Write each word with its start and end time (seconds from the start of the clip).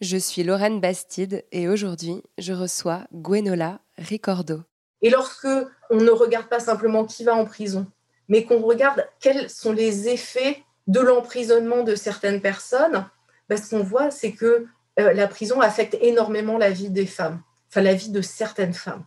Je 0.00 0.16
suis 0.16 0.42
Lorraine 0.42 0.80
Bastide 0.80 1.44
et 1.52 1.68
aujourd'hui, 1.68 2.22
je 2.38 2.52
reçois 2.52 3.04
Gwenola 3.14 3.80
Ricordo. 3.98 4.62
Et 5.00 5.10
lorsque 5.10 5.48
on 5.90 5.96
ne 5.96 6.10
regarde 6.10 6.48
pas 6.48 6.60
simplement 6.60 7.04
qui 7.04 7.24
va 7.24 7.34
en 7.34 7.44
prison, 7.44 7.86
mais 8.28 8.44
qu'on 8.44 8.60
regarde 8.60 9.06
quels 9.20 9.50
sont 9.50 9.72
les 9.72 10.08
effets 10.08 10.62
de 10.86 11.00
l'emprisonnement 11.00 11.82
de 11.82 11.94
certaines 11.94 12.40
personnes, 12.40 13.06
ben, 13.48 13.56
ce 13.56 13.70
qu'on 13.70 13.82
voit, 13.82 14.10
c'est 14.10 14.32
que 14.32 14.66
euh, 14.98 15.12
la 15.12 15.26
prison 15.28 15.60
affecte 15.60 15.96
énormément 16.00 16.58
la 16.58 16.70
vie 16.70 16.90
des 16.90 17.06
femmes, 17.06 17.40
enfin 17.68 17.82
la 17.82 17.94
vie 17.94 18.10
de 18.10 18.22
certaines 18.22 18.74
femmes. 18.74 19.04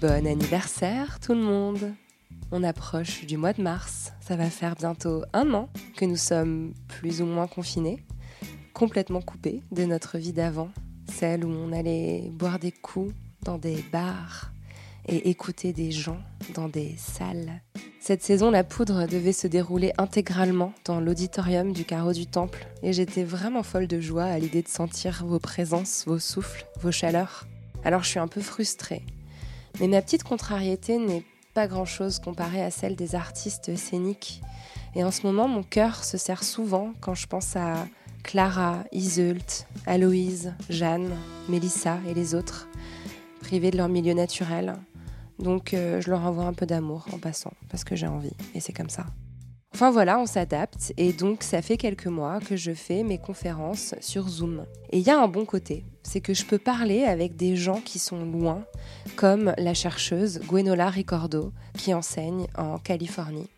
Bon 0.00 0.26
anniversaire 0.26 1.18
tout 1.20 1.32
le 1.32 1.40
monde 1.40 1.94
On 2.52 2.62
approche 2.62 3.24
du 3.24 3.38
mois 3.38 3.54
de 3.54 3.62
mars, 3.62 4.12
ça 4.26 4.34
va 4.34 4.50
faire 4.50 4.74
bientôt 4.74 5.22
un 5.32 5.54
an 5.54 5.68
que 5.96 6.04
nous 6.04 6.16
sommes 6.16 6.74
plus 6.88 7.22
ou 7.22 7.26
moins 7.26 7.46
confinés, 7.46 8.02
complètement 8.74 9.20
coupés 9.20 9.62
de 9.70 9.84
notre 9.84 10.18
vie 10.18 10.32
d'avant, 10.32 10.70
celle 11.08 11.44
où 11.44 11.48
on 11.48 11.70
allait 11.70 12.28
boire 12.32 12.58
des 12.58 12.72
coups 12.72 13.14
dans 13.42 13.56
des 13.56 13.84
bars 13.92 14.50
et 15.06 15.30
écouter 15.30 15.72
des 15.72 15.92
gens 15.92 16.18
dans 16.54 16.68
des 16.68 16.96
salles. 16.98 17.62
Cette 18.00 18.24
saison, 18.24 18.50
la 18.50 18.64
poudre 18.64 19.06
devait 19.06 19.32
se 19.32 19.46
dérouler 19.46 19.92
intégralement 19.96 20.72
dans 20.84 20.98
l'auditorium 20.98 21.72
du 21.72 21.84
carreau 21.84 22.12
du 22.12 22.26
temple 22.26 22.66
et 22.82 22.92
j'étais 22.92 23.22
vraiment 23.22 23.62
folle 23.62 23.86
de 23.86 24.00
joie 24.00 24.24
à 24.24 24.40
l'idée 24.40 24.62
de 24.62 24.68
sentir 24.68 25.24
vos 25.24 25.38
présences, 25.38 26.02
vos 26.04 26.18
souffles, 26.18 26.66
vos 26.80 26.90
chaleurs. 26.90 27.46
Alors 27.84 28.02
je 28.02 28.08
suis 28.08 28.18
un 28.18 28.28
peu 28.28 28.40
frustrée. 28.40 29.04
Mais 29.78 29.86
ma 29.86 30.02
petite 30.02 30.24
contrariété 30.24 30.98
n'est 30.98 31.24
pas 31.56 31.68
grand-chose 31.68 32.18
comparée 32.18 32.62
à 32.62 32.70
celle 32.70 32.96
des 32.96 33.14
artistes 33.14 33.74
scéniques. 33.76 34.42
Et 34.94 35.02
en 35.04 35.10
ce 35.10 35.22
moment, 35.26 35.48
mon 35.48 35.62
cœur 35.62 36.04
se 36.04 36.18
serre 36.18 36.44
souvent 36.44 36.92
quand 37.00 37.14
je 37.14 37.26
pense 37.26 37.56
à 37.56 37.86
Clara, 38.22 38.84
Iseult, 38.92 39.64
Aloïse, 39.86 40.52
Jeanne, 40.68 41.16
Mélissa 41.48 41.96
et 42.06 42.12
les 42.12 42.34
autres, 42.34 42.68
privés 43.40 43.70
de 43.70 43.78
leur 43.78 43.88
milieu 43.88 44.12
naturel. 44.12 44.74
Donc 45.38 45.72
euh, 45.72 46.02
je 46.02 46.10
leur 46.10 46.26
envoie 46.26 46.44
un 46.44 46.52
peu 46.52 46.66
d'amour 46.66 47.06
en 47.14 47.18
passant, 47.18 47.54
parce 47.70 47.84
que 47.84 47.96
j'ai 47.96 48.06
envie, 48.06 48.36
et 48.54 48.60
c'est 48.60 48.74
comme 48.74 48.90
ça. 48.90 49.06
Enfin 49.76 49.90
voilà, 49.90 50.18
on 50.18 50.24
s'adapte, 50.24 50.94
et 50.96 51.12
donc 51.12 51.42
ça 51.42 51.60
fait 51.60 51.76
quelques 51.76 52.06
mois 52.06 52.40
que 52.40 52.56
je 52.56 52.72
fais 52.72 53.02
mes 53.02 53.18
conférences 53.18 53.94
sur 54.00 54.26
Zoom. 54.26 54.64
Et 54.88 55.00
il 55.00 55.06
y 55.06 55.10
a 55.10 55.20
un 55.20 55.28
bon 55.28 55.44
côté, 55.44 55.84
c'est 56.02 56.22
que 56.22 56.32
je 56.32 56.46
peux 56.46 56.56
parler 56.56 57.04
avec 57.04 57.36
des 57.36 57.56
gens 57.56 57.82
qui 57.82 57.98
sont 57.98 58.24
loin, 58.24 58.64
comme 59.16 59.52
la 59.58 59.74
chercheuse 59.74 60.40
Gwenola 60.40 60.88
Ricordo, 60.88 61.52
qui 61.76 61.92
enseigne 61.92 62.46
en 62.56 62.78
Californie. 62.78 63.50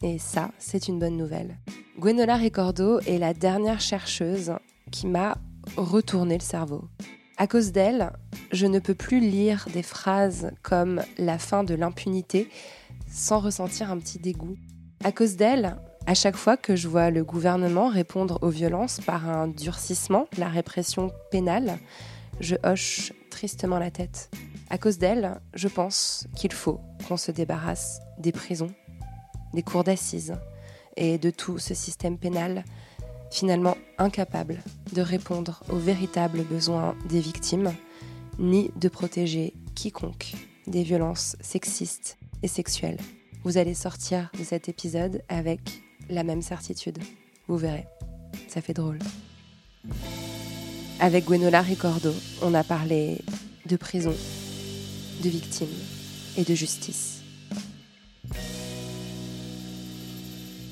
Et 0.00 0.18
ça, 0.18 0.52
c'est 0.58 0.88
une 0.88 0.98
bonne 0.98 1.18
nouvelle. 1.18 1.58
Gwenola 1.98 2.36
Ricordo 2.36 3.00
est 3.00 3.18
la 3.18 3.34
dernière 3.34 3.82
chercheuse 3.82 4.54
qui 4.90 5.06
m'a 5.06 5.36
retourné 5.76 6.38
le 6.38 6.42
cerveau. 6.42 6.84
À 7.36 7.46
cause 7.46 7.72
d'elle, 7.72 8.10
je 8.52 8.64
ne 8.64 8.78
peux 8.78 8.94
plus 8.94 9.20
lire 9.20 9.66
des 9.74 9.82
phrases 9.82 10.50
comme 10.62 11.02
la 11.18 11.38
fin 11.38 11.62
de 11.62 11.74
l'impunité 11.74 12.48
sans 13.06 13.40
ressentir 13.40 13.90
un 13.90 13.98
petit 13.98 14.18
dégoût. 14.18 14.56
À 15.04 15.12
cause 15.12 15.36
d'elle, 15.36 15.76
à 16.06 16.14
chaque 16.14 16.36
fois 16.36 16.56
que 16.56 16.74
je 16.74 16.88
vois 16.88 17.10
le 17.10 17.22
gouvernement 17.22 17.88
répondre 17.88 18.38
aux 18.42 18.48
violences 18.48 19.00
par 19.00 19.28
un 19.28 19.46
durcissement 19.46 20.26
la 20.36 20.48
répression 20.48 21.12
pénale, 21.30 21.78
je 22.40 22.56
hoche 22.64 23.12
tristement 23.30 23.78
la 23.78 23.92
tête. 23.92 24.30
À 24.70 24.78
cause 24.78 24.98
d'elle, 24.98 25.40
je 25.54 25.68
pense 25.68 26.26
qu'il 26.34 26.52
faut 26.52 26.80
qu'on 27.06 27.16
se 27.16 27.30
débarrasse 27.30 28.00
des 28.18 28.32
prisons, 28.32 28.72
des 29.54 29.62
cours 29.62 29.84
d'assises 29.84 30.34
et 30.96 31.16
de 31.16 31.30
tout 31.30 31.58
ce 31.58 31.74
système 31.74 32.18
pénal 32.18 32.64
finalement 33.30 33.76
incapable 33.98 34.58
de 34.94 35.02
répondre 35.02 35.62
aux 35.70 35.78
véritables 35.78 36.42
besoins 36.42 36.96
des 37.08 37.20
victimes, 37.20 37.72
ni 38.38 38.70
de 38.76 38.88
protéger 38.88 39.54
quiconque 39.74 40.32
des 40.66 40.82
violences 40.82 41.36
sexistes 41.40 42.18
et 42.42 42.48
sexuelles. 42.48 42.98
Vous 43.44 43.56
allez 43.56 43.74
sortir 43.74 44.30
de 44.38 44.44
cet 44.44 44.68
épisode 44.68 45.22
avec 45.28 45.60
la 46.10 46.24
même 46.24 46.42
certitude. 46.42 46.98
Vous 47.46 47.56
verrez, 47.56 47.86
ça 48.48 48.60
fait 48.60 48.74
drôle. 48.74 48.98
Avec 51.00 51.24
Gwenola 51.24 51.62
Ricordo, 51.62 52.12
on 52.42 52.52
a 52.54 52.64
parlé 52.64 53.18
de 53.66 53.76
prison, 53.76 54.14
de 55.22 55.28
victimes 55.28 55.68
et 56.36 56.44
de 56.44 56.54
justice. 56.54 57.22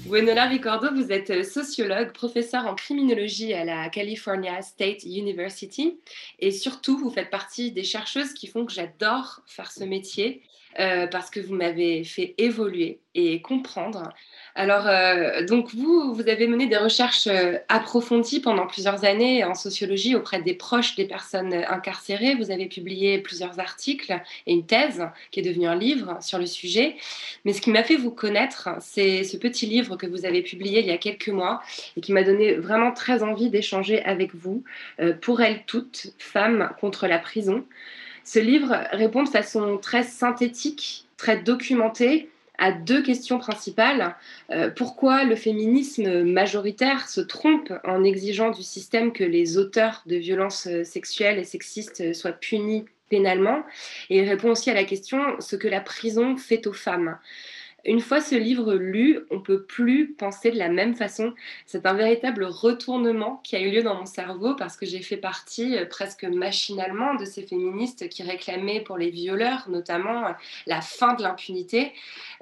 Gwenola 0.07 0.47
Ricordo, 0.47 0.95
vous 0.95 1.11
êtes 1.11 1.45
sociologue, 1.45 2.13
professeur 2.13 2.67
en 2.67 2.77
criminologie 2.77 3.53
à 3.55 3.65
la 3.65 3.89
California 3.89 4.63
State 4.63 5.03
University 5.05 5.99
et 6.39 6.53
surtout 6.53 6.97
vous 6.97 7.11
faites 7.11 7.31
partie 7.31 7.73
des 7.73 7.83
chercheuses 7.83 8.33
qui 8.33 8.47
font 8.47 8.67
que 8.67 8.73
j'adore 8.73 9.43
faire 9.47 9.73
ce 9.73 9.83
métier 9.83 10.43
euh, 10.79 11.07
parce 11.07 11.31
que 11.31 11.41
vous 11.41 11.55
m'avez 11.55 12.05
fait 12.05 12.35
évoluer 12.37 13.01
et 13.15 13.41
comprendre. 13.41 14.13
Alors, 14.55 14.87
euh, 14.87 15.43
donc 15.47 15.75
vous, 15.75 16.13
vous 16.13 16.29
avez 16.29 16.47
mené 16.47 16.67
des 16.67 16.77
recherches 16.77 17.29
euh, 17.29 17.57
approfondies 17.69 18.41
pendant 18.41 18.67
plusieurs 18.67 19.05
années 19.05 19.43
en 19.43 19.55
sociologie 19.55 20.15
auprès 20.15 20.43
des 20.43 20.53
proches 20.53 20.95
des 20.95 21.07
personnes 21.07 21.55
incarcérées. 21.55 22.35
Vous 22.35 22.51
avez 22.51 22.67
publié 22.67 23.19
plusieurs 23.19 23.59
articles 23.59 24.21
et 24.47 24.53
une 24.53 24.67
thèse 24.67 25.03
qui 25.31 25.41
est 25.41 25.43
devenue 25.43 25.67
un 25.67 25.77
livre 25.77 26.19
sur 26.21 26.39
le 26.39 26.47
sujet. 26.47 26.97
Mais 27.47 27.55
ce 27.55 27.63
qui 27.63 27.71
m'a 27.71 27.83
fait 27.83 27.97
vous 27.97 28.11
connaître, 28.11 28.69
c'est 28.81 29.25
ce 29.25 29.39
petit 29.39 29.65
livre 29.65 29.97
que 29.97 30.07
vous 30.07 30.27
avez 30.27 30.43
publié 30.43 30.81
il 30.81 30.87
y 30.87 30.91
a 30.91 30.99
quelques 30.99 31.29
mois 31.29 31.63
et 31.97 32.03
qui 32.03 32.13
m'a 32.13 32.23
donné 32.23 32.53
vraiment 32.55 32.93
très 32.93 33.23
envie 33.23 33.49
d'échanger 33.49 34.03
avec 34.05 34.35
vous. 34.35 34.63
Pour 35.23 35.41
elles 35.41 35.63
toutes, 35.67 36.15
femmes 36.19 36.71
contre 36.81 37.07
la 37.07 37.19
prison. 37.19 37.65
Ce 38.27 38.41
livre 38.41 38.77
répond 38.91 39.23
de 39.23 39.29
façon 39.29 39.79
très 39.79 40.03
synthétique, 40.03 41.07
très 41.17 41.39
documentée 41.39 42.29
à 42.59 42.73
deux 42.73 43.01
questions 43.01 43.39
principales. 43.39 44.17
Euh, 44.51 44.69
pourquoi 44.69 45.23
le 45.23 45.37
féminisme 45.37 46.25
majoritaire 46.25 47.09
se 47.09 47.21
trompe 47.21 47.73
en 47.85 48.03
exigeant 48.03 48.51
du 48.51 48.65
système 48.65 49.13
que 49.13 49.23
les 49.23 49.59
auteurs 49.59 50.03
de 50.07 50.17
violences 50.17 50.69
sexuelles 50.83 51.39
et 51.39 51.45
sexistes 51.45 52.15
soient 52.15 52.33
punis 52.33 52.87
pénalement? 53.11 53.63
Et 54.11 54.19
il 54.19 54.29
répond 54.29 54.51
aussi 54.51 54.71
à 54.71 54.75
la 54.75 54.85
question 54.85 55.21
ce 55.39 55.55
que 55.55 55.69
la 55.69 55.81
prison 55.81 56.37
fait 56.37 56.67
aux 56.67 56.73
femmes. 56.73 57.19
Une 57.87 58.01
fois 58.01 58.21
ce 58.21 58.35
livre 58.35 58.75
lu, 58.75 59.21
on 59.31 59.41
peut 59.41 59.63
plus 59.63 60.13
penser 60.13 60.51
de 60.51 60.59
la 60.59 60.69
même 60.69 60.97
façon. 60.97 61.35
C'est 61.67 61.87
un 61.87 61.95
véritable 61.95 62.45
retournement 62.45 63.41
qui 63.45 63.55
a 63.55 63.61
eu 63.61 63.71
lieu 63.71 63.83
dans 63.85 63.95
mon 63.95 64.07
cerveau 64.07 64.57
parce 64.57 64.77
que 64.77 64.85
j'ai 64.87 65.03
fait 65.03 65.17
partie 65.17 65.77
euh, 65.77 65.87
presque 65.87 66.25
machinalement 66.25 67.15
de 67.15 67.25
ces 67.25 67.43
féministes 67.43 68.09
qui 68.09 68.25
réclamaient 68.25 68.81
pour 68.81 68.99
les 68.99 69.11
violeurs 69.11 69.71
notamment 69.71 70.27
euh, 70.27 70.33
la 70.67 70.81
fin 70.81 71.15
de 71.15 71.23
l'impunité. 71.23 71.93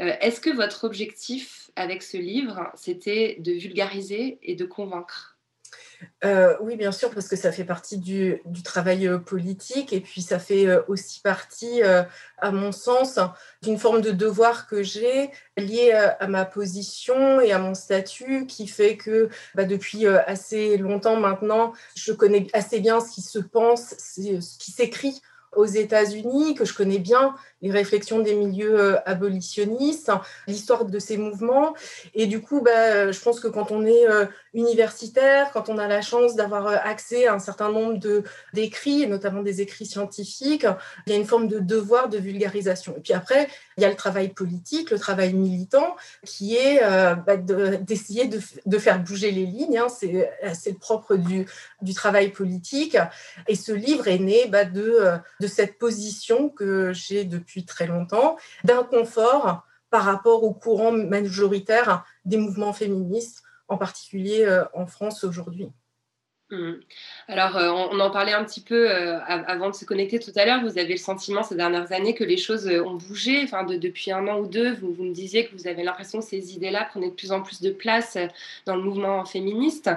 Euh, 0.01 0.15
Est-ce 0.23 0.41
que 0.41 0.51
votre 0.51 0.85
objectif 0.85 1.71
avec 1.77 2.03
ce 2.03 2.17
livre, 2.17 2.71
c'était 2.75 3.37
de 3.39 3.53
vulgariser 3.53 4.39
et 4.43 4.55
de 4.55 4.65
convaincre? 4.65 5.34
Euh, 6.25 6.55
oui, 6.61 6.77
bien 6.77 6.93
sûr, 6.93 7.11
parce 7.11 7.29
que 7.29 7.37
ça 7.37 7.53
fait 7.53 7.65
partie 7.65 7.99
du, 7.99 8.41
travail 8.65 9.07
euh, 9.07 9.19
politique 9.19 9.93
et 9.93 10.01
puis 10.01 10.23
ça 10.23 10.39
fait 10.39 10.67
euh, 10.67 10.83
aussi 10.89 11.21
partie, 11.21 11.83
à 11.83 12.51
mon 12.51 12.73
sens, 12.73 13.19
d'une 13.63 13.79
forme 13.79 14.01
de 14.01 14.11
devoir 14.11 14.67
que 14.67 14.83
j'ai 14.83 15.31
lié 15.57 15.93
à 15.93 16.27
ma 16.27 16.45
position 16.45 17.41
et 17.41 17.53
à 17.53 17.59
mon 17.59 17.75
statut 17.75 18.47
qui 18.47 18.67
fait 18.67 18.97
que 18.97 19.29
bah, 19.55 19.65
depuis 19.65 20.07
assez 20.07 20.77
longtemps 20.77 21.17
maintenant, 21.17 21.73
je 21.95 22.13
connais 22.13 22.47
assez 22.53 22.81
bien 22.81 23.01
ce 23.01 23.13
qui 23.13 23.23
se 23.23 23.39
pense, 23.39 23.95
ce 23.99 24.59
qui 24.59 24.73
s'écrit 24.73 25.21
aux 25.57 25.67
États-Unis, 25.67 26.55
que 26.55 26.65
je 26.65 26.75
connais 26.75 26.99
bien 26.99 27.35
les 27.63 27.71
réflexions 27.71 28.19
des 28.19 28.35
milieux 28.35 28.99
abolitionnistes, 29.09 30.11
l'histoire 30.49 30.85
de 30.85 30.99
ces 30.99 31.17
mouvements. 31.17 31.75
Et 32.15 32.27
du 32.27 32.41
coup, 32.41 32.61
bah, 32.61 33.13
je 33.13 33.21
pense 33.21 33.41
que 33.41 33.49
quand 33.49 33.71
on 33.71 33.87
est 33.87 34.07
universitaire, 34.55 35.51
quand 35.53 35.69
on 35.69 35.79
a 35.79 35.87
la 35.87 36.01
chance 36.01 36.37
d'avoir 36.37 36.67
euh, 36.67 36.77
accès 36.83 37.27
à 37.27 37.35
un 37.35 37.39
certain 37.39 37.71
nombre 37.71 37.99
d'écrits, 38.53 39.07
notamment 39.07 39.43
des 39.43 39.61
écrits 39.61 39.87
scientifiques, 39.87 40.67
il 41.07 41.13
y 41.13 41.17
a 41.17 41.19
une 41.19 41.27
forme 41.27 41.49
de 41.49 41.59
devoir 41.59 42.09
de 42.09 42.19
vulgarisation. 42.19 42.95
Et 42.97 43.01
puis 43.01 43.13
après, 43.13 43.49
il 43.77 43.83
y 43.83 43.85
a 43.85 43.91
le 43.91 43.97
travail 43.97 44.29
politique, 44.29 44.91
le 44.91 44.99
travail 44.99 45.35
militant, 45.35 45.97
qui 46.25 46.57
est 46.57 46.81
bah, 47.27 47.37
d'essayer 47.37 48.27
de, 48.27 48.79
faire 48.79 49.03
bouger 49.03 49.31
les 49.31 49.47
lignes. 49.47 49.79
Hein. 49.79 49.89
C'est 49.89 50.71
le 50.71 50.79
propre 50.79 51.17
du, 51.17 51.95
travail 51.95 52.31
politique. 52.31 52.97
Et 53.49 53.57
ce 53.57 53.73
livre 53.73 54.09
est 54.09 54.19
né 54.19 54.47
bah, 54.49 54.65
de, 54.65 55.19
de 55.41 55.47
cette 55.47 55.79
position 55.79 56.49
que 56.49 56.93
j'ai 56.93 57.25
depuis 57.25 57.65
très 57.65 57.87
longtemps, 57.87 58.37
d'inconfort 58.63 59.65
par 59.95 60.03
rapport 60.03 60.43
au 60.43 60.53
courant 60.53 60.91
majoritaire 60.91 62.05
des 62.25 62.37
mouvements 62.37 62.73
féministes, 62.73 63.44
en 63.69 63.79
particulier 63.79 64.45
euh, 64.45 64.65
en 64.75 64.87
France 64.87 65.25
aujourd'hui. 65.25 65.71
Mmh. 66.55 66.81
Alors, 67.27 67.57
euh, 67.57 67.71
on, 67.71 68.01
en 68.01 68.11
parlait 68.11 68.33
un 68.33 68.45
petit 68.45 68.61
peu 68.61 68.91
euh, 68.91 69.19
avant 69.27 69.71
de 69.71 69.75
se 69.75 69.85
connecter 69.87 70.19
tout 70.19 70.33
à 70.37 70.45
l'heure. 70.45 70.61
Vous 70.63 70.79
avez 70.79 70.93
le 70.93 70.99
sentiment 70.99 71.43
ces 71.43 71.55
dernières 71.55 71.91
années 71.93 72.15
que 72.15 72.25
les 72.25 72.37
choses 72.37 72.69
euh, 72.69 72.85
ont 72.85 72.95
bougé. 72.95 73.41
Enfin, 73.45 73.65
depuis 73.65 74.13
un 74.13 74.29
an 74.29 74.41
ou 74.41 74.47
deux, 74.47 74.75
vous, 74.75 74.93
vous 74.93 75.05
me 75.05 75.15
disiez 75.15 75.47
que 75.47 75.57
vous 75.57 75.67
avez 75.67 75.83
l'impression 75.83 76.19
que 76.19 76.25
ces 76.25 76.55
idées-là 76.55 76.85
prenaient 76.85 77.09
de 77.09 77.15
plus 77.15 77.33
en 77.33 77.43
plus 77.43 77.63
de 77.63 77.71
place 77.71 78.19
dans 78.67 78.77
le 78.77 78.83
mouvement 78.83 79.25
féministe. 79.25 79.91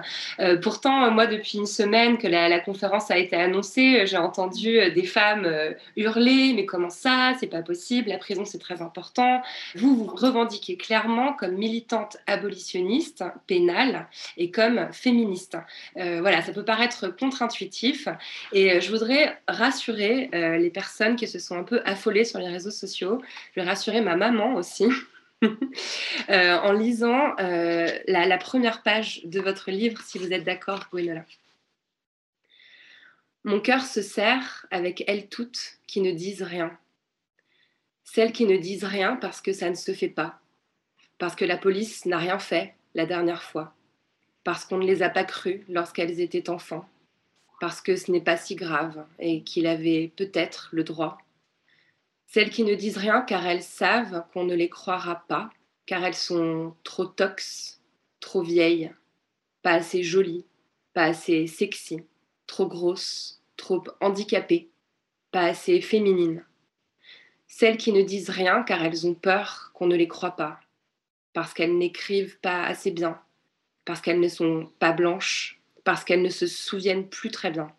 pourtant, 0.61 1.11
moi, 1.11 1.27
depuis 1.27 1.57
une 1.57 1.65
semaine 1.65 2.17
que 2.17 2.27
la, 2.27 2.59
conférence 2.59 3.11
a 3.11 3.17
été 3.17 3.35
annoncée, 3.35 4.05
j'ai 4.05 4.17
entendu 4.17 4.91
des 4.91 5.03
femmes 5.03 5.47
hurler 5.95 6.53
Mais 6.55 6.65
comment 6.65 6.89
ça? 6.89 7.33
C'est 7.39 7.47
pas 7.47 7.61
possible. 7.61 8.09
La 8.09 8.17
prison, 8.17 8.45
c'est 8.45 8.57
très 8.57 8.81
important. 8.81 9.41
Vous 9.75 9.95
vous 9.95 10.05
revendiquez 10.05 10.77
clairement 10.77 11.33
comme 11.33 11.55
militante 11.55 12.17
abolitionniste, 12.25 13.23
pénale 13.47 14.07
et 14.37 14.49
comme 14.51 14.87
féministe. 14.91 15.57
voilà 15.95 16.41
ça 16.47 16.53
peut 16.53 16.63
paraître 16.63 17.09
contre-intuitif. 17.09 18.07
Et 18.53 18.71
euh, 18.71 18.79
je 18.79 18.89
voudrais 18.89 19.37
rassurer 19.49 20.29
euh, 20.33 20.57
les 20.57 20.69
personnes 20.69 21.17
qui 21.17 21.27
se 21.27 21.39
sont 21.39 21.57
un 21.57 21.63
peu 21.63 21.81
affolées 21.83 22.23
sur 22.23 22.39
les 22.39 22.47
réseaux 22.47 22.71
sociaux. 22.71 23.21
Je 23.53 23.59
vais 23.59 23.67
rassurer 23.67 23.99
ma 24.01 24.15
maman 24.15 24.55
aussi. 24.55 24.87
Euh, 26.29 26.57
en 26.57 26.71
lisant 26.71 27.35
la, 27.37 28.37
première 28.39 28.81
page 28.81 29.21
de 29.23 29.39
votre 29.39 29.69
livre, 29.69 30.01
si 30.01 30.17
vous 30.17 30.33
êtes 30.33 30.43
d'accord, 30.43 30.87
Gwenola. 30.91 31.23
Mon 33.43 33.59
cœur 33.59 33.83
se 33.83 34.01
serre 34.01 34.65
avec 34.71 35.03
elles 35.05 35.27
toutes 35.27 35.77
qui 35.85 36.01
ne 36.01 36.11
disent 36.11 36.41
rien. 36.41 36.75
Celles 38.03 38.31
qui 38.31 38.47
ne 38.47 38.57
disent 38.57 38.83
rien 38.83 39.15
parce 39.15 39.39
que 39.39 39.53
ça 39.53 39.69
ne 39.69 39.75
se 39.75 39.93
fait 39.93 40.09
pas, 40.09 40.39
parce 41.19 41.35
que 41.35 41.45
la 41.45 41.57
police 41.57 42.07
n'a 42.07 42.17
rien 42.17 42.39
fait 42.39 42.73
la 42.95 43.05
dernière 43.05 43.43
fois, 43.43 43.75
parce 44.47 44.63
qu'on 44.63 44.77
ne 44.77 44.85
les 44.85 45.03
a 45.03 45.09
pas 45.09 45.25
crues 45.25 45.65
lorsqu'elles 45.67 46.21
étaient 46.21 46.49
enfants, 46.49 46.87
parce 47.59 47.81
que 47.81 47.97
ce 47.97 48.09
n'est 48.13 48.21
pas 48.21 48.37
si 48.37 48.55
grave 48.55 49.05
et 49.19 49.43
qu'il 49.43 49.67
avait 49.67 50.13
peut-être 50.15 50.69
le 50.71 50.85
droit. 50.85 51.17
Celles 52.27 52.49
qui 52.49 52.63
ne 52.63 52.73
disent 52.73 52.95
rien 52.95 53.23
car 53.23 53.45
elles 53.45 53.61
savent 53.61 54.23
qu'on 54.31 54.45
ne 54.45 54.55
les 54.55 54.69
croira 54.69 55.25
pas, 55.27 55.49
car 55.85 56.05
elles 56.05 56.15
sont 56.15 56.73
trop 56.85 57.03
tox, 57.03 57.81
trop 58.21 58.41
vieilles, 58.41 58.89
pas 59.63 59.73
assez 59.73 60.01
jolies, 60.01 60.45
pas 60.93 61.03
assez 61.03 61.45
sexy, 61.45 61.99
trop 62.45 62.67
grosses, 62.67 63.41
trop 63.57 63.83
handicapées, 63.99 64.69
pas 65.33 65.43
assez 65.43 65.81
féminines. 65.81 66.45
Celles 67.49 67.75
qui 67.75 67.91
ne 67.91 68.01
disent 68.01 68.29
rien 68.29 68.63
car 68.63 68.81
elles 68.81 69.07
ont 69.07 69.13
peur 69.13 69.71
qu'on 69.73 69.87
ne 69.87 69.97
les 69.97 70.07
croit 70.07 70.37
pas, 70.37 70.61
parce 71.33 71.53
qu'elles 71.53 71.77
n'écrivent 71.77 72.39
pas 72.39 72.63
assez 72.63 72.91
bien, 72.91 73.19
parce 73.87 74.01
qu'elles 74.01 74.19
ne 74.19 74.27
sont 74.27 74.69
pas 74.79 74.91
blanches, 74.91 75.61
parce 75.85 76.03
qu'elles 76.03 76.21
ne 76.21 76.29
se 76.29 76.45
souviennent 76.45 77.07
plus 77.07 77.31
très 77.31 77.51
bien. 77.51 77.71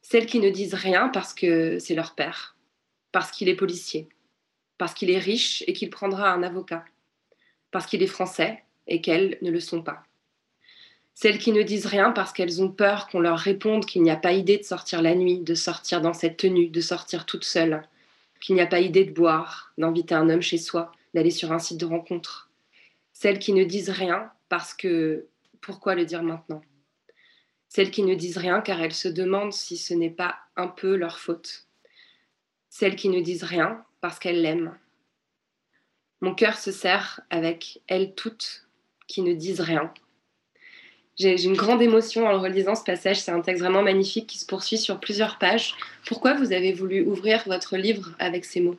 Celles 0.00 0.24
qui 0.24 0.40
ne 0.40 0.48
disent 0.48 0.72
rien 0.72 1.10
parce 1.10 1.34
que 1.34 1.78
c'est 1.78 1.94
leur 1.94 2.14
père, 2.14 2.56
parce 3.12 3.30
qu'il 3.30 3.50
est 3.50 3.54
policier, 3.54 4.08
parce 4.78 4.94
qu'il 4.94 5.10
est 5.10 5.18
riche 5.18 5.62
et 5.66 5.74
qu'il 5.74 5.90
prendra 5.90 6.30
un 6.32 6.42
avocat, 6.42 6.86
parce 7.70 7.84
qu'il 7.84 8.02
est 8.02 8.06
français 8.06 8.64
et 8.86 9.02
qu'elles 9.02 9.36
ne 9.42 9.50
le 9.50 9.60
sont 9.60 9.82
pas. 9.82 10.04
Celles 11.12 11.38
qui 11.38 11.52
ne 11.52 11.62
disent 11.62 11.84
rien 11.84 12.12
parce 12.12 12.32
qu'elles 12.32 12.62
ont 12.62 12.70
peur 12.70 13.06
qu'on 13.08 13.20
leur 13.20 13.38
réponde 13.38 13.84
qu'il 13.84 14.02
n'y 14.02 14.10
a 14.10 14.16
pas 14.16 14.32
idée 14.32 14.56
de 14.56 14.64
sortir 14.64 15.02
la 15.02 15.14
nuit, 15.14 15.40
de 15.40 15.54
sortir 15.54 16.00
dans 16.00 16.14
cette 16.14 16.38
tenue, 16.38 16.68
de 16.68 16.80
sortir 16.80 17.26
toute 17.26 17.44
seule, 17.44 17.86
qu'il 18.40 18.54
n'y 18.54 18.62
a 18.62 18.66
pas 18.66 18.80
idée 18.80 19.04
de 19.04 19.12
boire, 19.12 19.74
d'inviter 19.76 20.14
un 20.14 20.30
homme 20.30 20.40
chez 20.40 20.56
soi, 20.56 20.92
d'aller 21.12 21.30
sur 21.30 21.52
un 21.52 21.58
site 21.58 21.78
de 21.78 21.84
rencontre. 21.84 22.48
Celles 23.12 23.38
qui 23.38 23.52
ne 23.52 23.64
disent 23.64 23.90
rien 23.90 24.30
parce 24.50 24.74
que 24.74 25.28
pourquoi 25.62 25.94
le 25.94 26.04
dire 26.04 26.22
maintenant? 26.22 26.60
Celles 27.68 27.90
qui 27.90 28.02
ne 28.02 28.14
disent 28.14 28.36
rien 28.36 28.60
car 28.60 28.82
elles 28.82 28.92
se 28.92 29.08
demandent 29.08 29.54
si 29.54 29.78
ce 29.78 29.94
n'est 29.94 30.10
pas 30.10 30.36
un 30.56 30.68
peu 30.68 30.96
leur 30.96 31.18
faute. 31.18 31.66
Celles 32.68 32.96
qui 32.96 33.08
ne 33.08 33.20
disent 33.20 33.44
rien 33.44 33.82
parce 34.02 34.18
qu'elles 34.18 34.42
l'aiment. 34.42 34.76
Mon 36.20 36.34
cœur 36.34 36.58
se 36.58 36.72
serre 36.72 37.20
avec 37.30 37.80
elles 37.86 38.14
toutes 38.14 38.66
qui 39.06 39.22
ne 39.22 39.32
disent 39.32 39.60
rien. 39.60 39.94
J'ai 41.16 41.42
une 41.44 41.56
grande 41.56 41.82
émotion 41.82 42.26
en 42.26 42.40
relisant 42.40 42.74
ce 42.74 42.84
passage. 42.84 43.20
C'est 43.20 43.30
un 43.30 43.40
texte 43.40 43.62
vraiment 43.62 43.82
magnifique 43.82 44.26
qui 44.26 44.38
se 44.38 44.46
poursuit 44.46 44.78
sur 44.78 44.98
plusieurs 44.98 45.38
pages. 45.38 45.76
Pourquoi 46.06 46.34
vous 46.34 46.52
avez 46.52 46.72
voulu 46.72 47.02
ouvrir 47.02 47.44
votre 47.46 47.76
livre 47.76 48.16
avec 48.18 48.44
ces 48.44 48.60
mots? 48.60 48.78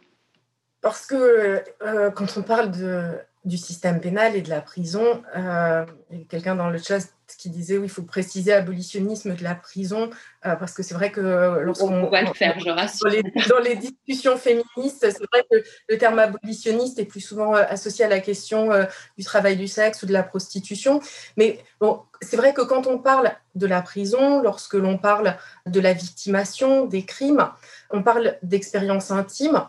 Parce 0.81 1.05
que 1.05 1.63
euh, 1.81 2.11
quand 2.11 2.37
on 2.37 2.41
parle 2.41 2.71
de 2.71 3.15
du 3.43 3.57
système 3.57 3.99
pénal 3.99 4.35
et 4.35 4.41
de 4.41 4.49
la 4.49 4.61
prison. 4.61 5.23
Euh, 5.35 5.85
quelqu'un 6.29 6.55
dans 6.55 6.69
le 6.69 6.77
chat 6.77 6.99
qui 7.37 7.49
disait 7.49 7.77
oui, 7.77 7.85
il 7.85 7.89
faut 7.89 8.03
préciser 8.03 8.53
abolitionnisme 8.53 9.35
de 9.35 9.43
la 9.43 9.55
prison, 9.55 10.09
euh, 10.45 10.55
parce 10.55 10.73
que 10.73 10.83
c'est 10.83 10.93
vrai 10.93 11.11
que 11.11 11.61
lorsqu'on 11.61 12.09
va 12.09 12.21
le 12.21 12.33
faire, 12.33 12.59
je 12.59 12.69
rassure. 12.69 13.09
Dans 13.49 13.59
les, 13.59 13.77
discussions 13.77 14.37
féministes, 14.37 14.99
c'est 14.99 15.25
vrai 15.31 15.45
que 15.49 15.63
le 15.89 15.97
terme 15.97 16.19
abolitionniste 16.19 16.99
est 16.99 17.05
plus 17.05 17.21
souvent 17.21 17.55
euh, 17.55 17.63
associé 17.67 18.05
à 18.05 18.09
la 18.09 18.19
question 18.19 18.69
du 19.17 19.23
travail 19.23 19.55
du 19.55 19.67
sexe 19.67 20.03
ou 20.03 20.05
de 20.05 20.13
la 20.13 20.23
prostitution. 20.23 20.99
Mais 21.37 21.63
bon, 21.79 22.01
c'est 22.21 22.37
vrai 22.37 22.53
que 22.53 22.61
quand 22.61 22.85
on 22.85 22.99
parle 22.99 23.31
de 23.55 23.65
la 23.65 23.81
prison, 23.81 24.41
lorsque 24.41 24.75
l'on 24.75 24.97
parle 24.97 25.37
de 25.65 25.79
la 25.79 25.93
victimation, 25.93 26.85
des 26.85 27.05
crimes, 27.05 27.49
on 27.89 28.03
parle 28.03 28.37
d'expériences 28.43 29.09
intimes 29.09 29.63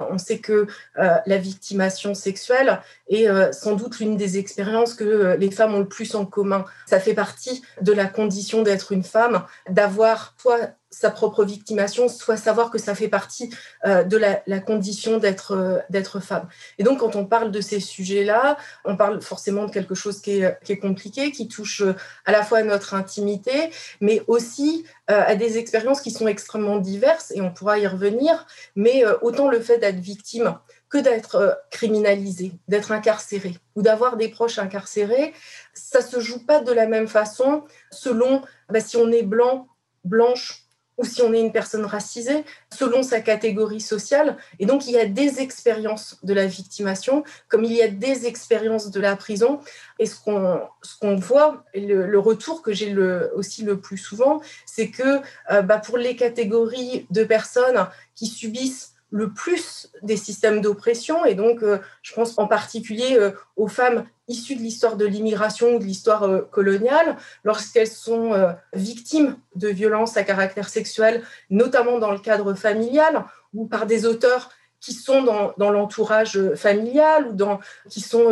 on 0.00 0.18
sait 0.18 0.38
que 0.38 0.66
euh, 0.98 1.16
la 1.26 1.38
victimation 1.38 2.14
sexuelle 2.14 2.80
est 3.08 3.28
euh, 3.28 3.52
sans 3.52 3.74
doute 3.74 3.98
l'une 3.98 4.16
des 4.16 4.38
expériences 4.38 4.94
que 4.94 5.04
euh, 5.04 5.36
les 5.36 5.50
femmes 5.50 5.74
ont 5.74 5.80
le 5.80 5.88
plus 5.88 6.14
en 6.14 6.24
commun. 6.24 6.64
Ça 6.86 7.00
fait 7.00 7.14
partie 7.14 7.62
de 7.80 7.92
la 7.92 8.06
condition 8.06 8.62
d'être 8.62 8.92
une 8.92 9.04
femme, 9.04 9.44
d'avoir 9.68 10.34
soit 10.38 10.70
sa 10.90 11.10
propre 11.10 11.44
victimation, 11.44 12.08
soit 12.08 12.36
savoir 12.36 12.70
que 12.70 12.78
ça 12.78 12.94
fait 12.94 13.08
partie 13.08 13.50
euh, 13.86 14.04
de 14.04 14.16
la, 14.16 14.60
condition 14.60 15.18
d'être 15.18 15.52
euh, 15.52 15.78
d'être 15.90 16.20
femme. 16.20 16.48
Et 16.78 16.82
donc, 16.82 17.00
quand 17.00 17.14
on 17.14 17.26
parle 17.26 17.50
de 17.50 17.60
ces 17.60 17.80
sujets-là, 17.80 18.56
on 18.84 18.96
parle 18.96 19.20
forcément 19.20 19.66
de 19.66 19.70
quelque 19.70 19.94
chose 19.94 20.20
qui 20.20 20.40
est, 20.40 20.58
qui 20.64 20.72
est, 20.72 20.78
compliqué, 20.78 21.30
qui 21.30 21.46
touche 21.46 21.82
euh, 21.82 21.94
à 22.24 22.32
la 22.32 22.42
fois 22.42 22.58
à 22.58 22.62
notre 22.62 22.94
intimité, 22.94 23.70
mais 24.00 24.22
aussi 24.26 24.84
à 25.06 25.36
des 25.36 25.56
expériences 25.56 26.02
qui 26.02 26.10
sont 26.10 26.28
extrêmement 26.28 26.76
diverses, 26.76 27.32
et 27.34 27.40
on 27.40 27.50
pourra 27.50 27.78
y 27.78 27.86
revenir, 27.86 28.46
mais 28.76 29.04
autant 29.22 29.48
le 29.48 29.58
fait 29.58 29.78
d'être 29.78 30.00
victime 30.00 30.58
que 30.90 30.98
d'être 30.98 31.58
criminalisé, 31.70 32.52
d'être 32.68 32.92
incarcéré 32.92 33.56
ou 33.74 33.80
d'avoir 33.80 34.18
des 34.18 34.28
proches 34.28 34.58
incarcérés, 34.58 35.32
ça 35.72 36.02
se 36.02 36.20
joue 36.20 36.44
pas 36.44 36.60
de 36.60 36.72
la 36.72 36.86
même 36.86 37.08
façon 37.08 37.64
selon 37.90 38.42
bah, 38.68 38.80
si 38.80 38.98
on 38.98 39.10
est 39.10 39.22
blanc, 39.22 39.68
blanche 40.04 40.67
ou 40.98 41.04
si 41.04 41.22
on 41.22 41.32
est 41.32 41.40
une 41.40 41.52
personne 41.52 41.86
racisée, 41.86 42.44
selon 42.76 43.02
sa 43.02 43.20
catégorie 43.20 43.80
sociale. 43.80 44.36
Et 44.58 44.66
donc, 44.66 44.86
il 44.86 44.92
y 44.92 44.98
a 44.98 45.06
des 45.06 45.40
expériences 45.40 46.18
de 46.24 46.34
la 46.34 46.46
victimation, 46.46 47.24
comme 47.48 47.64
il 47.64 47.72
y 47.72 47.82
a 47.82 47.88
des 47.88 48.26
expériences 48.26 48.90
de 48.90 49.00
la 49.00 49.16
prison. 49.16 49.60
Et 49.98 50.06
ce 50.06 50.16
qu'on 50.16 51.16
voit, 51.16 51.64
le, 51.74 52.18
retour 52.18 52.62
que 52.62 52.72
j'ai 52.72 52.94
aussi 53.34 53.62
le 53.62 53.80
plus 53.80 53.96
souvent, 53.96 54.40
c'est 54.66 54.90
que 54.90 55.20
euh, 55.52 55.62
bah, 55.62 55.78
pour 55.78 55.96
les 55.96 56.16
catégories 56.16 57.06
de 57.10 57.22
personnes 57.22 57.86
qui 58.16 58.26
subissent 58.26 58.94
le 59.10 59.32
plus 59.32 59.90
des 60.02 60.16
systèmes 60.16 60.60
d'oppression. 60.60 61.24
Et 61.24 61.34
donc, 61.34 61.62
euh, 61.62 61.78
je 62.02 62.12
pense 62.12 62.38
en 62.38 62.46
particulier 62.46 63.16
euh, 63.18 63.30
aux 63.56 63.68
femmes 63.68 64.04
issues 64.28 64.56
de 64.56 64.60
l'histoire 64.60 64.96
de 64.96 65.06
l'immigration 65.06 65.74
ou 65.74 65.78
de 65.78 65.84
l'histoire 65.84 66.24
euh, 66.24 66.42
coloniale, 66.42 67.16
lorsqu'elles 67.44 67.88
sont 67.88 68.32
victimes 68.74 69.36
de 69.54 69.68
violences 69.68 70.16
à 70.16 70.22
caractère 70.22 70.68
sexuel, 70.68 71.22
notamment 71.50 71.98
dans 71.98 72.12
le 72.12 72.18
cadre 72.18 72.54
familial 72.54 73.24
ou 73.54 73.66
par 73.66 73.86
des 73.86 74.06
auteurs 74.06 74.50
qui 74.80 74.92
sont 74.92 75.22
dans, 75.22 75.70
l'entourage 75.70 76.54
familial 76.54 77.28
ou 77.28 77.32
dans, 77.32 77.58
qui 77.88 78.00
sont 78.00 78.30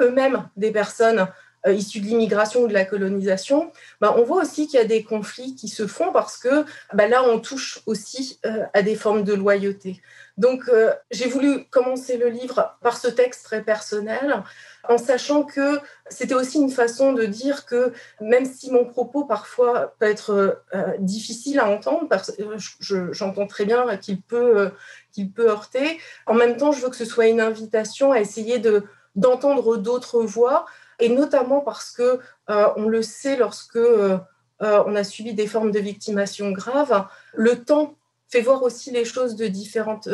eux-mêmes 0.00 0.48
des 0.56 0.70
personnes 0.70 1.26
issus 1.72 2.00
de 2.00 2.06
l'immigration 2.06 2.62
ou 2.62 2.68
de 2.68 2.74
la 2.74 2.84
colonisation, 2.84 3.72
bah, 4.00 4.14
on 4.18 4.22
voit 4.22 4.42
aussi 4.42 4.66
qu'il 4.66 4.78
y 4.78 4.82
a 4.82 4.86
des 4.86 5.02
conflits 5.02 5.54
qui 5.54 5.68
se 5.68 5.86
font 5.86 6.12
parce 6.12 6.36
que 6.36 6.64
bah, 6.92 7.08
là, 7.08 7.22
on 7.24 7.38
touche 7.38 7.80
aussi 7.86 8.38
euh, 8.44 8.64
à 8.74 8.82
des 8.82 8.94
formes 8.94 9.24
de 9.24 9.32
loyauté. 9.32 10.02
Donc, 10.36 10.68
euh, 10.68 10.92
j'ai 11.10 11.28
voulu 11.28 11.64
commencer 11.70 12.16
le 12.16 12.28
livre 12.28 12.76
par 12.82 12.98
ce 12.98 13.08
texte 13.08 13.44
très 13.44 13.62
personnel, 13.62 14.42
en 14.88 14.98
sachant 14.98 15.44
que 15.44 15.78
c'était 16.10 16.34
aussi 16.34 16.58
une 16.58 16.70
façon 16.70 17.12
de 17.12 17.24
dire 17.24 17.64
que 17.66 17.92
même 18.20 18.44
si 18.44 18.70
mon 18.70 18.84
propos 18.84 19.24
parfois 19.24 19.94
peut 19.98 20.06
être 20.06 20.62
difficile 20.98 21.58
à 21.60 21.70
entendre, 21.70 22.08
parce 22.08 22.32
que 22.32 23.12
j'entends 23.12 23.46
très 23.46 23.64
bien 23.64 23.96
qu'il 23.96 24.20
peut, 24.20 24.70
qu'il 25.12 25.30
peut 25.30 25.48
heurter, 25.48 25.98
en 26.26 26.34
même 26.34 26.56
temps, 26.56 26.72
je 26.72 26.82
veux 26.82 26.90
que 26.90 26.96
ce 26.96 27.06
soit 27.06 27.28
une 27.28 27.40
invitation 27.40 28.12
à 28.12 28.20
essayer 28.20 28.58
de 28.58 28.84
d'entendre 29.16 29.76
d'autres 29.76 30.22
voix 30.22 30.66
et 30.98 31.08
notamment 31.08 31.60
parce 31.60 31.90
que 31.90 32.20
euh, 32.50 32.68
on 32.76 32.88
le 32.88 33.02
sait 33.02 33.36
lorsque 33.36 33.76
euh, 33.76 34.18
euh, 34.62 34.82
on 34.86 34.94
a 34.94 35.04
subi 35.04 35.34
des 35.34 35.46
formes 35.46 35.70
de 35.70 35.80
victimation 35.80 36.50
grave, 36.50 37.06
le 37.34 37.64
temps 37.64 37.96
fait 38.28 38.40
voir 38.40 38.62
aussi 38.62 38.90
les 38.90 39.04
choses 39.04 39.36
de 39.36 39.46
différentes 39.46 40.08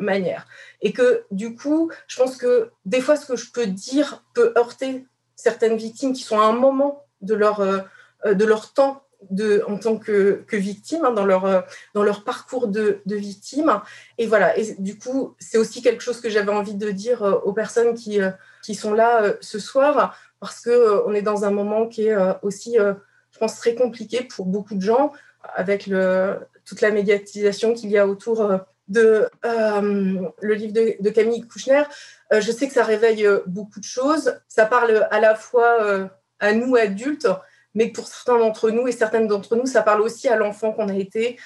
manières. 0.00 0.48
Et 0.80 0.92
que 0.92 1.24
du 1.30 1.54
coup, 1.54 1.92
je 2.08 2.16
pense 2.16 2.36
que 2.36 2.70
des 2.86 3.00
fois, 3.00 3.14
ce 3.14 3.26
que 3.26 3.36
je 3.36 3.52
peux 3.52 3.66
dire 3.66 4.24
peut 4.34 4.52
heurter 4.56 5.06
certaines 5.36 5.76
victimes 5.76 6.12
qui 6.12 6.22
sont 6.22 6.40
à 6.40 6.44
un 6.44 6.54
moment 6.54 7.04
de 7.20 7.34
leur, 7.34 7.60
de 8.24 8.44
leur 8.44 8.72
temps 8.72 9.04
en 9.68 9.76
tant 9.76 9.96
que, 9.96 10.42
que 10.48 10.56
victime, 10.56 11.04
hein, 11.04 11.12
dans, 11.12 11.24
leur, 11.24 11.64
dans 11.94 12.02
leur 12.02 12.24
parcours 12.24 12.66
de, 12.66 13.00
de 13.06 13.14
victime. 13.14 13.80
Et 14.18 14.26
voilà, 14.26 14.58
et 14.58 14.74
du 14.78 14.98
coup, 14.98 15.36
c'est 15.38 15.58
aussi 15.58 15.82
quelque 15.82 16.02
chose 16.02 16.20
que 16.20 16.30
j'avais 16.30 16.50
envie 16.50 16.74
de 16.74 16.90
dire 16.90 17.22
aux 17.44 17.52
personnes 17.52 17.94
qui, 17.94 18.18
qui 18.62 18.74
sont 18.74 18.94
là 18.94 19.22
euh, 19.22 19.34
ce 19.40 19.58
soir 19.58 20.16
parce 20.40 20.60
que 20.60 20.70
euh, 20.70 21.06
on 21.06 21.12
est 21.12 21.22
dans 21.22 21.44
un 21.44 21.50
moment 21.50 21.86
qui 21.86 22.06
est 22.06 22.14
euh, 22.14 22.32
aussi, 22.42 22.76
je 22.76 23.38
pense, 23.38 23.56
très 23.56 23.74
compliqué 23.74 24.22
pour 24.22 24.46
beaucoup 24.46 24.74
de 24.74 24.80
gens 24.80 25.12
avec 25.54 25.90
toute 26.64 26.80
la 26.80 26.90
médiatisation 26.92 27.74
qu'il 27.74 27.90
y 27.90 27.98
a 27.98 28.06
autour 28.06 28.60
de 28.86 29.28
le 29.42 30.54
livre 30.54 30.72
de, 30.72 31.10
Camille 31.10 31.42
Kouchner. 31.42 31.82
je 32.30 32.52
sais 32.52 32.68
que 32.68 32.74
ça 32.74 32.84
réveille 32.84 33.26
beaucoup 33.46 33.80
de 33.80 33.84
choses. 33.84 34.38
Ça 34.46 34.66
parle 34.66 35.08
à 35.10 35.18
la 35.18 35.34
fois 35.34 36.08
à 36.38 36.52
nous 36.52 36.76
adultes, 36.76 37.26
mais 37.74 37.88
pour 37.88 38.06
certains 38.06 38.38
d'entre 38.38 38.70
nous 38.70 38.86
et 38.86 38.92
certaines 38.92 39.26
d'entre 39.26 39.56
nous, 39.56 39.66
ça 39.66 39.82
parle 39.82 40.00
aussi 40.02 40.28
à 40.28 40.36
l'enfant 40.36 40.72
qu'on 40.72 40.88
a 40.88 40.94
été, 40.94 41.38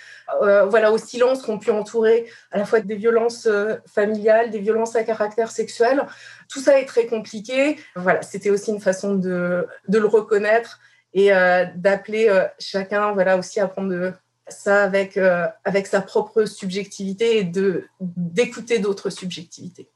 euh, 0.42 0.64
voilà, 0.66 0.92
au 0.92 0.98
silence 0.98 1.42
qu'on 1.42 1.58
pu 1.58 1.70
entourer 1.70 2.26
à 2.50 2.58
la 2.58 2.64
fois 2.64 2.80
des 2.80 2.96
violences 2.96 3.46
euh, 3.46 3.76
familiales, 3.86 4.50
des 4.50 4.58
violences 4.58 4.96
à 4.96 5.04
caractère 5.04 5.50
sexuel. 5.50 6.04
Tout 6.48 6.60
ça 6.60 6.78
est 6.80 6.86
très 6.86 7.06
compliqué. 7.06 7.78
Voilà, 7.94 8.22
c'était 8.22 8.50
aussi 8.50 8.70
une 8.70 8.80
façon 8.80 9.14
de, 9.14 9.66
de 9.88 9.98
le 9.98 10.06
reconnaître 10.06 10.80
et 11.14 11.32
euh, 11.32 11.64
d'appeler 11.76 12.46
chacun, 12.58 13.12
voilà, 13.12 13.38
aussi 13.38 13.60
à 13.60 13.68
prendre 13.68 14.12
ça 14.48 14.82
avec, 14.84 15.18
avec 15.64 15.86
sa 15.86 16.00
propre 16.00 16.44
subjectivité 16.44 17.38
et 17.38 17.52
d'écouter 18.00 18.78
d'autres 18.78 19.10
subjectivités 19.10 19.88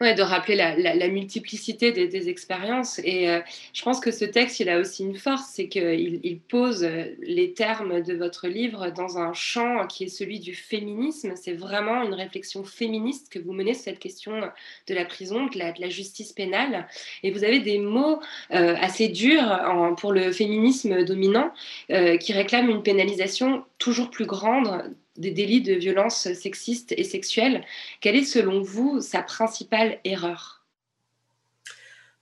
de 0.00 0.22
rappeler 0.22 0.56
la, 0.56 1.08
multiplicité 1.08 1.92
des, 1.92 2.28
expériences. 2.28 2.98
Et 3.04 3.30
euh, 3.30 3.40
je 3.72 3.82
pense 3.82 4.00
que 4.00 4.10
ce 4.10 4.24
texte, 4.24 4.58
il 4.60 4.68
a 4.68 4.78
aussi 4.78 5.04
une 5.04 5.14
force, 5.14 5.50
c'est 5.52 5.68
qu'il 5.68 6.20
il 6.22 6.40
pose 6.40 6.82
euh, 6.82 7.14
les 7.20 7.52
termes 7.52 8.02
de 8.02 8.14
votre 8.14 8.48
livre 8.48 8.90
dans 8.90 9.18
un 9.18 9.32
champ 9.32 9.86
qui 9.86 10.04
est 10.04 10.08
celui 10.08 10.40
du 10.40 10.54
féminisme. 10.54 11.34
C'est 11.36 11.52
vraiment 11.52 12.02
une 12.02 12.14
réflexion 12.14 12.64
féministe 12.64 13.32
que 13.32 13.38
vous 13.38 13.52
menez 13.52 13.74
sur 13.74 13.84
cette 13.84 14.00
question 14.00 14.40
de 14.88 14.94
la 14.94 15.04
prison, 15.04 15.46
de 15.46 15.58
la, 15.58 15.88
justice 15.88 16.32
pénale. 16.32 16.88
Et 17.22 17.30
vous 17.30 17.44
avez 17.44 17.60
des 17.60 17.78
mots 17.78 18.20
euh, 18.52 18.74
assez 18.80 19.08
durs 19.08 19.94
pour 19.98 20.12
le 20.12 20.32
féminisme 20.32 21.04
dominant 21.04 21.52
qui 21.88 22.32
réclament 22.32 22.70
une 22.70 22.82
pénalisation 22.82 23.64
toujours 23.78 24.10
plus 24.10 24.26
grande 24.26 24.94
des 25.16 25.30
délits 25.30 25.62
de 25.62 25.74
violence 25.74 26.32
sexistes 26.32 26.92
et 26.96 27.04
sexuelles. 27.04 27.64
Quelle 28.00 28.16
est 28.16 28.24
selon 28.24 28.62
vous 28.62 29.00
sa 29.00 29.22
principale 29.22 29.98
erreur? 30.04 30.64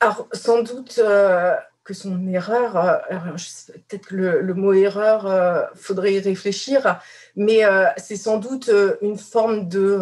Alors 0.00 0.28
sans 0.32 0.62
doute 0.62 0.98
euh, 0.98 1.54
que 1.84 1.94
son 1.94 2.26
erreur, 2.26 2.76
euh, 2.76 2.98
peut-être 3.88 4.10
le, 4.10 4.54
mot 4.54 4.72
erreur, 4.72 5.26
euh, 5.26 5.62
faudrait 5.74 6.14
y 6.14 6.18
réfléchir, 6.18 7.00
mais 7.36 7.60
c'est 7.96 8.16
sans 8.16 8.38
doute 8.38 8.68
une 9.00 9.16
forme 9.16 9.68
de, 9.68 10.00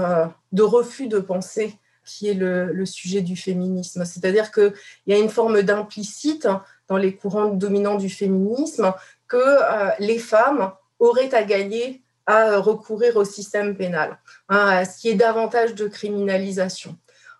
refus 0.58 1.06
de 1.06 1.18
pensée 1.18 1.76
qui 2.04 2.28
est 2.28 2.34
le, 2.34 2.72
le 2.72 2.86
sujet 2.86 3.20
du 3.20 3.36
féminisme. 3.36 4.04
C'est-à-dire 4.04 4.50
qu'il 4.50 4.72
y 5.06 5.12
a 5.12 5.18
une 5.18 5.28
forme 5.28 5.62
d'implicite 5.62 6.48
dans 6.88 6.96
les 6.96 7.14
courants 7.14 7.50
dominants 7.50 7.98
du 7.98 8.08
féminisme 8.08 8.94
que 9.28 10.00
les 10.02 10.18
femmes 10.18 10.72
auraient 10.98 11.34
à 11.34 11.44
gagner 11.44 12.02
à 12.30 12.58
recourir 12.58 13.16
au 13.16 13.24
système 13.24 13.76
pénal, 13.76 14.18
hein, 14.48 14.66
à 14.68 14.84
ce 14.84 14.98
qui 14.98 15.08
est 15.08 15.14
davantage 15.14 15.74
de 15.74 15.88
criminalisation. 15.88 16.96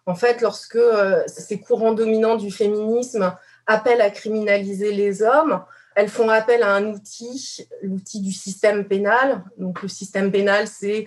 En 0.06 0.14
fait, 0.14 0.40
lorsque 0.40 0.76
euh, 0.76 1.22
ces 1.26 1.60
courants 1.60 1.92
dominants 1.92 2.36
du 2.36 2.50
féminisme 2.50 3.34
appellent 3.66 4.00
à 4.00 4.10
criminaliser 4.10 4.92
les 4.92 5.22
hommes, 5.22 5.62
elles 5.94 6.08
font 6.08 6.28
appel 6.28 6.62
à 6.62 6.74
un 6.74 6.86
outil, 6.86 7.66
l'outil 7.82 8.20
du 8.20 8.32
système 8.32 8.86
pénal. 8.86 9.44
Donc 9.58 9.82
le 9.82 9.88
système 9.88 10.32
pénal, 10.32 10.66
c'est 10.66 11.06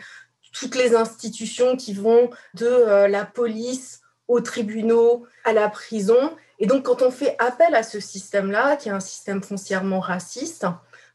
toutes 0.53 0.75
les 0.75 0.95
institutions 0.95 1.75
qui 1.75 1.93
vont 1.93 2.29
de 2.53 2.67
euh, 2.67 3.07
la 3.07 3.25
police 3.25 4.01
aux 4.27 4.39
tribunaux, 4.39 5.25
à 5.43 5.51
la 5.51 5.67
prison. 5.67 6.31
Et 6.59 6.67
donc 6.67 6.85
quand 6.85 7.01
on 7.01 7.11
fait 7.11 7.35
appel 7.39 7.75
à 7.75 7.83
ce 7.83 7.99
système-là, 7.99 8.77
qui 8.77 8.87
est 8.87 8.93
un 8.93 8.99
système 8.99 9.43
foncièrement 9.43 9.99
raciste, 9.99 10.65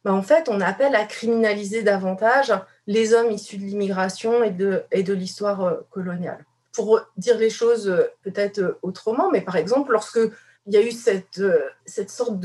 bah, 0.09 0.15
en 0.15 0.23
fait, 0.23 0.49
on 0.49 0.63
appelle 0.63 0.95
à 0.95 1.05
criminaliser 1.05 1.83
davantage 1.83 2.55
les 2.87 3.13
hommes 3.13 3.31
issus 3.31 3.59
de 3.59 3.65
l'immigration 3.65 4.43
et 4.43 4.51
de, 4.51 5.13
l'histoire 5.13 5.63
euh, 5.63 5.75
coloniale. 5.91 6.47
Pour 6.73 7.03
dire 7.19 7.37
les 7.37 7.51
choses 7.51 7.91
euh, 7.91 8.11
peut-être 8.23 8.59
euh, 8.59 8.79
autrement, 8.81 9.31
mais 9.31 9.43
par 9.43 9.57
exemple, 9.57 9.93
lorsque 9.93 10.21
il 10.67 10.73
y 10.73 10.79
a 10.79 10.81
eu 10.81 10.93
cette, 10.93 11.43
sorte 12.09 12.41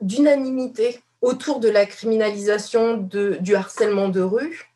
d'unanimité 0.00 1.00
autour 1.20 1.58
de 1.58 1.68
la 1.68 1.84
criminalisation 1.84 2.96
du 2.98 3.56
harcèlement 3.56 4.08
de 4.08 4.20
rue, 4.20 4.72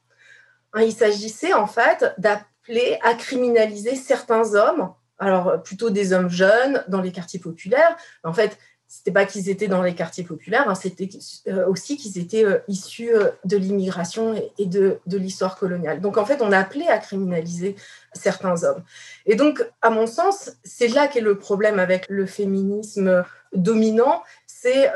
hein, 0.72 0.82
il 0.82 0.92
s'agissait 0.92 1.52
en 1.52 1.68
fait 1.68 2.04
d'appeler 2.18 2.98
à 3.02 3.14
criminaliser 3.14 3.94
certains 3.94 4.56
hommes, 4.56 4.92
alors 5.20 5.62
plutôt 5.62 5.90
des 5.90 6.12
hommes 6.12 6.30
jeunes 6.30 6.82
dans 6.88 7.00
les 7.00 7.12
quartiers 7.12 7.38
populaires. 7.38 7.96
En 8.24 8.32
fait, 8.32 8.58
c'était 8.88 9.12
pas 9.12 9.26
qu'ils 9.26 9.50
étaient 9.50 9.68
dans 9.68 9.82
les 9.82 9.94
quartiers 9.94 10.24
populaires, 10.24 10.66
hein, 10.66 10.74
c'était 10.74 11.10
euh, 11.46 11.66
aussi 11.66 11.98
qu'ils 11.98 12.16
étaient 12.16 12.44
euh, 12.44 12.58
issus 12.68 13.14
euh, 13.14 13.30
de 13.44 13.58
l'immigration 13.58 14.34
et, 14.56 14.64
de, 14.64 14.98
de 15.06 15.18
l'histoire 15.18 15.58
coloniale. 15.58 16.00
Donc 16.00 16.16
en 16.16 16.24
fait, 16.24 16.40
on 16.40 16.52
a 16.52 16.58
appelé 16.58 16.86
à 16.86 16.96
criminaliser 16.96 17.76
certains 18.14 18.64
hommes. 18.64 18.82
Et 19.26 19.36
donc, 19.36 19.62
à 19.82 19.90
mon 19.90 20.06
sens, 20.06 20.52
c'est 20.64 20.88
là 20.88 21.06
qu'est 21.06 21.20
le 21.20 21.38
problème 21.38 21.78
avec 21.78 22.06
le 22.08 22.24
féminisme 22.24 23.24
dominant. 23.52 24.22
C'est, 24.46 24.90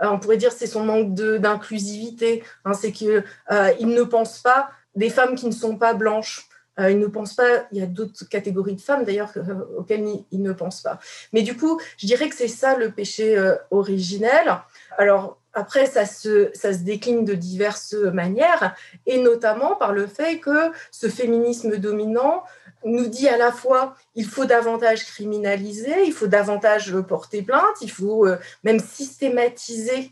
on 0.00 0.18
pourrait 0.18 0.38
dire, 0.38 0.52
c'est 0.52 0.66
son 0.66 0.84
manque 0.84 1.14
d'inclusivité. 1.14 2.42
Hein, 2.64 2.72
c'est 2.72 2.90
qu'il 2.90 3.22
ne 3.50 4.02
pense 4.02 4.38
pas 4.38 4.70
des 4.96 5.10
femmes 5.10 5.34
qui 5.34 5.46
ne 5.46 5.52
sont 5.52 5.76
pas 5.76 5.92
blanches. 5.92 6.48
Euh, 6.80 6.90
il 6.90 6.98
ne 6.98 7.06
pense 7.06 7.34
pas, 7.34 7.66
il 7.70 7.78
y 7.78 7.82
a 7.82 7.86
d'autres 7.86 8.28
catégories 8.28 8.74
de 8.74 8.80
femmes 8.80 9.04
d'ailleurs 9.04 9.32
euh, 9.36 9.78
auxquelles 9.78 10.04
il, 10.30 10.42
ne 10.42 10.52
pense 10.52 10.80
pas. 10.82 10.98
Mais 11.32 11.42
du 11.42 11.56
coup, 11.56 11.80
je 11.98 12.06
dirais 12.06 12.28
que 12.28 12.34
c'est 12.34 12.48
ça 12.48 12.76
le 12.76 12.90
péché 12.90 13.38
euh, 13.38 13.54
originel. 13.70 14.58
Alors 14.98 15.38
après, 15.52 15.86
ça 15.86 16.04
se, 16.04 16.50
ça 16.52 16.72
se 16.72 16.78
décline 16.78 17.24
de 17.24 17.34
diverses 17.34 17.94
manières, 17.94 18.74
et 19.06 19.18
notamment 19.18 19.76
par 19.76 19.92
le 19.92 20.08
fait 20.08 20.40
que 20.40 20.72
ce 20.90 21.08
féminisme 21.08 21.76
dominant 21.76 22.42
nous 22.84 23.06
dit 23.06 23.28
à 23.28 23.36
la 23.36 23.52
fois 23.52 23.94
il 24.16 24.26
faut 24.26 24.46
davantage 24.46 25.04
criminaliser, 25.04 26.04
il 26.06 26.12
faut 26.12 26.26
davantage 26.26 26.92
porter 27.02 27.42
plainte, 27.42 27.76
il 27.82 27.90
faut 27.90 28.26
même 28.64 28.80
systématiser 28.80 30.10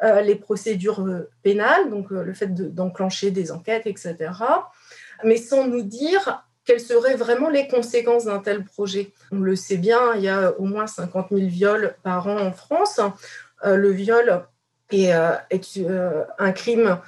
les 0.00 0.36
procédures 0.36 1.04
pénales, 1.42 1.90
donc 1.90 2.10
le 2.10 2.32
fait 2.32 2.54
d'enclencher 2.54 3.32
des 3.32 3.50
enquêtes, 3.50 3.86
etc 3.86 4.30
mais 5.22 5.36
sans 5.36 5.66
nous 5.66 5.82
dire 5.82 6.44
quelles 6.64 6.80
seraient 6.80 7.16
vraiment 7.16 7.50
les 7.50 7.68
conséquences 7.68 8.24
d'un 8.24 8.38
tel 8.38 8.64
projet. 8.64 9.12
On 9.30 9.38
le 9.38 9.56
sait 9.56 9.76
bien, 9.76 10.14
il 10.16 10.22
y 10.22 10.28
a 10.28 10.58
au 10.58 10.64
moins 10.64 10.86
50 10.86 11.28
000 11.30 11.42
viols 11.46 11.94
par 12.02 12.26
an 12.26 12.38
en 12.38 12.52
France. 12.52 13.00
Euh, 13.64 13.76
le 13.76 13.90
viol 13.90 14.44
est, 14.90 15.14
euh, 15.14 15.32
euh, 15.78 16.24
un 16.38 16.52
crime 16.52 16.98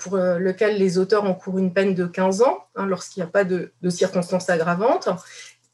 pour 0.00 0.16
lequel 0.16 0.78
les 0.78 0.98
auteurs 0.98 1.24
encourent 1.24 1.58
une 1.58 1.72
peine 1.72 1.94
de 1.94 2.06
15 2.06 2.42
ans 2.42 2.64
hein, 2.74 2.86
lorsqu'il 2.86 3.22
n'y 3.22 3.28
a 3.28 3.30
pas 3.30 3.44
de, 3.44 3.70
circonstances 3.88 4.50
aggravantes. 4.50 5.08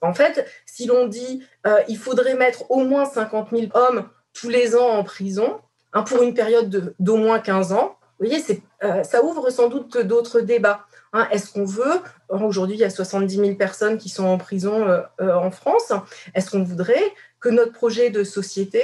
En 0.02 0.12
fait, 0.12 0.46
si 0.66 0.84
l'on 0.84 1.06
dit 1.06 1.42
il 1.88 1.96
faudrait 1.96 2.34
mettre 2.34 2.70
au 2.70 2.84
moins 2.84 3.06
50 3.06 3.48
000 3.50 3.62
hommes 3.72 4.06
tous 4.34 4.50
les 4.50 4.76
ans 4.76 4.86
en 4.86 5.02
prison 5.02 5.60
hein, 5.94 6.02
pour 6.02 6.22
une 6.22 6.34
période 6.34 6.94
d'au 6.98 7.16
moins 7.16 7.38
15 7.38 7.72
ans, 7.72 7.96
vous 8.18 8.26
voyez, 8.26 8.44
ça 9.02 9.24
ouvre 9.24 9.48
sans 9.48 9.68
doute 9.68 9.96
d'autres 9.96 10.40
débats. 10.40 10.84
Hein, 11.14 11.28
est-ce 11.30 11.52
qu'on 11.52 11.66
veut, 11.66 12.00
aujourd'hui 12.30 12.76
il 12.76 12.80
y 12.80 12.84
a 12.84 12.90
70 12.90 13.36
000 13.36 13.54
personnes 13.56 13.98
qui 13.98 14.08
sont 14.08 14.24
en 14.24 14.38
prison 14.38 14.88
euh, 14.88 15.02
euh, 15.20 15.34
en 15.34 15.50
France, 15.50 15.92
est-ce 16.34 16.50
qu'on 16.50 16.62
voudrait 16.62 17.12
que 17.38 17.50
notre 17.50 17.72
projet 17.72 18.08
de 18.08 18.24
société, 18.24 18.82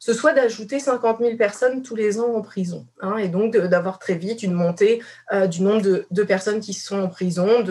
ce 0.00 0.12
soit 0.12 0.32
d'ajouter 0.32 0.80
50 0.80 1.18
000 1.20 1.36
personnes 1.36 1.82
tous 1.84 1.94
les 1.94 2.18
ans 2.18 2.34
en 2.34 2.40
prison, 2.40 2.88
hein, 3.00 3.16
et 3.16 3.28
donc 3.28 3.56
d'avoir 3.56 4.00
très 4.00 4.14
vite 4.14 4.42
une 4.42 4.54
montée 4.54 5.00
euh, 5.32 5.46
du 5.46 5.62
nombre 5.62 5.82
de, 6.10 6.22
personnes 6.24 6.58
qui 6.58 6.72
sont 6.72 7.00
en 7.00 7.08
prison, 7.08 7.64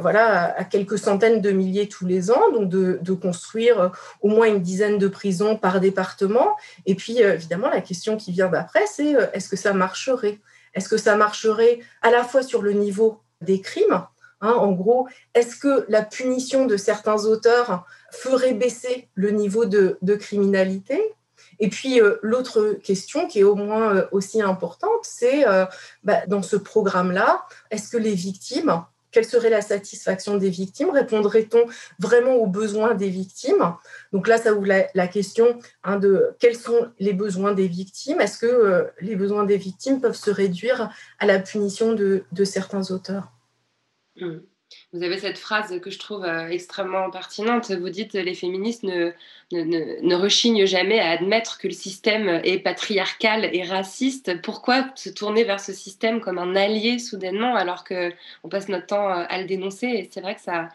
voilà, 0.00 0.56
à, 0.56 0.64
quelques 0.64 0.98
centaines 0.98 1.40
de 1.40 1.50
milliers 1.50 1.88
tous 1.88 2.06
les 2.06 2.30
ans, 2.30 2.52
donc 2.52 2.68
de, 2.68 3.12
construire 3.14 3.90
au 4.20 4.28
moins 4.28 4.46
une 4.46 4.62
dizaine 4.62 4.98
de 4.98 5.08
prisons 5.08 5.56
par 5.56 5.80
département. 5.80 6.56
Et 6.86 6.94
puis, 6.94 7.18
évidemment, 7.18 7.68
la 7.68 7.80
question 7.80 8.16
qui 8.16 8.32
vient 8.32 8.48
d'après, 8.48 8.86
c'est 8.86 9.14
est-ce 9.32 9.48
que 9.48 9.56
ça 9.56 9.72
marcherait? 9.72 10.38
Est-ce 10.74 10.88
que 10.88 10.96
ça 10.96 11.16
marcherait 11.16 11.80
à 12.02 12.10
la 12.10 12.24
fois 12.24 12.42
sur 12.42 12.62
le 12.62 12.72
niveau 12.72 13.20
des 13.40 13.60
crimes. 13.60 14.06
Hein, 14.40 14.52
en 14.52 14.72
gros, 14.72 15.08
est-ce 15.34 15.56
que 15.56 15.86
la 15.88 16.02
punition 16.02 16.66
de 16.66 16.76
certains 16.76 17.24
auteurs 17.24 17.86
ferait 18.10 18.54
baisser 18.54 19.08
le 19.14 19.30
niveau 19.30 19.64
de, 19.64 19.98
criminalité? 20.16 21.00
Et 21.60 21.68
puis 21.68 22.00
euh, 22.00 22.16
l'autre 22.22 22.72
question 22.82 23.26
qui 23.28 23.40
est 23.40 23.44
au 23.44 23.54
moins 23.54 23.94
euh, 23.94 24.06
aussi 24.12 24.42
importante, 24.42 25.00
c'est 25.02 25.46
euh, 25.46 25.64
bah, 26.02 26.26
dans 26.26 26.42
ce 26.42 26.56
programme-là, 26.56 27.46
est-ce 27.70 27.88
que 27.88 27.96
les 27.96 28.14
victimes 28.14 28.84
quelle 29.14 29.24
serait 29.24 29.48
la 29.48 29.62
satisfaction 29.62 30.36
des 30.36 30.50
victimes? 30.50 30.90
Répondrait-on 30.90 31.64
vraiment 32.00 32.34
aux 32.34 32.48
besoins 32.48 32.94
des 32.94 33.08
victimes? 33.08 33.74
Donc 34.12 34.26
là, 34.26 34.38
ça 34.38 34.52
ouvre 34.52 34.66
la, 34.66 35.08
question 35.08 35.60
hein, 35.84 35.98
de 36.00 36.34
quels 36.40 36.56
sont 36.56 36.90
les 36.98 37.12
besoins 37.12 37.54
des 37.54 37.68
victimes? 37.68 38.20
Est-ce 38.20 38.38
que 38.38 38.88
les 39.00 39.14
besoins 39.14 39.44
des 39.44 39.56
victimes 39.56 40.00
peuvent 40.00 40.16
se 40.16 40.30
réduire 40.30 40.90
à 41.20 41.26
la 41.26 41.38
punition 41.38 41.94
de 41.94 42.44
certains 42.44 42.90
auteurs? 42.90 43.30
Mm. 44.16 44.38
Vous 44.92 45.02
avez 45.02 45.18
cette 45.18 45.38
phrase 45.38 45.80
que 45.80 45.90
je 45.90 45.98
trouve 45.98 46.24
euh, 46.24 46.48
extrêmement 46.48 47.10
pertinente. 47.10 47.70
Vous 47.70 47.90
dites 47.90 48.14
les 48.14 48.34
féministes 48.34 48.84
ne, 48.84 49.12
ne, 49.52 50.14
rechignent 50.14 50.66
jamais 50.66 51.00
à 51.00 51.10
admettre 51.10 51.58
que 51.58 51.66
le 51.66 51.74
système 51.74 52.40
est 52.44 52.58
patriarcal 52.58 53.48
et 53.52 53.62
raciste. 53.64 54.40
Pourquoi 54.42 54.86
se 54.94 55.10
tourner 55.10 55.44
vers 55.44 55.60
ce 55.60 55.72
système 55.72 56.20
comme 56.20 56.38
un 56.38 56.54
allié 56.56 56.98
soudainement 56.98 57.56
alors 57.56 57.84
qu'on 57.84 58.48
passe 58.48 58.68
notre 58.68 58.86
temps 58.86 59.10
euh, 59.10 59.24
à 59.28 59.40
le 59.40 59.46
dénoncer? 59.46 59.86
Et 59.86 60.08
c'est 60.10 60.20
vrai 60.20 60.34
que 60.34 60.40
ça, 60.40 60.68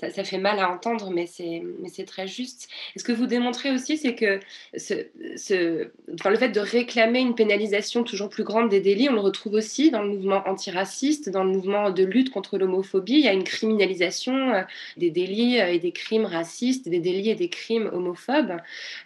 ça, 0.00 0.24
fait 0.24 0.38
mal 0.38 0.58
à 0.58 0.70
entendre, 0.70 1.10
mais 1.10 1.26
c'est 1.26 2.04
très 2.06 2.26
juste. 2.26 2.68
Et 2.94 2.98
ce 2.98 3.04
que 3.04 3.12
vous 3.12 3.26
démontrez 3.26 3.70
aussi, 3.70 3.98
c'est 3.98 4.14
que 4.14 4.40
ce, 4.76 5.06
le 5.26 6.36
fait 6.36 6.50
de 6.50 6.60
réclamer 6.60 7.20
une 7.20 7.34
pénalisation 7.34 8.02
toujours 8.02 8.28
plus 8.28 8.44
grande 8.44 8.68
des 8.68 8.80
délits, 8.80 9.08
on 9.10 9.14
le 9.14 9.20
retrouve 9.20 9.54
aussi 9.54 9.90
dans 9.90 10.02
le 10.02 10.08
mouvement 10.08 10.42
antiraciste, 10.46 11.28
dans 11.28 11.44
le 11.44 11.50
mouvement 11.50 11.90
de 11.90 12.04
lutte 12.04 12.30
contre 12.30 12.56
l'homophobie. 12.56 13.14
Il 13.14 13.24
y 13.24 13.28
a 13.28 13.32
une 13.32 13.44
criminalisation 13.44 14.54
euh, 14.54 14.62
des 14.96 15.10
délits 15.10 15.60
euh, 15.60 15.72
et 15.72 15.78
des 15.78 15.92
crimes 15.92 16.24
racistes, 16.24 16.88
des 16.88 17.00
délits 17.00 17.30
et 17.30 17.34
des 17.34 17.48
crimes 17.48 17.90
homophobes. 17.92 18.56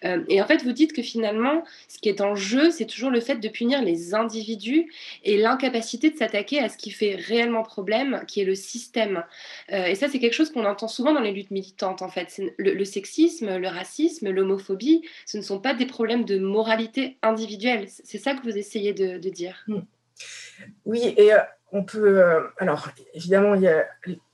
Euh, 0.05 0.23
et 0.29 0.41
en 0.41 0.47
fait, 0.47 0.63
vous 0.63 0.73
dites 0.73 0.93
que 0.93 1.03
finalement, 1.03 1.65
ce 1.89 1.99
qui 1.99 2.09
est 2.09 2.21
en 2.21 2.35
jeu, 2.35 2.71
c'est 2.71 2.87
toujours 2.87 3.11
le 3.11 3.21
fait 3.21 3.37
de 3.37 3.49
punir 3.49 3.83
les 3.83 4.15
individus 4.15 4.93
et 5.25 5.39
l'incapacité 5.39 6.11
de 6.11 6.17
s'attaquer 6.17 6.61
à 6.61 6.69
ce 6.69 6.77
qui 6.77 6.91
fait 6.91 7.17
réellement 7.17 7.63
problème, 7.63 8.23
qui 8.29 8.41
est 8.41 8.45
le 8.45 8.55
système. 8.55 9.25
Et 9.71 9.95
ça, 9.95 10.09
c'est 10.09 10.19
quelque 10.19 10.35
chose 10.35 10.51
qu'on 10.51 10.65
entend 10.65 10.84
souvent 10.88 11.12
dans 11.12 11.21
les 11.21 11.33
luttes 11.33 11.50
militantes, 11.50 12.03
en 12.03 12.09
fait. 12.09 12.41
Le, 12.59 12.85
sexisme, 12.85 13.57
le 13.57 13.69
racisme, 13.69 14.31
l'homophobie, 14.31 15.03
ce 15.26 15.37
ne 15.37 15.43
sont 15.43 15.61
pas 15.61 15.75
des 15.75 15.87
problèmes 15.87 16.25
de 16.25 16.38
moralité 16.38 17.19
individuelle. 17.23 17.87
C'est 17.88 18.19
ça 18.19 18.35
que 18.35 18.43
vous 18.43 18.57
essayez 18.57 18.93
de, 18.93 19.29
dire? 19.29 19.64
Hmm. 19.67 19.81
Oui, 20.85 21.14
et 21.17 21.33
euh, 21.33 21.38
on 21.73 21.83
peut. 21.83 22.23
Euh, 22.23 22.41
alors, 22.59 22.88
évidemment, 23.14 23.55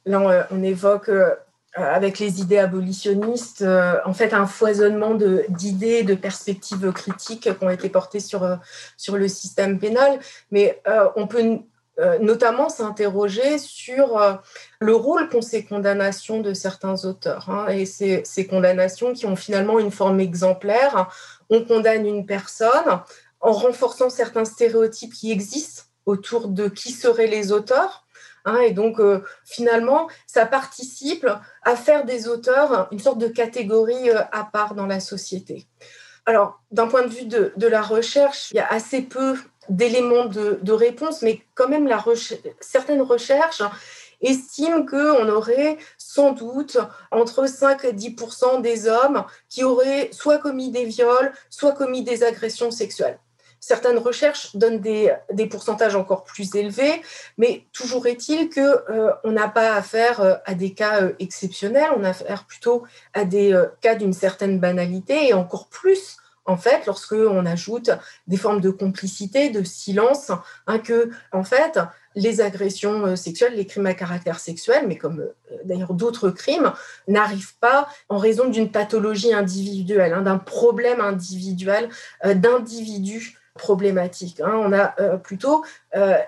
là, 0.07 0.49
on, 0.51 0.63
évoque. 0.63 1.09
Euh, 1.09 1.31
avec 1.77 2.19
les 2.19 2.41
idées 2.41 2.59
abolitionnistes, 2.59 3.65
en 4.05 4.13
fait, 4.13 4.35
un 4.35 4.47
foisonnement 4.47 5.15
d'idées, 5.15 6.03
de, 6.03 6.17
perspectives 6.17 6.91
critiques 6.91 7.43
qui 7.43 7.65
ont 7.65 7.71
été 7.71 7.89
portées 7.89 8.19
sur, 8.19 8.59
sur 8.97 9.17
le 9.17 9.29
système 9.29 9.79
pénal. 9.79 10.19
Mais 10.51 10.83
on 11.15 11.29
peut 11.29 11.61
notamment 12.21 12.69
s'interroger 12.69 13.59
sur 13.59 14.19
euh, 14.19 14.35
le 14.81 14.95
rôle 14.95 15.29
qu'ont 15.29 15.43
ces 15.43 15.65
condamnations 15.65 16.41
de 16.41 16.55
certains 16.55 17.05
auteurs. 17.05 17.51
Hein, 17.51 17.69
et 17.69 17.85
ces, 17.85 18.47
condamnations 18.49 19.13
qui 19.13 19.27
ont 19.27 19.37
finalement 19.37 19.79
une 19.79 19.91
forme 19.91 20.21
exemplaire. 20.21 21.11
On 21.51 21.65
condamne 21.65 22.07
une 22.07 22.27
personne 22.27 23.01
en 23.41 23.53
renforçant 23.53 24.11
certains 24.11 24.45
stéréotypes 24.45 25.13
qui 25.13 25.31
existent 25.31 25.85
autour 26.07 26.49
de 26.49 26.69
qui 26.69 26.93
seraient 26.93 27.27
les 27.27 27.53
auteurs. 27.53 28.07
Hein, 28.47 28.61
et 28.61 28.73
donc, 28.73 28.99
euh, 29.01 29.23
finalement, 29.45 30.09
ça 30.27 30.47
participe 30.47 31.27
à 31.63 31.77
faire 31.77 32.05
des 32.05 32.29
auteurs 32.29 32.89
une 32.91 32.99
sorte 32.99 33.19
de 33.19 33.29
catégorie 33.29 34.11
à 34.11 34.49
part 34.51 34.75
dans 34.75 34.87
la 34.87 35.01
société. 35.01 35.67
Alors, 36.27 36.63
d'un 36.71 36.87
point 36.87 37.03
de 37.03 37.09
vue 37.09 37.27
de, 37.27 37.67
la 37.67 37.83
recherche, 37.83 38.51
il 38.53 38.57
y 38.57 38.61
a 38.61 38.69
assez 38.69 39.03
peu 39.03 39.37
d'éléments 39.71 40.27
de, 40.27 40.73
réponse, 40.73 41.23
mais 41.23 41.41
quand 41.55 41.69
même 41.69 41.89
certaines 42.61 43.03
recherches 43.03 43.63
estiment 44.21 44.85
qu'on 44.85 45.29
aurait 45.29 45.79
sans 45.97 46.33
doute 46.33 46.77
entre 47.11 47.47
5 47.47 47.85
et 47.85 47.93
10 47.95 48.17
des 48.63 48.87
hommes 48.87 49.25
qui 49.49 49.65
auraient 49.65 50.11
soit 50.13 50.39
commis 50.39 50.71
des 50.71 50.85
viols, 50.85 51.33
soit 51.49 51.73
commis 51.73 52.03
des 52.03 52.23
agressions 52.23 52.71
sexuelles. 52.71 53.19
Certaines 53.63 53.99
recherches 53.99 54.57
donnent 54.57 54.81
des, 54.81 55.13
pourcentages 55.51 55.95
encore 55.95 56.25
plus 56.25 56.55
élevés, 56.55 57.03
mais 57.37 57.67
toujours 57.73 58.07
est-il 58.07 58.49
qu'on 58.49 58.61
euh, 58.61 59.13
n'a 59.25 59.49
pas 59.49 59.75
affaire 59.75 60.21
euh, 60.21 60.35
à 60.47 60.55
des 60.55 60.73
cas 60.73 61.03
euh, 61.03 61.13
exceptionnels, 61.19 61.91
on 61.97 62.03
a 62.03 62.09
affaire 62.11 62.45
plutôt 62.45 62.85
à 63.13 63.25
des 63.25 63.55
cas 63.83 63.95
d'une 63.95 64.15
certaine 64.15 64.59
banalité 64.59 65.29
et 65.29 65.35
encore 65.35 65.69
plus 65.69 66.20
en 66.47 66.57
fait, 66.57 66.87
lorsque 66.87 67.13
on 67.13 67.47
ajoute 67.47 67.91
des 68.27 68.37
formes 68.37 68.61
de 68.61 68.71
complicité, 68.71 69.51
de 69.51 69.63
silence, 69.63 70.33
hein, 70.67 70.79
que 70.79 71.11
en 71.33 71.45
fait, 71.45 71.79
les 72.15 72.41
agressions 72.41 73.07
euh, 73.07 73.17
sexuelles, 73.17 73.55
les 73.55 73.67
crimes 73.67 73.87
à 73.87 73.95
caractère 73.95 74.39
sexuel, 74.41 74.87
mais 74.87 74.97
comme 74.97 75.21
euh, 75.21 75.57
d'ailleurs 75.65 75.95
d'autres 75.95 76.31
crimes, 76.31 76.73
n'arrivent 77.09 77.57
pas 77.59 77.89
en 78.09 78.19
raison 78.19 78.49
d'une 78.49 78.71
pathologie 78.71 79.33
individuelle, 79.33 80.13
hein, 80.13 80.23
d'un 80.23 80.39
problème 80.39 81.01
individuel, 81.01 81.89
euh, 82.25 82.35
d'individus 82.35 83.39
problématiques. 83.55 84.41
Hein. 84.41 84.53
On 84.55 84.73
a 84.73 84.87
plutôt 85.19 85.65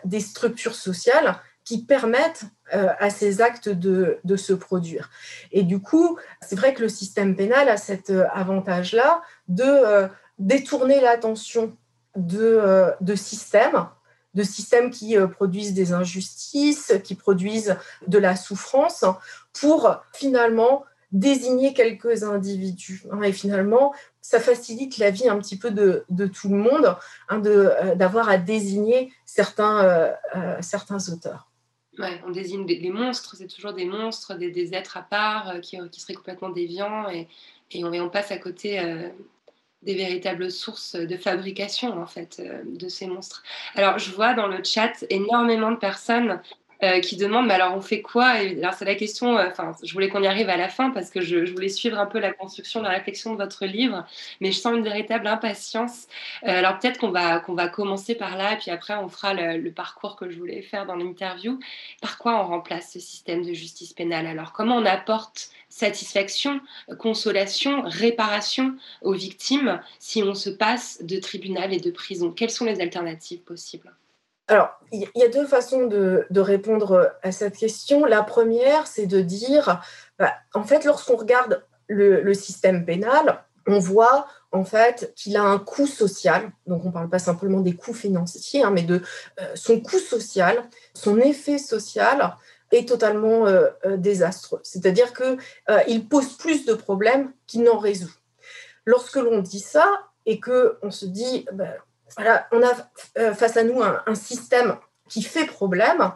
des 0.05 0.21
structures 0.21 0.75
sociales 0.75 1.37
qui 1.65 1.83
permettent 1.83 2.45
à 2.73 3.11
ces 3.11 3.41
actes 3.41 3.69
de, 3.69 4.37
se 4.37 4.53
produire. 4.53 5.11
Et 5.53 5.63
du 5.63 5.81
coup, 5.81 6.19
c'est 6.41 6.57
vrai 6.57 6.75
que 6.75 6.83
le 6.83 6.89
système 6.89 7.37
pénal 7.37 7.69
a 7.69 7.77
cet 7.77 8.11
avantage-là 8.11 9.23
de 9.49 9.65
euh, 9.65 10.09
détourner 10.39 11.01
l'attention 11.01 11.77
de, 12.17 12.41
euh, 12.41 13.17
systèmes, 13.17 13.87
de 14.35 14.43
systèmes 14.43 14.91
qui 14.91 15.17
euh, 15.17 15.27
produisent 15.27 15.75
des 15.75 15.93
injustices, 15.93 16.95
qui 17.05 17.15
produisent 17.15 17.77
de 18.07 18.19
la 18.19 18.37
souffrance, 18.37 19.05
pour 19.53 20.03
finalement 20.13 20.85
désigner 21.13 21.75
quelques 21.75 22.23
individus. 22.23 23.05
Hein. 23.11 23.23
Et 23.23 23.33
finalement, 23.33 23.93
ça 24.23 24.41
facilite 24.41 24.99
la 24.99 25.11
vie 25.11 25.29
un 25.29 25.39
petit 25.39 25.59
peu 25.59 25.71
de, 25.71 26.27
tout 26.27 26.49
le 26.49 26.57
monde 26.57 26.97
hein, 27.29 27.41
d'avoir 27.97 28.31
à 28.31 28.39
désigner 28.39 29.13
certains 29.27 30.17
auteurs. 31.13 31.52
On 31.99 32.31
désigne 32.31 32.65
des, 32.65 32.91
monstres, 32.91 33.37
c'est 33.37 33.47
toujours 33.47 33.75
des 33.75 33.85
monstres, 33.85 34.35
des, 34.35 34.75
êtres 34.75 34.97
à 34.97 35.03
part 35.03 35.61
qui, 35.61 35.77
qui, 35.91 36.01
seraient 36.01 36.15
complètement 36.15 36.49
déviants 36.49 37.09
et, 37.11 37.29
on, 37.75 38.09
passe 38.09 38.31
à 38.31 38.39
côté 38.39 38.79
des 39.83 39.95
véritables 39.95 40.51
sources 40.51 40.95
de 40.95 41.17
fabrication 41.17 42.01
en 42.01 42.07
fait 42.07 42.41
euh, 42.41 42.63
de 42.65 42.89
ces 42.89 43.07
monstres. 43.07 43.43
Alors 43.75 43.99
je 43.99 44.11
vois 44.13 44.35
dans 44.35 44.47
le 44.47 44.63
chat 44.63 45.05
énormément 45.11 45.71
de 45.71 45.77
personnes 45.77 46.41
euh, 46.85 47.01
qui 47.01 47.17
demandent 47.17 47.47
mais 47.47 47.55
alors 47.55 47.75
on 47.77 47.81
fait 47.81 48.03
quoi? 48.03 48.27
Alors 48.27 48.75
c'est 48.75 48.85
la 48.85 48.95
question, 48.95 49.37
euh, 49.39 49.49
enfin 49.51 49.73
je 49.83 49.93
voulais 49.93 50.09
qu'on 50.09 50.23
y 50.23 50.27
arrive 50.27 50.49
à 50.49 50.57
la 50.57 50.69
fin 50.69 50.91
parce 50.91 51.11
que 51.11 51.21
je, 51.21 51.51
voulais 51.53 51.69
suivre 51.69 51.99
un 51.99 52.07
peu 52.07 52.19
la 52.19 52.33
construction, 52.33 52.83
la 52.83 52.91
réflexion 52.91 53.33
de 53.33 53.37
votre 53.37 53.67
livre, 53.67 54.07
mais 54.41 54.53
je 54.53 54.59
sens 54.59 54.75
une 54.77 54.85
véritable 54.85 55.27
impatience. 55.27 56.07
alors 56.43 56.79
peut-être 56.79 56.99
qu'on 56.99 57.11
va, 57.11 57.41
qu'on 57.41 57.55
va 57.55 57.69
commencer 57.69 58.15
par 58.15 58.37
là 58.37 58.55
et 58.55 58.57
puis 58.57 58.71
après 58.71 58.95
on 58.95 59.09
fera 59.09 59.35
le, 59.35 59.59
le 59.59 59.73
parcours 59.73 60.17
que 60.17 60.31
je 60.31 60.39
voulais 60.39 60.63
faire 60.63 60.87
dans 60.87 60.97
l'interview. 60.97 61.59
Par 62.01 62.19
quoi 62.19 62.41
on 62.41 62.47
remplace 62.47 62.93
ce 62.93 63.01
système 63.01 63.45
de 63.45 63.53
justice 63.53 63.93
pénale 63.93 64.27
Alors? 64.27 64.53
Comment 64.53 64.77
on 64.77 64.87
apporte 64.87 65.51
satisfaction, 65.69 66.61
consolation, 66.99 67.83
réparation 67.87 68.77
aux 69.01 69.15
victimes 69.15 69.81
si 69.99 70.23
on 70.23 70.35
se 70.35 70.51
passe 70.51 71.03
de 71.03 71.19
tribunal 71.19 71.73
et 71.73 71.81
de 71.81 71.91
prison? 71.91 72.31
Quelles 72.31 72.51
sont 72.51 72.67
les 72.67 72.81
alternatives 72.81 73.41
possibles? 73.41 73.93
Alors, 74.49 74.71
il 74.91 75.09
y 75.15 75.23
a 75.23 75.29
deux 75.29 75.47
façons 75.47 75.87
de, 75.87 76.27
répondre 76.37 77.13
à 77.23 77.33
cette 77.33 77.57
question. 77.57 78.05
La 78.05 78.23
première, 78.23 78.87
c'est 78.87 79.07
de 79.07 79.21
dire, 79.21 79.81
bah, 80.19 80.35
en 80.53 80.65
fait, 80.65 80.85
lorsqu'on 80.85 81.17
regarde 81.17 81.65
le, 81.89 82.35
système 82.35 82.85
pénal, 82.85 83.45
on 83.67 83.79
voit 83.79 84.27
en 84.51 84.65
fait 84.65 85.13
qu'il 85.17 85.37
a 85.37 85.43
un 85.43 85.59
coût 85.59 85.87
social. 85.87 86.51
Donc, 86.67 86.85
on 86.85 86.89
ne 86.89 86.93
parle 86.93 87.09
pas 87.09 87.19
simplement 87.19 87.61
des 87.61 87.75
coûts 87.75 87.95
financiers, 87.95 88.63
hein, 88.63 88.71
mais 88.71 88.83
de 88.83 89.01
euh, 89.41 89.45
son 89.55 89.81
coût 89.81 89.99
social, 89.99 90.63
son 90.95 91.19
effet 91.19 91.59
social 91.59 92.37
est 92.73 92.89
totalement 92.89 93.47
euh, 93.47 93.69
euh, 93.87 93.97
désastreux. 93.97 94.61
C'est-à-dire 94.63 95.13
qu'il 95.15 96.09
pose 96.09 96.37
plus 96.37 96.67
de 96.67 96.75
problèmes 96.75 97.33
qu'il 97.47 97.63
n'en 97.63 97.79
résout. 97.79 98.13
Lorsque 98.85 99.17
l'on 99.17 99.41
dit 99.41 99.61
ça 99.61 99.87
et 100.27 100.41
que 100.41 100.79
on 100.83 100.91
se 100.91 101.07
dit, 101.07 101.47
bah, 101.53 101.75
on 102.19 102.63
a 102.63 103.33
face 103.35 103.57
à 103.57 103.65
nous 103.65 103.83
un, 103.83 104.15
système 104.15 104.77
qui 105.09 105.23
fait 105.23 105.47
problème, 105.47 106.13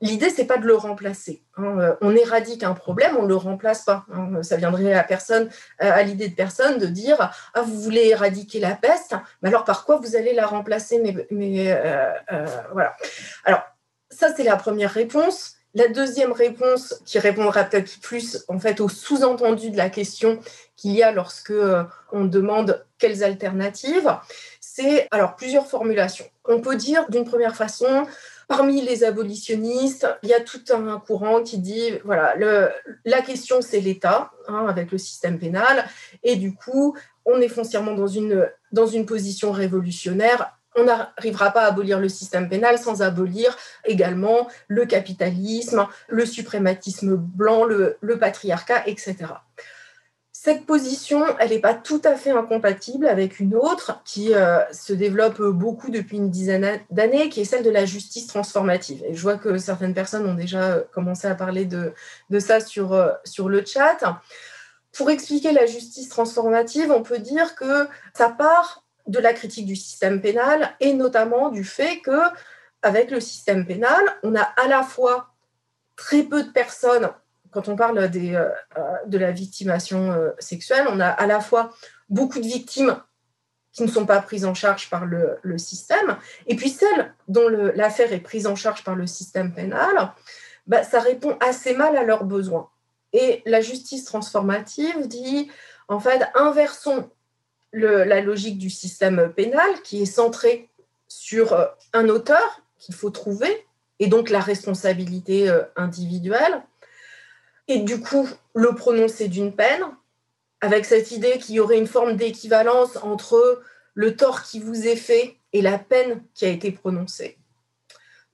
L'idée, 0.00 0.30
c'est 0.30 0.44
pas 0.44 0.58
de 0.58 0.66
le 0.66 0.76
remplacer. 0.76 1.42
Hein. 1.56 1.78
Euh, 1.80 1.96
on 2.00 2.14
éradique 2.14 2.62
un 2.62 2.74
problème, 2.74 3.16
on 3.16 3.22
ne 3.22 3.28
le 3.28 3.36
remplace 3.36 3.84
pas. 3.84 4.06
Hein. 4.12 4.42
Ça 4.42 4.56
viendrait 4.56 4.94
à 4.94 5.02
personne, 5.02 5.48
à 5.80 6.02
l'idée 6.02 6.28
de 6.28 6.34
personne 6.34 6.78
de 6.78 6.86
dire 6.86 7.32
ah 7.54 7.62
vous 7.62 7.80
voulez 7.80 8.06
éradiquer 8.06 8.60
la 8.60 8.76
peste, 8.76 9.16
mais 9.42 9.48
alors 9.48 9.64
par 9.64 9.84
quoi 9.84 9.96
vous 9.96 10.14
allez 10.14 10.34
la 10.34 10.46
remplacer 10.46 11.00
Mais, 11.30 11.72
euh, 11.72 12.12
euh, 12.32 12.46
voilà. 12.72 12.96
Alors 13.44 13.62
ça 14.10 14.32
c'est 14.34 14.44
la 14.44 14.56
première 14.56 14.92
réponse. 14.92 15.54
La 15.74 15.88
deuxième 15.88 16.32
réponse, 16.32 17.02
qui 17.04 17.18
répondra 17.18 17.64
peut-être 17.64 18.00
plus 18.00 18.44
en 18.48 18.58
fait 18.58 18.80
au 18.80 18.88
sous-entendu 18.88 19.70
de 19.70 19.76
la 19.76 19.90
question 19.90 20.40
qu'il 20.76 20.92
y 20.92 21.02
a 21.02 21.12
lorsque 21.12 21.52
on 22.10 22.24
demande 22.24 22.86
quelles 22.98 23.22
alternatives, 23.22 24.10
c'est 24.78 25.08
alors 25.10 25.34
plusieurs 25.34 25.66
formulations. 25.66 26.26
On 26.44 26.60
peut 26.60 26.76
dire 26.76 27.08
d'une 27.10 27.24
première 27.24 27.56
façon 27.56 28.06
Parmi 28.46 28.80
les 28.80 29.04
abolitionnistes, 29.04 30.06
il 30.22 30.30
y 30.30 30.32
a 30.32 30.40
tout 30.40 30.62
un 30.70 30.98
courant 30.98 31.42
qui 31.42 31.58
dit, 31.58 31.90
voilà, 32.02 32.34
la 33.04 33.20
question 33.20 33.60
c'est 33.60 33.80
l'État, 33.80 34.30
hein, 34.46 34.64
avec 34.66 34.90
le 34.90 34.96
système 34.96 35.38
pénal, 35.38 35.84
et 36.22 36.36
du 36.36 36.54
coup, 36.54 36.96
on 37.26 37.42
est 37.42 37.48
foncièrement 37.48 37.92
dans 37.92 38.06
une, 38.06 38.48
dans 38.72 38.86
une 38.86 39.04
position 39.04 39.52
révolutionnaire. 39.52 40.56
On 40.76 40.84
n'arrivera 40.84 41.50
pas 41.50 41.64
à 41.64 41.66
abolir 41.66 42.00
le 42.00 42.08
système 42.08 42.48
pénal 42.48 42.78
sans 42.78 43.02
abolir 43.02 43.54
également 43.84 44.48
le 44.66 44.86
capitalisme, 44.86 45.86
le 46.08 46.24
suprématisme 46.24 47.16
blanc, 47.16 47.64
le 47.66 48.18
patriarcat, 48.18 48.84
etc. 48.86 49.26
Cette 50.48 50.64
position, 50.64 51.26
elle 51.38 51.50
n'est 51.50 51.58
pas 51.58 51.74
tout 51.74 52.00
à 52.04 52.14
fait 52.14 52.30
incompatible 52.30 53.06
avec 53.06 53.38
une 53.38 53.54
autre 53.54 54.00
qui 54.06 54.32
euh, 54.32 54.60
se 54.72 54.94
développe 54.94 55.42
beaucoup 55.42 55.90
depuis 55.90 56.16
une 56.16 56.30
dizaine 56.30 56.80
d'années, 56.90 57.28
qui 57.28 57.42
est 57.42 57.44
celle 57.44 57.62
de 57.62 57.68
la 57.68 57.84
justice 57.84 58.28
transformative. 58.28 59.04
Et 59.04 59.14
je 59.14 59.20
vois 59.20 59.36
que 59.36 59.58
certaines 59.58 59.92
personnes 59.92 60.26
ont 60.26 60.32
déjà 60.32 60.62
euh, 60.62 60.84
commencé 60.90 61.28
à 61.28 61.34
parler 61.34 61.66
de, 61.66 61.92
ça 62.38 62.60
sur, 62.60 62.94
euh, 62.94 63.10
sur 63.26 63.50
le 63.50 63.62
chat. 63.62 63.98
Pour 64.92 65.10
expliquer 65.10 65.52
la 65.52 65.66
justice 65.66 66.08
transformative, 66.08 66.90
on 66.92 67.02
peut 67.02 67.18
dire 67.18 67.54
que 67.54 67.86
ça 68.14 68.30
part 68.30 68.84
de 69.06 69.18
la 69.18 69.34
critique 69.34 69.66
du 69.66 69.76
système 69.76 70.22
pénal 70.22 70.74
et 70.80 70.94
notamment 70.94 71.50
du 71.50 71.62
fait 71.62 71.98
que 71.98 72.22
avec 72.80 73.10
le 73.10 73.20
système 73.20 73.66
pénal, 73.66 74.00
on 74.22 74.34
a 74.34 74.48
à 74.56 74.66
la 74.66 74.82
fois 74.82 75.28
très 75.94 76.22
peu 76.22 76.42
de 76.42 76.50
personnes 76.52 77.10
quand 77.50 77.68
on 77.68 77.76
parle 77.76 78.08
des, 78.10 78.34
euh, 78.34 78.48
euh, 78.76 78.82
de 79.06 79.18
la 79.18 79.32
victimation 79.32 80.12
euh, 80.12 80.30
sexuelle, 80.38 80.86
on 80.90 81.00
a 81.00 81.08
à 81.08 81.26
la 81.26 81.40
fois 81.40 81.72
beaucoup 82.08 82.40
de 82.40 82.46
victimes 82.46 82.96
qui 83.72 83.82
ne 83.82 83.88
sont 83.88 84.06
pas 84.06 84.20
prises 84.20 84.44
en 84.44 84.54
charge 84.54 84.90
par 84.90 85.06
le, 85.06 85.38
système, 85.58 86.16
et 86.46 86.56
puis 86.56 86.70
celles 86.70 87.14
dont 87.28 87.48
l'affaire 87.48 88.12
est 88.12 88.20
prise 88.20 88.46
en 88.46 88.56
charge 88.56 88.82
par 88.82 88.96
le 88.96 89.06
système 89.06 89.54
pénal, 89.54 90.12
bah, 90.66 90.82
ça 90.82 91.00
répond 91.00 91.36
assez 91.40 91.74
mal 91.74 91.96
à 91.96 92.02
leurs 92.02 92.24
besoins. 92.24 92.70
Et 93.12 93.42
la 93.46 93.60
justice 93.60 94.04
transformative 94.04 95.06
dit, 95.06 95.50
en 95.86 96.00
fait, 96.00 96.22
inversons 96.34 97.10
la 97.72 98.20
logique 98.20 98.58
du 98.58 98.70
système 98.70 99.32
pénal 99.36 99.68
qui 99.84 100.02
est 100.02 100.06
centré 100.06 100.70
sur 101.06 101.54
un 101.92 102.08
auteur 102.08 102.62
qu'il 102.78 102.94
faut 102.94 103.10
trouver, 103.10 103.64
et 104.00 104.08
donc 104.08 104.30
la 104.30 104.40
responsabilité 104.40 105.54
individuelle, 105.76 106.62
et 107.68 107.78
du 107.78 108.00
coup 108.00 108.28
le 108.54 108.74
prononcer 108.74 109.28
d'une 109.28 109.54
peine, 109.54 109.84
avec 110.60 110.84
cette 110.84 111.12
idée 111.12 111.38
qu'il 111.38 111.54
y 111.54 111.60
aurait 111.60 111.78
une 111.78 111.86
forme 111.86 112.16
d'équivalence 112.16 112.96
entre 113.02 113.62
le 113.94 114.16
tort 114.16 114.42
qui 114.42 114.58
vous 114.58 114.86
est 114.86 114.96
fait 114.96 115.36
et 115.52 115.62
la 115.62 115.78
peine 115.78 116.24
qui 116.34 116.44
a 116.46 116.48
été 116.48 116.72
prononcée. 116.72 117.38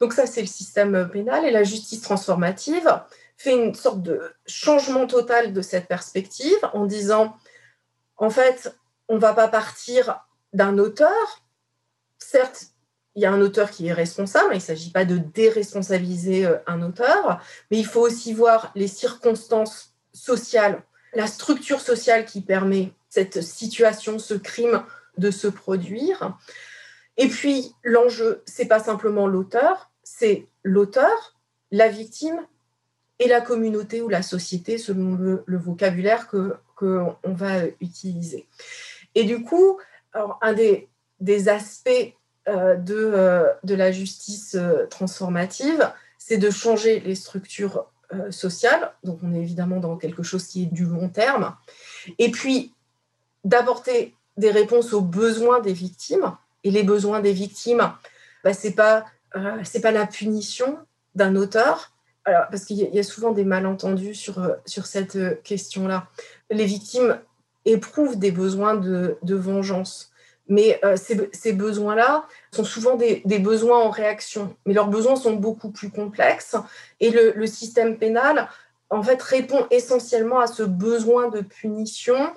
Donc 0.00 0.12
ça, 0.12 0.26
c'est 0.26 0.40
le 0.40 0.46
système 0.46 1.08
pénal 1.10 1.44
et 1.44 1.50
la 1.50 1.64
justice 1.64 2.00
transformative 2.00 2.90
fait 3.36 3.52
une 3.52 3.74
sorte 3.74 4.02
de 4.02 4.32
changement 4.46 5.06
total 5.06 5.52
de 5.52 5.62
cette 5.62 5.86
perspective 5.86 6.58
en 6.72 6.86
disant, 6.86 7.36
en 8.16 8.30
fait, 8.30 8.74
on 9.08 9.16
ne 9.16 9.20
va 9.20 9.34
pas 9.34 9.48
partir 9.48 10.24
d'un 10.52 10.78
auteur. 10.78 11.42
Certes, 12.18 12.73
il 13.16 13.22
y 13.22 13.26
a 13.26 13.32
un 13.32 13.40
auteur 13.40 13.70
qui 13.70 13.86
est 13.86 13.92
responsable, 13.92 14.50
il 14.52 14.56
ne 14.56 14.62
s'agit 14.62 14.90
pas 14.90 15.04
de 15.04 15.18
déresponsabiliser 15.18 16.46
euh, 16.46 16.56
un 16.66 16.82
auteur, 16.82 17.40
mais 17.70 17.78
il 17.78 17.86
faut 17.86 18.00
aussi 18.00 18.32
voir 18.32 18.72
les 18.74 18.88
circonstances 18.88 19.94
sociales, 20.12 20.82
la 21.14 21.26
structure 21.26 21.80
sociale 21.80 22.24
qui 22.24 22.40
permet 22.40 22.92
cette 23.08 23.42
situation, 23.42 24.18
ce 24.18 24.34
crime 24.34 24.82
de 25.18 25.30
se 25.30 25.46
produire. 25.46 26.36
Et 27.16 27.28
puis 27.28 27.72
l'enjeu, 27.84 28.42
c'est 28.46 28.66
pas 28.66 28.80
simplement 28.80 29.26
l'auteur, 29.26 29.90
c'est 30.02 30.48
l'auteur, 30.64 31.36
la 31.70 31.88
victime 31.88 32.40
et 33.18 33.28
la 33.28 33.40
communauté 33.40 34.02
ou 34.02 34.08
la 34.08 34.22
société 34.22 34.78
selon 34.78 35.14
le, 35.14 35.58
vocabulaire 35.58 36.28
que 36.28 36.56
qu'on 36.76 37.16
va 37.24 37.66
utiliser. 37.80 38.48
Et 39.14 39.22
du 39.22 39.44
coup, 39.44 39.78
alors, 40.12 40.38
un 40.42 40.52
des, 40.52 40.88
aspects 41.48 42.14
de, 42.46 42.94
euh, 42.94 43.44
de 43.62 43.74
la 43.74 43.92
justice 43.92 44.54
euh, 44.54 44.86
transformative, 44.86 45.90
c'est 46.18 46.38
de 46.38 46.50
changer 46.50 47.00
les 47.00 47.14
structures 47.14 47.86
sociales. 48.30 48.92
Donc, 49.02 49.18
on 49.24 49.34
est 49.34 49.40
évidemment 49.40 49.80
dans 49.80 49.96
quelque 49.96 50.22
chose 50.22 50.46
qui 50.46 50.62
est 50.62 50.66
du 50.72 50.84
long 50.84 51.08
terme. 51.08 51.56
Et 52.18 52.30
puis, 52.30 52.72
d'apporter 53.42 54.14
des 54.36 54.50
réponses 54.50 54.92
aux 54.92 55.00
besoins 55.00 55.60
des 55.60 55.72
victimes. 55.72 56.36
Et 56.62 56.70
les 56.70 56.84
besoins 56.84 57.20
des 57.20 57.32
victimes, 57.32 57.92
bah, 58.44 58.54
ce 58.54 58.68
n'est 58.68 58.74
pas, 58.74 59.04
pas 59.32 59.90
la 59.90 60.06
punition 60.06 60.78
d'un 61.14 61.34
auteur, 61.34 61.92
alors, 62.24 62.44
parce 62.50 62.64
qu'il 62.64 62.78
y 62.78 62.98
a 62.98 63.02
souvent 63.02 63.32
des 63.32 63.44
malentendus 63.44 64.14
sur, 64.14 64.56
sur 64.64 64.86
cette 64.86 65.42
question-là. 65.42 66.06
Les 66.50 66.64
victimes 66.64 67.18
éprouvent 67.64 68.18
des 68.18 68.30
besoins 68.30 68.74
de, 68.74 69.18
de 69.22 69.34
vengeance. 69.34 70.10
Mais 70.48 70.78
euh, 70.84 70.96
ces, 70.96 71.52
besoins-là 71.52 72.26
sont 72.52 72.64
souvent 72.64 72.96
des, 72.96 73.22
besoins 73.38 73.78
en 73.78 73.90
réaction, 73.90 74.56
mais 74.66 74.74
leurs 74.74 74.88
besoins 74.88 75.16
sont 75.16 75.32
beaucoup 75.32 75.70
plus 75.70 75.90
complexes. 75.90 76.56
Et 77.00 77.10
le, 77.10 77.46
système 77.46 77.96
pénal, 77.96 78.48
en 78.90 79.02
fait, 79.02 79.20
répond 79.22 79.66
essentiellement 79.70 80.40
à 80.40 80.46
ce 80.46 80.62
besoin 80.62 81.28
de 81.28 81.40
punition 81.40 82.30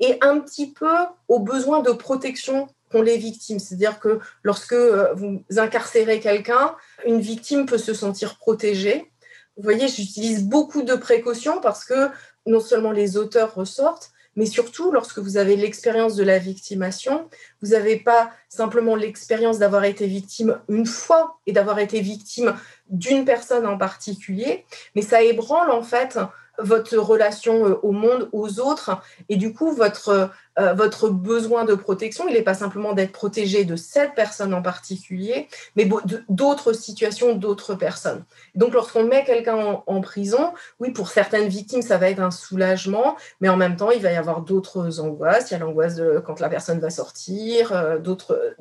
et 0.00 0.18
un 0.20 0.40
petit 0.40 0.72
peu 0.72 0.94
au 1.28 1.38
besoin 1.38 1.80
de 1.80 1.90
protection 1.90 2.68
qu'ont 2.92 3.02
les 3.02 3.16
victimes. 3.16 3.58
C'est-à-dire 3.58 3.98
que 3.98 4.20
lorsque 4.42 4.74
euh, 4.74 5.14
vous 5.14 5.42
incarcérez 5.56 6.20
quelqu'un, 6.20 6.76
une 7.06 7.20
victime 7.20 7.66
peut 7.66 7.78
se 7.78 7.94
sentir 7.94 8.36
protégée. 8.36 9.10
Vous 9.56 9.62
voyez, 9.62 9.88
j'utilise 9.88 10.44
beaucoup 10.44 10.82
de 10.82 10.94
précautions 10.94 11.60
parce 11.60 11.84
que 11.84 12.10
non 12.46 12.60
seulement 12.60 12.92
les 12.92 13.16
auteurs 13.16 13.54
ressortent, 13.54 14.12
mais 14.38 14.46
surtout 14.46 14.92
lorsque 14.92 15.18
vous 15.18 15.36
avez 15.36 15.56
l'expérience 15.56 16.14
de 16.14 16.22
la 16.22 16.38
victimation, 16.38 17.28
vous 17.60 17.70
n'avez 17.70 17.96
pas 17.96 18.30
simplement 18.48 18.94
l'expérience 18.94 19.58
d'avoir 19.58 19.82
été 19.82 20.06
victime 20.06 20.60
une 20.68 20.86
fois 20.86 21.40
et 21.46 21.52
d'avoir 21.52 21.80
été 21.80 22.00
victime 22.00 22.54
d'une 22.88 23.24
personne 23.24 23.66
en 23.66 23.76
particulier, 23.76 24.64
mais 24.94 25.02
ça 25.02 25.24
ébranle 25.24 25.72
en 25.72 25.82
fait 25.82 26.20
votre 26.58 26.96
relation 26.96 27.66
euh, 27.66 27.78
au 27.82 27.92
monde, 27.92 28.28
aux 28.32 28.60
autres, 28.60 29.00
et 29.28 29.36
du 29.36 29.54
coup, 29.54 29.72
votre, 29.72 30.30
euh, 30.58 30.72
votre 30.74 31.08
besoin 31.08 31.64
de 31.64 31.74
protection, 31.74 32.26
il 32.28 32.34
n'est 32.34 32.42
pas 32.42 32.54
simplement 32.54 32.92
d'être 32.92 33.12
protégé 33.12 33.64
de 33.64 33.76
cette 33.76 34.14
personne 34.14 34.52
en 34.52 34.62
particulier, 34.62 35.48
mais 35.76 35.88
d'autres 36.28 36.72
situations, 36.72 37.34
d'autres 37.34 37.74
personnes. 37.74 38.24
Donc, 38.54 38.74
lorsqu'on 38.74 39.04
met 39.04 39.24
quelqu'un 39.24 39.82
en, 39.86 40.00
prison, 40.00 40.52
oui, 40.80 40.90
pour 40.90 41.08
certaines 41.08 41.48
victimes, 41.48 41.82
ça 41.82 41.98
va 41.98 42.10
être 42.10 42.20
un 42.20 42.30
soulagement, 42.30 43.16
mais 43.40 43.48
en 43.48 43.56
même 43.56 43.76
temps, 43.76 43.90
il 43.90 44.02
va 44.02 44.12
y 44.12 44.16
avoir 44.16 44.40
d'autres 44.40 45.00
angoisses. 45.00 45.50
Il 45.50 45.54
y 45.54 45.56
a 45.56 45.60
l'angoisse 45.60 46.00
quand 46.26 46.40
la 46.40 46.48
personne 46.48 46.80
va 46.80 46.90
sortir, 46.90 47.72
euh, 47.72 47.98
d'autres. 47.98 48.56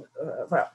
voilà. 0.50 0.72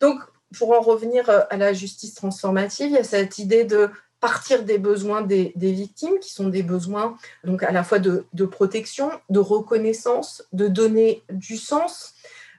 Donc, 0.00 0.20
pour 0.56 0.72
en 0.72 0.80
revenir 0.80 1.28
à 1.28 1.56
la 1.56 1.72
justice 1.72 2.14
transformative, 2.14 2.86
il 2.86 2.94
y 2.94 2.98
a 2.98 3.04
cette 3.04 3.38
idée 3.38 3.64
de 3.64 3.90
partir 4.20 4.64
des 4.64 4.78
besoins 4.78 5.22
des, 5.22 5.52
victimes, 5.56 6.18
qui 6.20 6.32
sont 6.32 6.48
des 6.48 6.62
besoins 6.62 7.16
donc 7.44 7.62
à 7.62 7.72
la 7.72 7.84
fois 7.84 7.98
de, 7.98 8.44
protection, 8.46 9.10
de 9.28 9.38
reconnaissance, 9.38 10.44
de 10.52 10.68
donner 10.68 11.22
du 11.30 11.56
sens, 11.56 12.14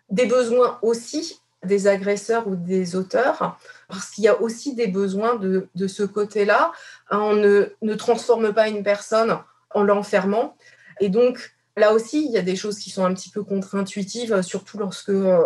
des 0.10 0.26
besoins 0.26 0.80
aussi 0.82 1.40
des 1.64 1.88
agresseurs 1.88 2.48
ou 2.48 2.56
des 2.56 2.96
auteurs, 2.96 3.60
parce 3.90 4.12
qu'il 4.12 4.24
y 4.24 4.30
a 4.30 4.42
aussi 4.42 4.76
des 4.76 4.88
besoins 4.88 5.36
de, 5.36 5.68
de 5.76 5.88
ce 5.88 6.04
côté-là. 6.04 6.72
On 7.12 7.34
ne, 7.34 7.74
ne 7.82 7.96
transforme 7.96 8.54
pas 8.54 8.70
une 8.70 8.82
personne 8.82 9.38
en 9.72 9.84
l'enfermant. 9.84 10.56
Et 11.02 11.10
donc, 11.10 11.54
Là 11.80 11.94
aussi, 11.94 12.26
il 12.26 12.32
y 12.32 12.38
a 12.38 12.42
des 12.42 12.58
choses 12.58 12.78
qui 12.78 12.90
sont 12.90 13.06
un 13.06 13.14
petit 13.14 13.30
peu 13.30 13.42
contre-intuitives, 13.42 14.42
surtout 14.42 14.78
lorsque 14.78 15.12
euh, 15.12 15.46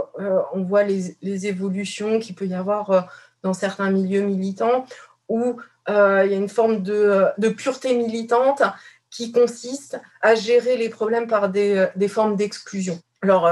on 0.54 0.64
voit 0.64 0.82
les, 0.82 1.16
les 1.22 1.46
évolutions 1.46 2.20
qu'il 2.20 2.34
peut 2.34 2.48
y 2.48 2.56
avoir 2.56 2.90
euh, 2.90 3.02
dans 3.44 3.54
certains 3.54 3.92
milieux 3.92 4.24
militants, 4.24 4.88
où 5.30 5.58
euh, 5.90 6.24
il 6.26 6.32
y 6.32 6.36
a 6.36 6.38
une 6.38 6.50
forme 6.50 6.82
de, 6.82 7.26
de, 7.38 7.50
pureté 7.50 7.96
militante 7.96 8.62
qui 9.10 9.32
consiste 9.32 10.00
à 10.22 10.36
gérer 10.36 10.78
les 10.78 10.90
problèmes 10.90 11.28
par 11.28 11.50
des, 11.50 11.88
des 11.96 12.08
formes 12.08 12.36
d'exclusion. 12.36 13.00
Alors, 13.22 13.50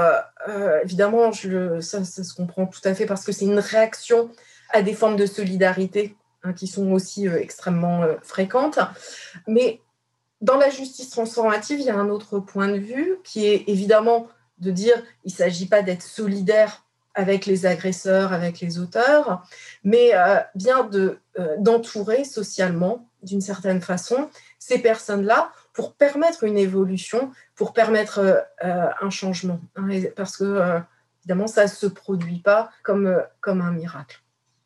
évidemment, 0.82 1.32
ça, 1.32 2.04
se 2.04 2.34
comprend 2.34 2.66
tout 2.66 2.80
à 2.84 2.94
fait 2.94 3.06
parce 3.06 3.24
que 3.24 3.32
c'est 3.32 3.46
une 3.46 3.58
réaction 3.58 4.30
à 4.70 4.82
des 4.82 4.92
formes 4.92 5.16
de 5.16 5.24
solidarité 5.24 6.14
hein, 6.42 6.52
qui 6.52 6.66
sont 6.66 6.90
aussi 6.92 7.26
extrêmement 7.26 8.04
fréquentes. 8.22 8.80
Mais 9.46 9.80
dans 10.42 10.56
la 10.56 10.68
justice 10.68 11.10
transformative, 11.10 11.80
il 11.80 11.86
y 11.86 11.90
a 11.90 11.96
un 11.96 12.10
autre 12.10 12.40
point 12.40 12.68
de 12.68 12.78
vue 12.78 13.16
qui 13.24 13.46
est 13.46 13.64
évidemment 13.68 14.28
de 14.58 14.70
dire 14.70 15.00
il 15.24 15.32
ne 15.32 15.36
s'agit 15.36 15.66
pas 15.66 15.82
d'être 15.82 16.02
solidaire 16.02 16.84
avec 17.14 17.46
les 17.46 17.66
agresseurs, 17.66 18.32
avec 18.32 18.60
les 18.60 18.78
auteurs, 18.78 19.42
mais 19.84 20.14
euh, 20.14 20.36
bien 20.54 20.84
de, 20.84 21.18
euh, 21.38 21.56
d'entourer 21.58 22.24
socialement, 22.24 23.08
d'une 23.22 23.40
certaine 23.40 23.80
façon, 23.80 24.28
ces 24.58 24.78
personnes-là 24.78 25.52
pour 25.72 25.94
permettre 25.94 26.44
une 26.44 26.58
évolution, 26.58 27.30
pour 27.54 27.72
permettre 27.72 28.46
euh, 28.64 28.88
un 29.00 29.10
changement. 29.10 29.60
Hein, 29.76 29.88
parce 30.16 30.36
que, 30.36 30.80
évidemment, 31.20 31.46
ça 31.46 31.64
ne 31.64 31.68
se 31.68 31.86
produit 31.86 32.40
pas 32.40 32.70
comme, 32.82 33.22
comme 33.40 33.60
un 33.60 33.70
miracle. 33.70 34.20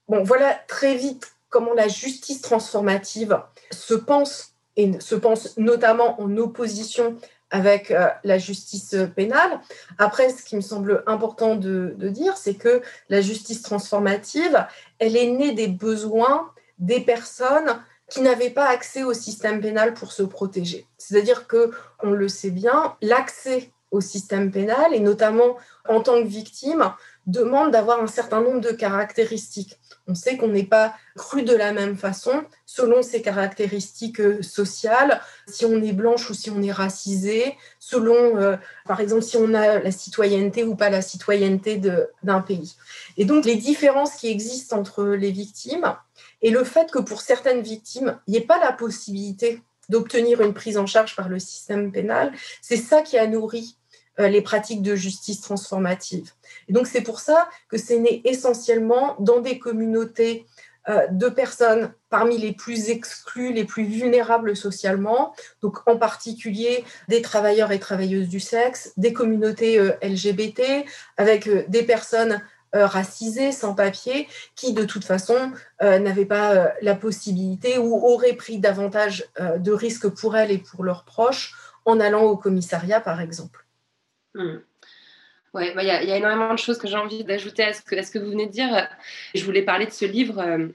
Bon, 0.09 0.23
voilà 0.23 0.57
très 0.69 0.97
vite 0.97 1.33
comment 1.49 1.75
la 1.75 1.89
justice 1.89 2.41
transformative 2.41 3.41
se 3.71 3.95
pense 3.95 4.53
et 4.77 5.01
se 5.01 5.15
pense 5.15 5.57
notamment 5.57 6.21
en 6.21 6.37
opposition 6.37 7.17
avec 7.51 7.91
euh, 7.91 8.09
la 8.25 8.39
justice 8.39 8.97
pénale. 9.15 9.61
Après, 9.99 10.31
ce 10.31 10.43
qui 10.43 10.57
me 10.57 10.61
semble 10.61 11.03
important 11.07 11.57
de, 11.57 11.95
de 11.97 12.09
dire, 12.09 12.37
c'est 12.37 12.55
que 12.55 12.83
la 13.09 13.21
justice 13.21 13.63
transformative, 13.63 14.67
elle 14.99 15.17
est 15.17 15.31
née 15.31 15.53
des 15.53 15.69
besoins 15.69 16.51
des 16.79 17.01
personnes 17.01 17.81
qui 18.09 18.21
n'avaient 18.21 18.51
pas 18.51 18.69
accès 18.69 19.03
au 19.03 19.13
système 19.13 19.61
pénal 19.61 19.95
pour 19.95 20.13
se 20.13 20.23
protéger. 20.23 20.87
C'est-à-dire 20.99 21.47
que, 21.47 21.71
on 22.03 22.11
le 22.11 22.29
sait 22.29 22.51
bien, 22.51 22.97
l'accès 23.03 23.71
au 23.91 24.01
système 24.01 24.51
pénal, 24.51 24.95
et 24.95 25.01
notamment 25.01 25.57
en 25.89 26.01
tant 26.01 26.23
que 26.23 26.27
victime, 26.27 26.93
demande 27.27 27.73
d'avoir 27.73 28.01
un 28.01 28.07
certain 28.07 28.41
nombre 28.41 28.61
de 28.61 28.71
caractéristiques. 28.71 29.79
On 30.09 30.15
sait 30.15 30.37
qu'on 30.37 30.49
n'est 30.49 30.65
pas 30.65 30.95
cru 31.17 31.43
de 31.43 31.55
la 31.55 31.73
même 31.73 31.97
façon 31.97 32.45
selon 32.65 33.03
ses 33.03 33.23
caractéristiques 33.23 34.21
euh, 34.21 34.43
sociales, 34.43 35.21
si 35.49 35.65
on 35.65 35.83
est 35.83 35.93
blanche 35.93 36.31
ou 36.31 36.35
si 36.35 36.51
on 36.51 36.63
est 36.63 36.73
racisé, 36.73 37.57
selon, 37.81 38.37
euh, 38.37 38.57
par 38.87 39.01
exemple, 39.01 39.23
si 39.23 39.37
on 39.37 39.53
a 39.55 39.81
la 39.81 39.91
citoyenneté 39.91 40.63
ou 40.63 40.77
pas 40.77 40.91
la 40.91 41.03
citoyenneté 41.03 41.81
d'un 42.23 42.41
pays. 42.41 42.77
Et 43.17 43.25
donc, 43.25 43.45
les 43.45 43.57
différences 43.57 44.15
qui 44.15 44.29
existent 44.29 44.79
entre 44.79 45.05
les 45.05 45.33
victimes 45.33 45.97
et 46.43 46.51
le 46.51 46.63
fait 46.63 46.91
que 46.93 47.01
pour 47.01 47.21
certaines 47.21 47.63
victimes, 47.63 48.19
il 48.27 48.33
n'y 48.33 48.39
ait 48.39 48.47
pas 48.47 48.61
la 48.61 48.73
possibilité 48.73 49.63
d'obtenir 49.89 50.41
une 50.41 50.55
prise 50.55 50.79
en 50.79 50.87
charge 50.87 51.17
par 51.17 51.29
le 51.29 51.39
système 51.39 51.93
pénal, 51.93 52.33
c'est 52.61 52.77
ça 52.77 53.03
qui 53.03 53.19
a 53.19 53.27
nourri 53.27 53.77
les 54.19 54.41
pratiques 54.41 54.83
de 54.83 54.95
justice 54.95 55.41
transformative. 55.41 56.33
Et 56.69 56.73
donc 56.73 56.87
c'est 56.87 57.03
pour 57.03 57.21
ça 57.21 57.49
que 57.69 57.79
c'est 57.79 57.99
né 57.99 58.23
essentiellement 58.25 59.17
dans 59.19 59.41
des 59.41 59.59
communautés 59.59 60.47
euh, 60.89 61.07
de 61.11 61.29
personnes 61.29 61.93
parmi 62.11 62.39
les 62.39 62.53
plus 62.53 62.91
exclus, 62.91 63.53
les 63.53 63.65
plus 63.65 63.85
vulnérables 63.85 64.57
socialement, 64.57 65.35
donc 65.61 65.79
en 65.87 65.97
particulier 65.97 66.85
des 67.09 67.23
travailleurs 67.23 67.73
et 67.73 67.81
travailleuses 67.81 68.29
du 68.29 68.39
sexe, 68.39 68.93
des 68.97 69.13
communautés 69.13 69.81
euh, 69.81 69.93
LGBT, 70.03 70.87
avec 71.17 71.49
des 71.69 71.83
personnes 71.83 72.41
racisées, 72.73 73.53
sans 73.53 73.75
papier, 73.75 74.29
qui 74.55 74.75
de 74.75 74.85
toute 74.85 75.05
façon 75.05 75.53
n'avaient 75.81 76.27
pas 76.27 76.75
la 76.83 76.95
possibilité 76.95 77.79
ou 77.79 77.95
auraient 78.07 78.35
pris 78.35 78.59
davantage 78.59 79.31
de 79.39 79.73
risques 79.73 80.09
pour 80.09 80.37
elles 80.37 80.51
et 80.51 80.59
pour 80.59 80.85
leurs 80.85 81.05
proches 81.05 81.55
en 81.87 82.01
allant 82.01 82.25
au 82.25 82.37
commissariat, 82.37 83.01
par 83.01 83.23
exemple. 83.23 83.66
Hmm. 84.37 84.59
Ouais, 85.55 85.75
bah, 85.75 85.83
il 85.83 85.89
y, 85.89 85.91
a 85.91 86.17
énormément 86.17 86.53
de 86.53 86.59
choses 86.59 86.77
que 86.77 86.87
j'ai 86.87 86.97
envie 86.97 87.25
d'ajouter 87.25 87.63
à, 87.63 87.73
ce 87.73 87.81
que, 87.81 88.03
ce 88.03 88.11
que 88.11 88.19
vous 88.19 88.31
venez 88.31 88.47
de 88.47 88.53
dire. 88.53 88.89
Je 89.35 89.43
voulais 89.43 89.63
parler 89.63 89.87
de 89.87 89.91
ce 89.91 90.05
livre. 90.05 90.69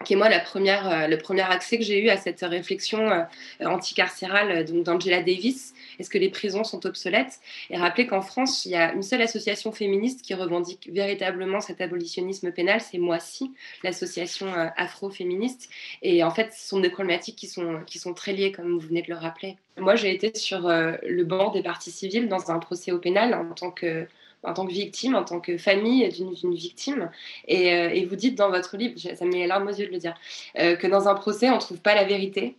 Euh, 0.00 0.04
qui 0.04 0.12
est 0.12 0.16
moi 0.16 0.28
euh, 0.28 1.06
le 1.06 1.18
premier 1.18 1.42
accès 1.42 1.78
que 1.78 1.84
j'ai 1.84 2.02
eu 2.02 2.08
à 2.08 2.16
cette 2.16 2.40
réflexion 2.40 3.10
euh, 3.10 3.24
anticarcérale 3.64 4.64
d'Angela 4.64 5.22
Davis. 5.22 5.74
Est-ce 5.98 6.10
que 6.10 6.18
les 6.18 6.30
prisons 6.30 6.64
sont 6.64 6.86
obsolètes? 6.86 7.40
Et 7.70 7.76
rappeler 7.76 8.06
qu'en 8.06 8.22
France, 8.22 8.64
il 8.64 8.72
y 8.72 8.76
a 8.76 8.92
une 8.92 9.02
seule 9.02 9.22
association 9.22 9.72
féministe 9.72 10.22
qui 10.22 10.34
revendique 10.34 10.88
véritablement 10.92 11.60
cet 11.60 11.80
abolitionnisme 11.80 12.52
pénal, 12.52 12.80
c'est 12.80 12.98
Moi-Si, 12.98 13.52
l'association 13.82 14.46
euh, 14.54 14.68
afro-féministe. 14.76 15.68
Et 16.02 16.22
en 16.22 16.30
fait, 16.30 16.52
ce 16.52 16.68
sont 16.68 16.80
des 16.80 16.90
problématiques 16.90 17.36
qui 17.36 17.48
sont, 17.48 17.80
qui 17.86 17.98
sont 17.98 18.14
très 18.14 18.32
liées, 18.32 18.52
comme 18.52 18.72
vous 18.72 18.80
venez 18.80 19.02
de 19.02 19.08
le 19.10 19.16
rappeler. 19.16 19.56
Moi, 19.76 19.94
j'ai 19.94 20.12
été 20.12 20.36
sur 20.36 20.68
le 20.68 21.22
banc 21.22 21.52
des 21.52 21.62
parties 21.62 21.92
civiles 21.92 22.28
dans 22.28 22.50
un 22.50 22.58
procès 22.58 22.90
au 22.90 22.98
pénal 22.98 23.32
en 23.32 23.54
tant 23.54 23.70
que 23.70 24.08
en 24.42 24.54
tant 24.54 24.66
que 24.66 24.72
victime, 24.72 25.14
en 25.14 25.24
tant 25.24 25.40
que 25.40 25.58
famille 25.58 26.08
d'une 26.08 26.54
victime. 26.54 27.10
Et, 27.46 27.72
euh, 27.72 27.90
et, 27.90 28.04
vous 28.04 28.16
dites 28.16 28.34
dans 28.34 28.50
votre 28.50 28.76
livre, 28.76 28.98
ça 28.98 29.24
me 29.24 29.30
met 29.30 29.38
les 29.38 29.46
larmes 29.46 29.66
aux 29.66 29.72
yeux 29.72 29.86
de 29.86 29.92
le 29.92 29.98
dire, 29.98 30.14
euh, 30.58 30.76
que 30.76 30.86
dans 30.86 31.08
un 31.08 31.14
procès, 31.14 31.50
on 31.50 31.56
ne 31.56 31.60
trouve 31.60 31.80
pas 31.80 31.94
la 31.94 32.04
vérité, 32.04 32.56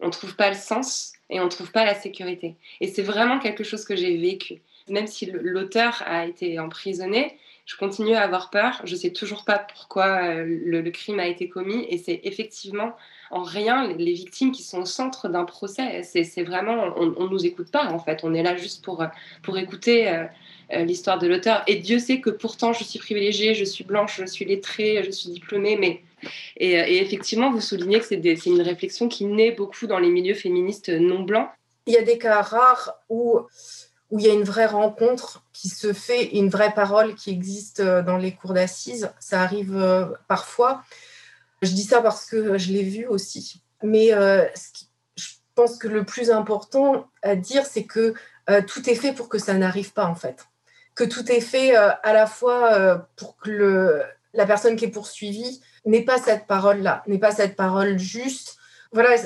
on 0.00 0.06
ne 0.06 0.12
trouve 0.12 0.36
pas 0.36 0.48
le 0.48 0.56
sens 0.56 1.12
et 1.30 1.40
on 1.40 1.44
ne 1.44 1.50
trouve 1.50 1.70
pas 1.72 1.84
la 1.84 1.94
sécurité. 1.94 2.56
Et 2.80 2.88
c'est 2.88 3.02
vraiment 3.02 3.38
quelque 3.38 3.64
chose 3.64 3.84
que 3.84 3.96
j'ai 3.96 4.16
vécu. 4.16 4.60
Même 4.88 5.06
si 5.06 5.26
l'auteur 5.26 6.02
a 6.06 6.26
été 6.26 6.58
emprisonné, 6.58 7.38
je 7.66 7.76
continue 7.76 8.14
à 8.14 8.22
avoir 8.22 8.50
peur. 8.50 8.80
Je 8.84 8.94
ne 8.94 8.98
sais 8.98 9.10
toujours 9.10 9.44
pas 9.44 9.58
pourquoi 9.58 10.24
euh, 10.24 10.44
le, 10.44 10.90
crime 10.90 11.20
a 11.20 11.26
été 11.26 11.48
commis. 11.48 11.86
Et 11.88 11.98
c'est 11.98 12.20
effectivement 12.24 12.96
en 13.32 13.42
rien 13.42 13.86
les, 13.86 14.12
victimes 14.12 14.52
qui 14.52 14.62
sont 14.62 14.82
au 14.82 14.86
centre 14.86 15.28
d'un 15.28 15.44
procès. 15.44 16.02
C'est 16.02 16.42
vraiment, 16.42 16.94
on 16.96 17.24
ne 17.24 17.28
nous 17.28 17.44
écoute 17.44 17.70
pas 17.70 17.86
en 17.86 17.98
fait. 17.98 18.20
On 18.22 18.34
est 18.34 18.42
là 18.42 18.56
juste 18.56 18.84
pour, 18.84 19.04
pour 19.42 19.58
écouter 19.58 20.08
euh, 20.72 20.84
l'histoire 20.84 21.18
de 21.18 21.26
l'auteur. 21.26 21.62
Et 21.66 21.76
Dieu 21.76 21.98
sait 21.98 22.20
que 22.20 22.30
pourtant 22.30 22.72
je 22.72 22.82
suis 22.82 22.98
privilégiée, 22.98 23.54
je 23.54 23.64
suis 23.64 23.84
blanche, 23.84 24.18
je 24.18 24.26
suis 24.26 24.46
lettrée, 24.46 25.02
je 25.04 25.10
suis 25.10 25.30
diplômée, 25.30 25.76
mais 25.76 26.00
et, 26.56 26.78
euh, 26.78 26.84
effectivement, 26.86 27.50
vous 27.50 27.60
soulignez 27.60 28.00
que 28.00 28.06
c'est 28.06 28.46
une 28.46 28.62
réflexion 28.62 29.08
qui 29.08 29.26
naît 29.26 29.50
beaucoup 29.50 29.86
dans 29.86 29.98
les 29.98 30.08
milieux 30.08 30.34
féministes 30.34 30.88
non 30.88 31.20
blancs. 31.20 31.48
Il 31.86 31.92
y 31.92 31.98
a 31.98 32.02
des 32.02 32.16
cas 32.16 32.40
rares 32.40 32.94
où, 33.10 33.40
où 34.10 34.18
il 34.18 34.24
y 34.24 34.30
a 34.30 34.32
une 34.32 34.44
vraie 34.44 34.66
rencontre 34.66 35.42
qui 35.52 35.68
se 35.68 35.92
fait, 35.92 36.30
une 36.36 36.48
vraie 36.48 36.72
parole 36.72 37.16
qui 37.16 37.30
existe 37.30 37.80
euh, 37.80 38.02
dans 38.02 38.16
les 38.16 38.32
cours 38.32 38.54
d'assises. 38.54 39.12
Ça 39.20 39.42
arrive 39.42 39.76
parfois. 40.26 40.82
Je 41.62 41.70
dis 41.70 41.84
ça 41.84 42.02
parce 42.02 42.26
que 42.26 42.58
je 42.58 42.72
l'ai 42.72 42.82
vu 42.82 43.06
aussi. 43.06 43.62
Mais 43.82 44.08
je 44.08 45.24
pense 45.54 45.78
que 45.78 45.88
le 45.88 46.04
plus 46.04 46.30
important 46.30 47.08
à 47.22 47.36
dire, 47.36 47.64
c'est 47.66 47.84
que 47.84 48.14
tout 48.66 48.90
est 48.90 48.94
fait 48.94 49.12
pour 49.12 49.28
que 49.28 49.38
ça 49.38 49.54
n'arrive 49.54 49.92
pas, 49.92 50.06
en 50.06 50.14
fait 50.14 50.46
que 50.94 51.04
tout 51.04 51.30
est 51.30 51.40
fait 51.40 51.76
euh, 51.76 51.90
à 52.02 52.12
la 52.12 52.26
fois 52.26 52.72
euh, 52.74 52.98
pour 53.16 53.36
que 53.36 54.02
la 54.34 54.46
personne 54.46 54.76
qui 54.76 54.86
est 54.86 54.90
poursuivie 54.90 55.60
n'ait 55.84 56.04
pas 56.04 56.18
cette 56.18 56.46
parole-là, 56.46 57.02
n'ait 57.06 57.18
pas 57.18 57.32
cette 57.32 57.56
parole 57.56 57.98
juste. 57.98 58.56
Voilà, 58.92 59.16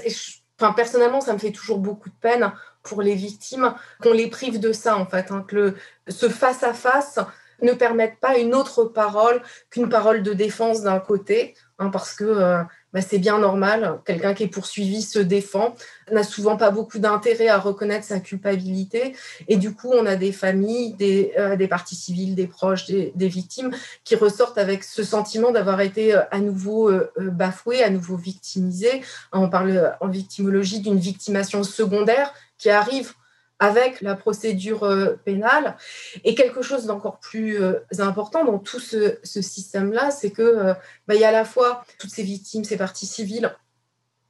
enfin, 0.59 0.73
personnellement, 0.73 1.21
ça 1.21 1.33
me 1.33 1.39
fait 1.39 1.53
toujours 1.53 1.79
beaucoup 1.79 2.09
de 2.09 2.15
peine 2.21 2.53
pour 2.83 3.03
les 3.03 3.15
victimes 3.15 3.75
qu'on 4.01 4.13
les 4.13 4.29
prive 4.29 4.61
de 4.61 4.73
ça, 4.73 4.97
en 4.97 5.07
fait, 5.07 5.31
hein, 5.31 5.45
que 5.47 5.75
ce 6.09 6.29
face-à-face 6.29 7.19
ne 7.63 7.73
permette 7.73 8.19
pas 8.21 8.39
une 8.39 8.55
autre 8.55 8.85
parole 8.85 9.43
qu'une 9.71 9.89
parole 9.89 10.23
de 10.23 10.33
défense 10.33 10.83
d'un 10.83 10.99
côté, 10.99 11.55
hein, 11.79 11.91
parce 11.91 12.15
que 12.15 12.25
euh, 12.25 12.63
bah, 12.93 13.01
c'est 13.01 13.19
bien 13.19 13.39
normal. 13.39 14.01
Quelqu'un 14.05 14.35
qui 14.35 14.45
est 14.45 14.49
poursuivi 14.49 15.03
se 15.03 15.19
défend, 15.19 15.75
n'a 16.11 16.23
souvent 16.23 16.57
pas 16.57 16.71
beaucoup 16.71 16.99
d'intérêt 16.99 17.49
à 17.49 17.59
reconnaître 17.59 18.05
sa 18.05 18.21
culpabilité. 18.21 19.17
Et 19.49 19.57
du 19.57 19.75
coup, 19.75 19.93
on 19.93 20.07
a 20.07 20.17
des 20.17 20.33
familles, 20.33 20.95
des, 20.95 21.33
euh, 21.39 21.57
des 21.57 21.69
parties 21.69 21.97
civiles, 21.97 22.35
des 22.35 22.47
proches, 22.47 22.87
des, 22.87 23.29
victimes 23.29 23.73
qui 24.05 24.15
ressortent 24.15 24.59
avec 24.59 24.85
ce 24.85 25.03
sentiment 25.03 25.51
d'avoir 25.51 25.81
été 25.81 26.15
euh, 26.15 26.23
à 26.31 26.39
nouveau 26.39 26.91
bafoué, 27.19 27.83
à 27.83 27.91
nouveau 27.91 28.17
victimisé. 28.17 29.03
On 29.33 29.49
parle 29.49 29.97
en 30.01 30.09
victimologie 30.09 30.81
d'une 30.81 30.99
victimation 30.99 31.63
secondaire 31.63 32.33
qui 32.59 32.71
arrive 32.71 33.13
avec 33.59 34.01
la 34.01 34.15
procédure 34.15 34.85
euh, 34.85 35.15
pénale. 35.25 35.77
Et 36.25 36.35
quelque 36.35 36.63
chose 36.63 36.87
d'encore 36.87 37.19
plus 37.21 37.63
euh, 37.63 37.81
important 37.99 38.45
dans 38.45 38.59
tout 38.59 38.81
ce, 38.81 39.19
système-là, 39.25 40.11
c'est 40.11 40.31
que 40.31 40.43
euh, 40.43 40.75
bah, 41.07 41.15
il 41.15 41.21
y 41.21 41.25
a 41.25 41.29
à 41.29 41.33
la 41.33 41.45
fois 41.45 41.85
toutes 41.99 42.11
ces 42.11 42.23
victimes, 42.23 42.65
ces 42.65 42.77
parties 42.77 43.07
civiles 43.07 43.55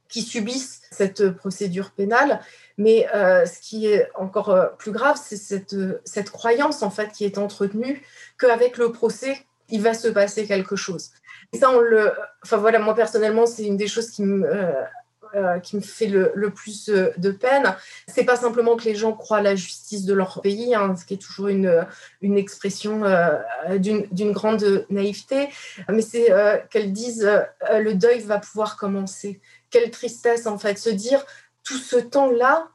qui 0.09 0.21
subissent 0.21 0.81
cette 0.91 1.31
procédure 1.31 1.91
pénale, 1.91 2.39
mais 2.77 3.05
ce 3.11 3.59
qui 3.59 3.87
est 3.87 4.09
encore 4.15 4.77
plus 4.77 4.91
grave, 4.91 5.19
c'est 5.21 5.35
cette, 5.35 6.31
croyance 6.31 6.81
en 6.81 6.89
fait 6.89 7.11
qui 7.11 7.25
est 7.25 7.37
entretenue 7.37 8.01
qu'avec 8.39 8.77
le 8.77 8.93
procès, 8.93 9.45
il 9.67 9.81
va 9.81 9.93
se 9.93 10.07
passer 10.07 10.47
quelque 10.47 10.77
chose. 10.77 11.09
Ça. 11.53 11.73
Enfin 12.41 12.55
voilà, 12.55 12.79
moi 12.79 12.95
personnellement, 12.95 13.45
c'est 13.45 13.65
une 13.65 13.75
des 13.75 13.89
choses 13.89 14.09
qui 14.09 14.23
me. 14.23 14.47
Euh, 15.35 15.59
qui 15.59 15.75
me 15.75 15.81
fait 15.81 16.07
le, 16.07 16.49
plus 16.49 16.89
euh, 16.89 17.11
de 17.17 17.31
peine, 17.31 17.75
c'est 18.07 18.23
pas 18.23 18.37
simplement 18.37 18.77
que 18.77 18.85
les 18.85 18.95
gens 18.95 19.13
croient 19.13 19.39
à 19.39 19.41
la 19.41 19.55
justice 19.55 20.05
de 20.05 20.13
leur 20.13 20.41
pays, 20.41 20.73
hein, 20.73 20.95
ce 20.95 21.05
qui 21.05 21.15
est 21.15 21.17
toujours 21.17 21.47
une, 21.47 21.85
une 22.21 22.37
expression 22.37 23.03
euh, 23.03 23.37
d'une 23.77 24.31
grande 24.31 24.85
naïveté, 24.89 25.49
mais 25.89 26.01
c'est 26.01 26.27
qu'elles 26.69 26.93
disent 26.93 27.29
le 27.69 27.93
deuil 27.93 28.21
va 28.21 28.39
pouvoir 28.39 28.77
commencer. 28.77 29.41
Quelle 29.69 29.91
tristesse 29.91 30.47
en 30.47 30.57
fait, 30.57 30.77
se 30.77 30.89
dire 30.89 31.25
tout 31.63 31.77
ce 31.77 31.97
temps-là 31.97 32.69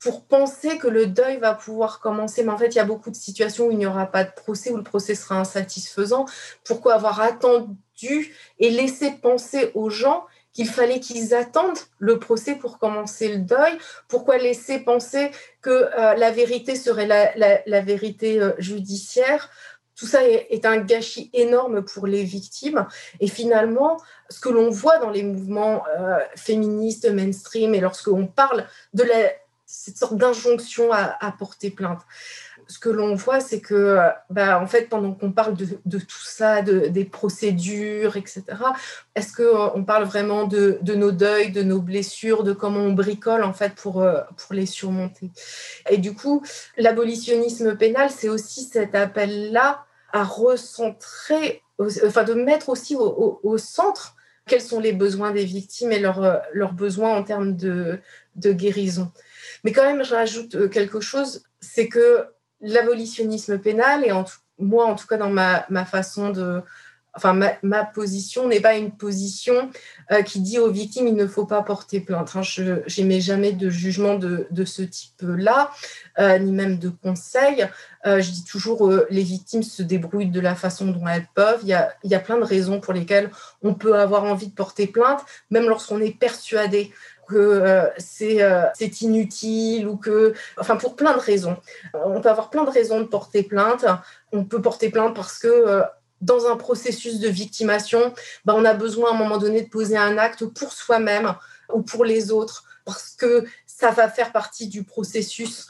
pour 0.00 0.24
penser 0.24 0.78
que 0.78 0.88
le 0.88 1.06
deuil 1.06 1.38
va 1.38 1.54
pouvoir 1.54 1.98
commencer. 1.98 2.44
Mais 2.44 2.52
en 2.52 2.58
fait, 2.58 2.68
il 2.68 2.76
y 2.76 2.80
a 2.80 2.84
beaucoup 2.84 3.10
de 3.10 3.16
situations 3.16 3.68
où 3.68 3.70
il 3.70 3.78
n'y 3.78 3.86
aura 3.86 4.06
pas 4.06 4.24
de 4.24 4.32
procès, 4.32 4.70
où 4.70 4.76
le 4.76 4.82
procès 4.82 5.14
sera 5.14 5.36
insatisfaisant. 5.36 6.26
Pourquoi 6.64 6.94
avoir 6.94 7.20
attendu 7.20 8.34
et 8.58 8.70
laissé 8.70 9.12
penser 9.12 9.70
aux 9.74 9.88
gens 9.88 10.26
qu'il 10.54 10.68
fallait 10.68 11.00
qu'ils 11.00 11.34
attendent 11.34 11.78
le 11.98 12.18
procès 12.18 12.54
pour 12.54 12.78
commencer 12.78 13.28
le 13.28 13.38
deuil 13.38 13.76
Pourquoi 14.08 14.38
laisser 14.38 14.78
penser 14.78 15.30
que 15.60 15.70
euh, 15.70 16.14
la 16.14 16.30
vérité 16.30 16.76
serait 16.76 17.06
la, 17.06 17.80
vérité 17.82 18.40
euh, 18.40 18.52
judiciaire? 18.58 19.50
Tout 19.96 20.06
ça 20.06 20.24
est, 20.24 20.64
un 20.64 20.78
gâchis 20.78 21.30
énorme 21.32 21.84
pour 21.84 22.08
les 22.08 22.24
victimes. 22.24 22.86
Et 23.20 23.28
finalement, 23.28 23.96
ce 24.28 24.40
que 24.40 24.48
l'on 24.48 24.68
voit 24.68 24.98
dans 24.98 25.10
les 25.10 25.22
mouvements 25.22 25.84
euh, 25.86 26.18
féministes, 26.34 27.08
mainstream, 27.08 27.74
et 27.74 27.80
lorsqu'on 27.80 28.26
parle 28.26 28.66
de 28.92 29.04
cette 29.66 29.96
sorte 29.96 30.16
d'injonction 30.16 30.92
à, 30.92 31.34
porter 31.38 31.70
plainte, 31.70 32.00
ce 32.68 32.78
que 32.78 32.88
l'on 32.88 33.14
voit, 33.14 33.40
c'est 33.40 33.60
que, 33.60 33.98
bah, 34.30 34.60
en 34.60 34.66
fait, 34.66 34.88
pendant 34.88 35.12
qu'on 35.12 35.32
parle 35.32 35.54
de, 35.56 35.98
tout 35.98 36.24
ça, 36.24 36.62
de, 36.62 36.88
des 36.88 37.04
procédures, 37.04 38.16
etc., 38.16 38.42
est-ce 39.14 39.34
qu'on 39.34 39.80
euh, 39.80 39.82
parle 39.82 40.04
vraiment 40.04 40.46
de, 40.46 40.78
nos 40.94 41.12
deuils, 41.12 41.52
de 41.52 41.62
nos 41.62 41.80
blessures, 41.80 42.42
de 42.42 42.52
comment 42.52 42.80
on 42.80 42.92
bricole, 42.92 43.42
en 43.42 43.52
fait, 43.52 43.74
pour, 43.74 44.02
euh, 44.02 44.20
pour 44.36 44.54
les 44.54 44.66
surmonter? 44.66 45.30
Et 45.90 45.98
du 45.98 46.14
coup, 46.14 46.42
l'abolitionnisme 46.76 47.76
pénal, 47.76 48.10
c'est 48.10 48.28
aussi 48.28 48.64
cet 48.64 48.94
appel-là 48.94 49.84
à 50.12 50.24
recentrer, 50.24 51.62
enfin, 51.78 52.24
de 52.24 52.34
mettre 52.34 52.68
aussi 52.68 52.96
au, 52.96 53.58
centre 53.58 54.14
quels 54.46 54.60
sont 54.60 54.78
les 54.78 54.92
besoins 54.92 55.30
des 55.30 55.44
victimes 55.44 55.90
et 55.90 55.98
leurs, 55.98 56.22
euh, 56.22 56.36
leurs 56.52 56.74
besoins 56.74 57.16
en 57.16 57.22
termes 57.22 57.56
de, 57.56 57.98
de 58.36 58.52
guérison. 58.52 59.10
Mais 59.64 59.72
quand 59.72 59.84
même, 59.84 60.04
je 60.04 60.14
rajoute 60.14 60.70
quelque 60.70 61.00
chose, 61.00 61.44
c'est 61.60 61.88
que 61.88 62.26
l'abolitionnisme 62.64 63.58
pénal, 63.58 64.04
et 64.04 64.12
en 64.12 64.24
moi, 64.58 64.86
en 64.86 64.94
tout 64.94 65.06
cas, 65.06 65.16
dans 65.16 65.30
ma, 65.30 65.84
façon 65.84 66.30
de. 66.30 66.62
Enfin, 67.16 67.38
ma, 67.62 67.84
position 67.84 68.48
n'est 68.48 68.60
pas 68.60 68.74
une 68.74 68.90
position 68.90 69.70
euh, 70.10 70.22
qui 70.22 70.40
dit 70.40 70.58
aux 70.58 70.72
victimes 70.72 71.06
il 71.06 71.14
ne 71.14 71.28
faut 71.28 71.46
pas 71.46 71.62
porter 71.62 72.00
plainte. 72.00 72.32
Hein. 72.34 72.42
Je 72.42 72.80
n'émets 72.98 73.20
jamais 73.20 73.52
de 73.52 73.70
jugement 73.70 74.16
de, 74.16 74.64
ce 74.64 74.82
type-là, 74.82 75.70
euh, 76.18 76.38
ni 76.38 76.50
même 76.50 76.76
de 76.76 76.88
conseils. 76.88 77.68
Euh, 78.04 78.20
je 78.20 78.32
dis 78.32 78.44
toujours 78.44 78.92
les 79.10 79.22
victimes 79.22 79.62
se 79.62 79.84
débrouillent 79.84 80.30
de 80.30 80.40
la 80.40 80.56
façon 80.56 80.86
dont 80.86 81.06
elles 81.06 81.28
peuvent. 81.36 81.60
Y, 81.62 81.74
a, 81.74 81.94
il 82.02 82.10
y 82.10 82.16
a 82.16 82.20
plein 82.20 82.36
de 82.36 82.42
raisons 82.42 82.80
pour 82.80 82.92
lesquelles 82.92 83.30
on 83.62 83.74
peut 83.74 83.96
avoir 83.96 84.24
envie 84.24 84.48
de 84.48 84.54
porter 84.54 84.88
plainte, 84.88 85.24
même 85.50 85.68
lorsqu'on 85.68 86.00
est 86.00 86.18
persuadé 86.18 86.92
que 87.24 87.36
euh, 87.36 87.88
euh, 88.22 88.66
c'est 88.74 89.00
inutile 89.00 89.86
ou 89.88 89.96
que, 89.96 90.34
enfin 90.58 90.76
pour 90.76 90.96
plein 90.96 91.14
de 91.14 91.20
raisons. 91.20 91.56
On 91.92 92.20
peut 92.20 92.30
avoir 92.30 92.50
plein 92.50 92.64
de 92.64 92.70
raisons 92.70 93.00
de 93.00 93.06
porter 93.06 93.42
plainte. 93.42 93.84
On 94.32 94.44
peut 94.44 94.60
porter 94.60 94.90
plainte 94.90 95.14
parce 95.14 95.38
que 95.38 95.48
euh, 95.48 95.82
dans 96.20 96.46
un 96.46 96.56
processus 96.56 97.20
de 97.20 97.28
victimation, 97.28 98.14
ben, 98.44 98.54
on 98.54 98.64
a 98.64 98.74
besoin 98.74 99.10
à 99.10 99.14
un 99.14 99.18
moment 99.18 99.38
donné 99.38 99.62
de 99.62 99.68
poser 99.68 99.96
un 99.96 100.16
acte 100.18 100.44
pour 100.46 100.72
soi-même 100.72 101.34
ou 101.72 101.82
pour 101.82 102.04
les 102.04 102.30
autres 102.30 102.64
parce 102.84 103.10
que 103.10 103.44
ça 103.66 103.90
va 103.90 104.08
faire 104.08 104.32
partie 104.32 104.68
du 104.68 104.84
processus 104.84 105.68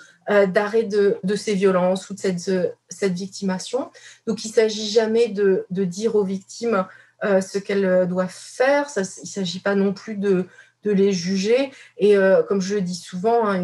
d'arrêt 0.48 0.84
de, 0.84 1.18
ces 1.36 1.54
violences 1.54 2.08
ou 2.08 2.14
de 2.14 2.18
cette, 2.18 2.50
cette 2.88 3.12
victimation. 3.12 3.90
Donc 4.26 4.44
il 4.44 4.48
ne 4.48 4.54
s'agit 4.54 4.88
jamais 4.88 5.28
de, 5.28 5.66
dire 5.70 6.16
aux 6.16 6.24
victimes 6.24 6.86
ce 7.22 7.58
qu'elles 7.58 8.08
doivent 8.08 8.34
faire. 8.34 8.86
Il 8.96 9.00
ne 9.00 9.04
s'agit 9.04 9.60
pas 9.60 9.74
non 9.74 9.92
plus 9.92 10.16
de, 10.16 10.46
de 10.84 10.92
les 10.92 11.12
juger. 11.12 11.70
Et 11.98 12.16
euh, 12.16 12.42
comme 12.42 12.60
je 12.60 12.76
le 12.76 12.80
dis 12.80 12.94
souvent, 12.94 13.46
hein, 13.46 13.62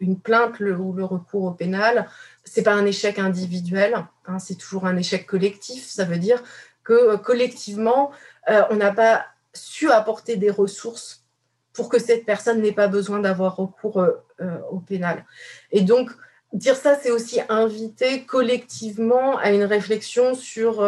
une, 0.00 0.18
plainte 0.20 0.60
ou 0.60 0.92
le 0.92 1.04
recours 1.04 1.44
au 1.44 1.50
pénal, 1.52 2.08
c'est 2.44 2.62
pas 2.62 2.74
un 2.74 2.86
échec 2.86 3.18
individuel, 3.18 4.06
hein, 4.26 4.38
c'est 4.38 4.56
toujours 4.56 4.86
un 4.86 4.96
échec 4.96 5.26
collectif. 5.26 5.86
Ça 5.86 6.04
veut 6.04 6.18
dire 6.18 6.42
que 6.84 6.92
euh, 6.92 7.16
collectivement, 7.16 8.10
euh, 8.48 8.62
on 8.70 8.76
n'a 8.76 8.92
pas 8.92 9.26
su 9.52 9.90
apporter 9.90 10.36
des 10.36 10.50
ressources 10.50 11.24
pour 11.72 11.88
que 11.88 11.98
cette 11.98 12.26
personne 12.26 12.60
n'ait 12.60 12.72
pas 12.72 12.88
besoin 12.88 13.20
d'avoir 13.20 13.56
recours 13.56 14.04
au 14.70 14.80
pénal. 14.80 15.24
Et 15.70 15.82
donc, 15.82 16.10
dire 16.52 16.74
ça, 16.74 16.96
c'est 16.96 17.10
aussi 17.10 17.40
inviter 17.48 18.24
collectivement 18.24 19.38
à 19.38 19.50
une 19.50 19.62
réflexion 19.62 20.34
sur 20.34 20.82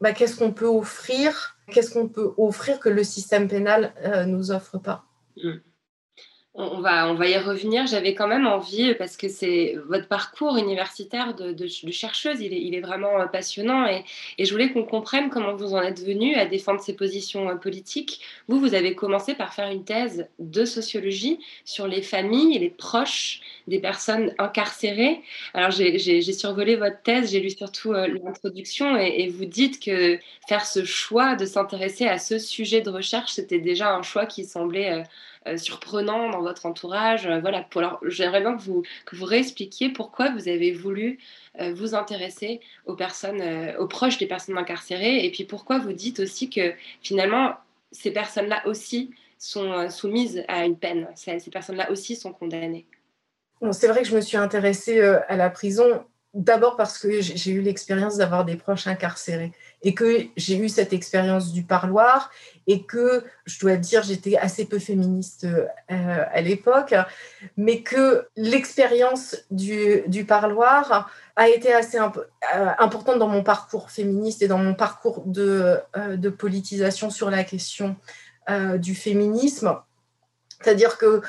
bah, 0.00 0.12
qu'est-ce 0.12 0.36
qu'on 0.36 0.52
peut 0.52 0.66
offrir, 0.66 1.56
qu'est-ce 1.72 1.92
qu'on 1.92 2.08
peut 2.08 2.34
offrir 2.36 2.80
que 2.80 2.88
le 2.88 3.04
système 3.04 3.46
pénal 3.48 3.92
ne 4.04 4.24
nous 4.24 4.50
offre 4.50 4.76
pas. 4.78 5.04
Mm. 5.36 5.73
On 6.56 6.78
va, 6.78 7.10
on 7.10 7.14
va 7.14 7.26
y 7.26 7.36
revenir. 7.36 7.88
J'avais 7.88 8.14
quand 8.14 8.28
même 8.28 8.46
envie, 8.46 8.94
parce 8.94 9.16
que 9.16 9.28
c'est 9.28 9.74
votre 9.88 10.06
parcours 10.06 10.56
universitaire 10.56 11.34
de, 11.34 11.66
chercheuse, 11.90 12.40
il 12.40 12.74
est, 12.76 12.80
vraiment 12.80 13.20
euh, 13.20 13.26
passionnant. 13.26 13.88
Et, 13.88 14.04
je 14.38 14.52
voulais 14.52 14.72
qu'on 14.72 14.84
comprenne 14.84 15.30
comment 15.30 15.56
vous 15.56 15.74
en 15.74 15.82
êtes 15.82 16.06
venu 16.06 16.36
à 16.36 16.46
défendre 16.46 16.80
ces 16.80 16.94
positions 16.94 17.48
euh, 17.48 17.56
politiques. 17.56 18.20
Vous, 18.46 18.60
vous 18.60 18.74
avez 18.74 18.94
commencé 18.94 19.34
par 19.34 19.52
faire 19.52 19.68
une 19.68 19.84
thèse 19.84 20.28
de 20.38 20.64
sociologie 20.64 21.40
sur 21.64 21.88
les 21.88 22.02
familles 22.02 22.54
et 22.54 22.60
les 22.60 22.70
proches 22.70 23.40
des 23.66 23.80
personnes 23.80 24.32
incarcérées. 24.38 25.22
Alors, 25.54 25.72
j'ai 25.72 26.22
survolé 26.22 26.76
votre 26.76 27.02
thèse, 27.02 27.32
j'ai 27.32 27.40
lu 27.40 27.50
surtout 27.50 27.94
euh, 27.94 28.06
l'introduction, 28.06 28.96
et, 28.96 29.26
vous 29.26 29.44
dites 29.44 29.82
que 29.82 30.20
faire 30.46 30.64
ce 30.64 30.84
choix 30.84 31.34
de 31.34 31.46
s'intéresser 31.46 32.06
à 32.06 32.18
ce 32.18 32.38
sujet 32.38 32.80
de 32.80 32.90
recherche, 32.90 33.32
c'était 33.32 33.58
déjà 33.58 33.92
un 33.92 34.02
choix 34.02 34.26
qui 34.26 34.44
semblait 34.44 35.02
surprenant 35.56 36.30
dans 36.30 36.40
votre 36.40 36.66
entourage. 36.66 37.26
Euh, 37.26 37.40
voilà, 37.40 37.66
alors 37.76 38.00
j'aimerais 38.04 38.40
bien 38.40 38.56
que 38.56 38.62
vous, 38.62 38.82
que 39.06 39.16
vous 39.16 39.24
réexpliquiez 39.24 39.90
pourquoi 39.90 40.30
vous 40.30 40.48
avez 40.48 40.72
voulu 40.72 41.18
euh, 41.60 41.72
vous 41.74 41.94
intéresser 41.94 42.60
aux 42.86 42.94
personnes, 42.94 43.42
aux 43.78 43.86
proches 43.86 44.18
des 44.18 44.26
personnes 44.26 44.58
incarcérées, 44.58 45.24
et 45.24 45.30
puis 45.30 45.44
pourquoi 45.44 45.78
vous 45.78 45.92
dites 45.92 46.20
aussi 46.20 46.50
que 46.50 46.72
finalement 47.02 47.54
ces 47.92 48.10
personnes-là 48.10 48.66
aussi 48.66 49.10
sont 49.38 49.88
soumises 49.90 50.42
à 50.48 50.64
une 50.64 50.76
peine. 50.76 51.08
Ces, 51.14 51.38
personnes-là 51.50 51.90
aussi 51.90 52.16
sont 52.16 52.32
condamnées. 52.32 52.86
c'est 53.72 53.88
vrai 53.88 54.02
que 54.02 54.08
je 54.08 54.16
me 54.16 54.20
suis 54.20 54.36
intéressée 54.36 55.00
à 55.00 55.36
la 55.36 55.50
prison 55.50 56.04
d'abord 56.34 56.76
parce 56.76 56.98
que 56.98 57.20
j'ai 57.20 57.52
eu 57.52 57.60
l'expérience 57.60 58.16
d'avoir 58.16 58.44
des 58.44 58.56
proches 58.56 58.86
incarcérés 58.86 59.52
et 59.84 59.94
que 59.94 60.24
j'ai 60.36 60.56
eu 60.56 60.68
cette 60.68 60.92
expérience 60.92 61.52
du 61.52 61.62
parloir 61.62 62.30
et 62.66 62.82
que 62.82 63.22
je 63.44 63.60
dois 63.60 63.76
dire 63.76 64.02
j'étais 64.02 64.36
assez 64.36 64.64
peu 64.64 64.78
féministe 64.78 65.44
euh, 65.44 66.24
à 66.32 66.40
l'époque, 66.40 66.94
mais 67.58 67.82
que 67.82 68.26
l'expérience 68.36 69.36
du, 69.50 70.24
parloir 70.26 71.10
a 71.36 71.48
été 71.48 71.72
assez 71.72 71.98
euh, 71.98 72.70
importante 72.78 73.18
dans 73.18 73.28
mon 73.28 73.42
parcours 73.42 73.90
féministe 73.90 74.40
et 74.40 74.48
dans 74.48 74.58
mon 74.58 74.74
parcours 74.74 75.22
de, 75.26 75.78
euh, 75.96 76.30
politisation 76.30 77.10
sur 77.10 77.30
la 77.30 77.44
question 77.44 77.96
du 78.76 78.94
féminisme. 78.94 79.74
C'est-à-dire 80.60 80.98
que, 80.98 81.22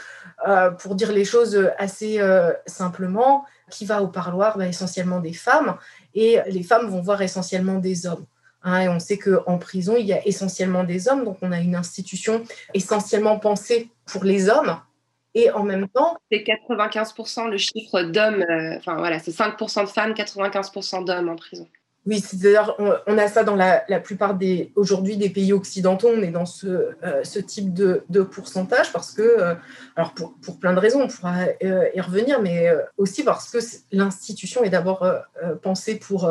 pour 0.80 0.96
dire 0.96 1.14
les 1.14 1.24
choses 1.24 1.72
assez 1.78 2.20
simplement, 2.66 3.46
qui 3.70 3.86
va 3.86 4.02
au 4.02 4.10
parloir 4.10 4.58
bah, 4.58 4.68
Essentiellement 4.68 5.22
des 5.22 5.32
femmes, 5.32 5.78
et 6.14 6.40
les 6.48 6.64
femmes 6.64 6.88
vont 6.88 7.02
voir 7.02 7.22
essentiellement 7.22 7.76
des 7.80 8.06
hommes. 8.06 8.26
Hein, 8.66 8.90
on 8.90 9.00
sait 9.00 9.20
qu'en 9.20 9.60
prison, 9.60 9.96
il 9.96 10.08
y 10.08 10.14
a 10.14 10.26
essentiellement 10.28 10.84
des 10.84 11.08
hommes, 11.08 11.24
donc 11.24 11.38
on 11.44 11.52
a 11.52 11.60
une 11.60 11.76
institution 11.76 12.44
essentiellement 12.74 13.38
pensée 13.38 13.90
pour 14.06 14.24
les 14.24 14.50
hommes. 14.50 14.80
Et 15.36 15.52
en 15.52 15.64
même 15.64 15.88
temps. 15.90 16.18
C'est 16.32 16.44
95% 16.44 17.50
le 17.50 17.58
chiffre 17.58 18.02
d'hommes, 18.04 18.42
euh, 18.42 18.78
enfin 18.78 18.96
voilà, 18.96 19.20
c'est 19.20 19.32
5% 19.32 19.84
de 19.84 19.90
femmes, 19.90 20.14
95% 20.14 21.06
d'hommes 21.06 21.30
en 21.30 21.36
prison. 21.36 21.68
Oui, 22.08 22.20
c'est-à-dire 22.20 22.76
on, 22.78 23.18
a 23.18 23.28
ça 23.28 23.44
dans 23.44 23.56
la, 23.56 23.80
plupart 24.00 24.36
des 24.36 24.72
aujourd'hui 24.76 25.18
des 25.18 25.32
pays 25.32 25.54
occidentaux, 25.54 26.12
on 26.16 26.22
est 26.22 26.28
dans 26.28 26.46
ce, 26.46 26.96
euh, 27.04 27.24
type 27.48 27.74
de, 27.74 28.22
pourcentage 28.22 28.94
parce 28.94 29.12
que, 29.12 29.24
euh, 29.24 29.56
alors 29.96 30.14
pour, 30.14 30.60
plein 30.60 30.74
de 30.74 30.80
raisons, 30.80 31.02
on 31.02 31.08
pourra 31.08 31.46
euh, 31.64 31.90
y 31.96 32.02
revenir, 32.02 32.44
mais 32.44 32.72
aussi 32.98 33.24
parce 33.24 33.50
que 33.50 33.58
l'institution 33.92 34.64
est 34.64 34.70
d'abord 34.70 35.08
pensée 35.64 35.96
pour, 35.96 36.30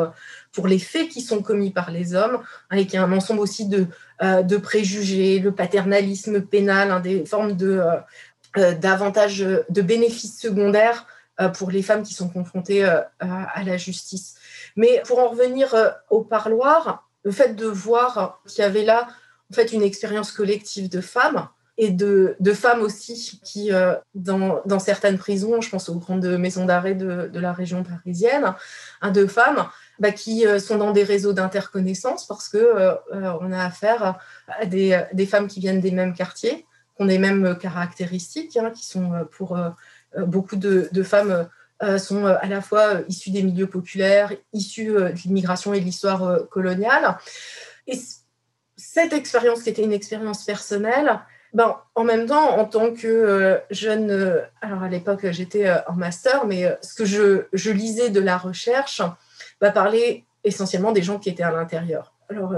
les 0.65 0.79
faits 0.79 1.09
qui 1.09 1.19
sont 1.19 1.41
commis 1.41 1.71
par 1.71 1.91
les 1.91 2.15
hommes, 2.15 2.39
hein, 2.69 2.77
et 2.77 2.85
qu'il 2.85 2.93
y 2.93 2.97
a 2.97 3.03
un 3.03 3.11
ensemble 3.11 3.41
aussi 3.41 3.67
de, 3.67 4.57
préjugés, 4.57 5.39
le 5.39 5.51
paternalisme 5.51 6.39
pénal, 6.39 6.91
hein, 6.91 7.01
des 7.01 7.25
formes 7.25 7.53
de 7.53 7.81
davantage 8.79 9.39
de 9.39 9.81
bénéfices 9.81 10.39
secondaires 10.39 11.05
pour 11.55 11.69
les 11.69 11.81
femmes 11.81 12.03
qui 12.03 12.13
sont 12.13 12.29
confrontées 12.29 12.85
à 12.85 13.63
la 13.65 13.75
justice. 13.75 14.35
Mais 14.75 15.01
pour 15.05 15.19
en 15.19 15.29
revenir 15.29 15.73
euh, 15.73 15.89
au 16.09 16.21
parloir, 16.21 17.07
le 17.23 17.31
fait 17.31 17.55
de 17.55 17.65
voir 17.65 18.41
qu'il 18.47 18.61
y 18.61 18.65
avait 18.65 18.83
là 18.85 19.07
en 19.51 19.53
fait 19.53 19.73
une 19.73 19.83
expérience 19.83 20.31
collective 20.31 20.89
de 20.89 21.01
femmes 21.01 21.47
et 21.77 21.91
de, 21.91 22.35
femmes 22.53 22.81
aussi 22.81 23.39
qui, 23.43 23.73
euh, 23.73 23.95
dans, 24.13 24.79
certaines 24.79 25.17
prisons, 25.17 25.59
je 25.59 25.69
pense 25.69 25.89
aux 25.89 25.95
grandes 25.95 26.25
maisons 26.25 26.65
d'arrêt 26.65 26.95
de, 26.95 27.29
la 27.33 27.51
région 27.51 27.83
parisienne, 27.83 28.53
hein, 29.01 29.11
de 29.11 29.27
femmes 29.27 29.67
bah, 29.99 30.11
qui 30.11 30.47
euh, 30.47 30.59
sont 30.59 30.77
dans 30.77 30.91
des 30.91 31.03
réseaux 31.03 31.33
d'interconnaissance 31.33 32.27
parce 32.27 32.47
que 32.47 32.57
euh, 32.57 32.95
on 33.41 33.51
a 33.51 33.65
affaire 33.65 34.17
à 34.47 34.65
des, 34.65 35.25
femmes 35.29 35.47
qui 35.47 35.59
viennent 35.59 35.81
des 35.81 35.91
mêmes 35.91 36.13
quartiers, 36.13 36.65
qui 36.95 37.01
ont 37.03 37.05
les 37.05 37.19
mêmes 37.19 37.57
caractéristiques, 37.57 38.55
hein, 38.55 38.71
qui 38.71 38.85
sont 38.85 39.11
pour 39.31 39.57
beaucoup 40.17 40.55
de 40.55 41.03
femmes 41.03 41.49
sont 41.97 42.25
à 42.25 42.47
la 42.47 42.61
fois 42.61 43.01
issues 43.07 43.31
des 43.31 43.43
milieux 43.43 43.67
populaires, 43.67 44.31
issues 44.53 44.93
de 44.93 45.13
l'immigration 45.25 45.73
et 45.73 45.79
de 45.79 45.85
l'histoire 45.85 46.47
coloniale. 46.49 47.17
Et 47.87 47.99
cette 48.77 49.13
expérience 49.13 49.63
qui 49.63 49.69
était 49.69 49.83
une 49.83 49.93
expérience 49.93 50.43
personnelle, 50.45 51.19
ben, 51.55 51.77
en 51.95 52.03
même 52.03 52.25
temps, 52.25 52.57
en 52.57 52.65
tant 52.65 52.93
que 52.93 53.07
euh, 53.07 53.57
jeune, 53.71 54.11
euh, 54.11 54.41
alors 54.61 54.83
à 54.83 54.89
l'époque 54.89 55.31
j'étais 55.31 55.67
euh, 55.67 55.77
en 55.87 55.93
master, 55.93 56.45
mais 56.45 56.77
ce 56.81 56.93
que 56.93 57.05
je, 57.05 57.71
lisais 57.71 58.09
de 58.09 58.19
la 58.19 58.37
recherche 58.37 59.01
bah, 59.61 59.71
parlait 59.71 60.25
essentiellement 60.43 60.91
des 60.91 61.01
gens 61.01 61.17
qui 61.17 61.29
étaient 61.29 61.43
à 61.43 61.51
l'intérieur. 61.51 62.13
Alors 62.29 62.55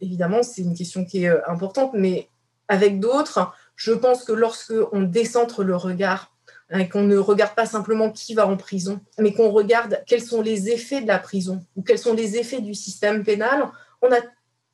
évidemment, 0.00 0.42
c'est 0.42 0.62
une 0.62 0.74
question 0.74 1.04
qui 1.04 1.24
est 1.24 1.48
importante, 1.48 1.92
mais 1.94 2.28
avec 2.68 3.00
d'autres, 3.00 3.52
je 3.76 3.92
pense 3.92 4.24
que 4.24 4.32
lorsque 4.32 4.74
on 4.92 5.02
décentre 5.02 5.62
le 5.62 5.76
regard, 5.76 6.29
hein, 6.70 6.84
qu'on 6.84 7.02
ne 7.02 7.16
regarde 7.16 7.54
pas 7.54 7.66
simplement 7.66 8.10
qui 8.10 8.34
va 8.34 8.46
en 8.46 8.56
prison, 8.56 9.00
mais 9.18 9.32
qu'on 9.32 9.50
regarde 9.50 10.02
quels 10.06 10.22
sont 10.22 10.42
les 10.42 10.70
effets 10.70 11.00
de 11.00 11.08
la 11.08 11.18
prison 11.18 11.64
ou 11.76 11.82
quels 11.82 11.98
sont 11.98 12.14
les 12.14 12.36
effets 12.36 12.60
du 12.60 12.74
système 12.74 13.24
pénal, 13.24 13.68
on 14.02 14.12
a 14.12 14.18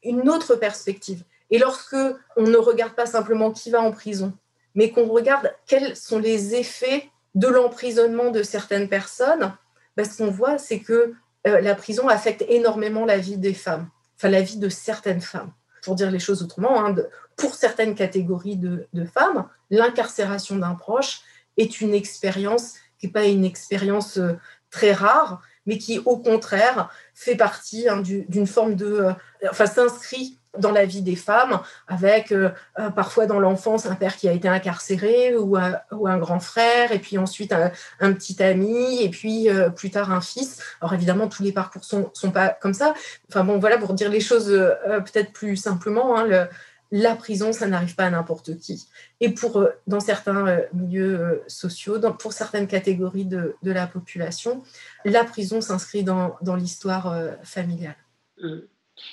une 0.03 0.29
autre 0.29 0.55
perspective. 0.57 1.23
Et 1.51 1.59
lorsque 1.59 1.97
on 2.37 2.43
ne 2.43 2.57
regarde 2.57 2.95
pas 2.95 3.07
simplement 3.07 3.51
qui 3.51 3.71
va 3.71 3.81
en 3.81 3.93
prison, 3.93 4.33
mais 4.75 4.91
qu'on 4.91 5.07
regarde 5.07 5.55
quels 5.67 5.97
sont 5.97 6.19
les 6.19 6.55
effets 6.55 7.11
de 7.35 7.49
l'emprisonnement 7.49 8.31
de 8.31 8.43
certaines 8.43 8.89
personnes, 8.89 9.53
ben, 9.97 10.05
ce 10.05 10.19
qu'on 10.19 10.31
voit, 10.31 10.59
c'est 10.59 10.81
que 10.81 11.15
euh, 11.47 11.61
la 11.61 11.75
prison 11.75 12.09
affecte 12.09 12.45
énormément 12.49 13.05
la 13.05 13.19
vie 13.19 13.39
des 13.39 13.55
femmes, 13.55 13.89
enfin 14.17 14.29
la 14.29 14.43
vie 14.43 14.59
de 14.59 14.69
certaines 14.69 15.21
femmes. 15.21 15.53
Pour 15.83 15.95
dire 15.95 16.11
les 16.11 16.19
choses 16.19 16.43
autrement, 16.43 16.85
hein, 16.85 16.95
pour 17.37 17.55
certaines 17.55 17.95
catégories 17.95 18.57
de, 18.57 18.89
femmes, 19.15 19.47
l'incarcération 19.71 20.57
d'un 20.57 20.75
proche 20.75 21.21
est 21.57 21.81
une 21.81 21.95
expérience 21.95 22.75
qui 22.99 23.07
n'est 23.07 23.13
pas 23.13 23.25
une 23.25 23.45
expérience 23.45 24.19
euh, 24.19 24.39
très 24.71 24.93
rare, 24.93 25.43
mais 25.67 25.79
qui 25.79 25.99
au 26.05 26.17
contraire 26.17 26.91
fait 27.15 27.37
partie 27.37 27.89
hein, 27.89 28.03
d'une 28.03 28.47
forme 28.47 28.75
de, 28.75 28.87
euh, 28.87 29.13
enfin 29.51 29.67
s'inscrit 29.67 30.39
dans 30.59 30.73
la 30.73 30.87
vie 30.87 31.03
des 31.03 31.17
femmes, 31.17 31.61
avec 31.87 32.33
euh, 32.33 32.49
parfois 32.95 33.27
dans 33.27 33.39
l'enfance 33.39 33.85
un 33.85 33.95
père 33.95 34.17
qui 34.17 34.27
a 34.27 34.33
été 34.33 34.49
incarcéré 34.49 35.37
ou 35.37 35.55
un, 35.59 36.19
grand 36.19 36.41
frère, 36.41 36.93
et 36.93 36.99
puis 36.99 37.19
ensuite 37.19 37.53
un, 37.53 38.13
petit 38.15 38.43
ami, 38.43 39.03
et 39.03 39.11
puis 39.11 39.49
plus 39.77 39.91
tard 39.91 40.13
un 40.13 40.23
fils. 40.23 40.63
Alors 40.81 40.95
évidemment, 40.95 41.29
tous 41.29 41.43
les 41.43 41.53
parcours 41.53 41.85
sont, 41.85 42.09
sont 42.15 42.31
pas 42.31 42.49
comme 42.49 42.73
ça. 42.73 42.95
Enfin 43.29 43.45
bon, 43.45 43.59
voilà, 43.59 43.77
pour 43.77 43.93
dire 43.93 44.09
les 44.09 44.21
choses 44.21 44.47
peut-être 44.47 45.35
plus 45.35 45.59
simplement, 45.59 46.19
hein, 46.19 46.49
la 46.93 47.17
prison, 47.17 47.53
ça 47.53 47.67
n'arrive 47.67 47.95
pas 47.95 48.05
à 48.05 48.11
n'importe 48.11 48.59
qui. 48.59 48.87
Et 49.21 49.31
pour, 49.31 49.67
dans 49.87 50.01
certains 50.01 50.61
milieux 50.73 51.43
sociaux, 51.47 51.99
dans, 51.99 52.13
pour 52.13 52.33
certaines 52.33 52.67
catégories 52.67 53.25
de, 53.25 53.57
de, 53.63 53.73
la 53.73 53.87
population, 53.87 54.63
la 55.05 55.25
prison 55.25 55.61
s'inscrit 55.61 56.05
dans, 56.05 56.37
dans 56.43 56.57
l'histoire 56.57 57.17
familiale. 57.43 57.97
Mmh. 58.41 58.61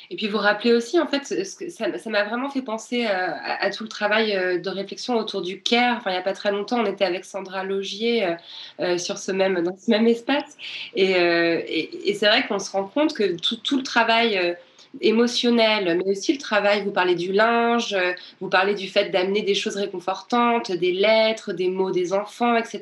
Et 0.10 0.16
puis 0.16 0.28
vous 0.28 0.38
rappelez 0.38 0.74
aussi, 0.74 1.00
en 1.00 1.08
fait, 1.08 1.26
ça 1.26 2.10
m'a 2.10 2.24
vraiment 2.24 2.50
fait 2.50 2.62
penser 2.62 3.06
euh, 3.06 3.10
à, 3.10 3.70
tout 3.70 3.84
le 3.84 3.90
travail 3.90 4.36
euh, 4.36 4.58
de 4.58 4.70
réflexion 4.70 5.18
autour 5.18 5.42
du 5.42 5.62
care. 5.62 5.98
Enfin, 5.98 6.12
il 6.12 6.14
n'y 6.14 6.20
a 6.20 6.24
pas 6.24 6.34
très 6.34 6.52
longtemps, 6.52 6.80
on 6.80 6.86
était 6.86 7.06
avec 7.06 7.26
Sandra 7.26 7.64
Logier 7.64 8.36
euh, 8.80 8.98
sur 8.98 9.18
ce 9.18 9.32
même, 9.32 9.62
dans 9.62 9.76
ce 9.78 9.92
même 9.92 10.08
espace. 10.08 10.58
Et, 10.96 11.12
et, 11.12 12.14
c'est 12.14 12.28
vrai 12.28 12.46
qu'on 12.48 12.60
se 12.60 12.72
rend 12.72 12.86
compte 12.86 13.14
que 13.14 13.36
tout, 13.36 13.58
tout 13.58 13.78
le 13.78 13.84
travail 13.84 14.56
émotionnel, 15.02 15.98
mais 15.98 16.12
aussi 16.12 16.34
le 16.34 16.40
travail. 16.40 16.84
Vous 16.84 16.92
parlez 16.92 17.16
du 17.16 17.32
linge, 17.32 17.96
vous 18.42 18.50
parlez 18.50 18.76
du 18.76 18.88
fait 18.88 19.10
d'amener 19.10 19.42
des 19.42 19.56
choses 19.56 19.76
réconfortantes, 19.76 20.72
des 20.72 20.92
lettres, 20.92 21.54
des 21.54 21.70
mots 21.70 21.92
des 21.92 22.14
enfants, 22.14 22.56
etc. 22.56 22.82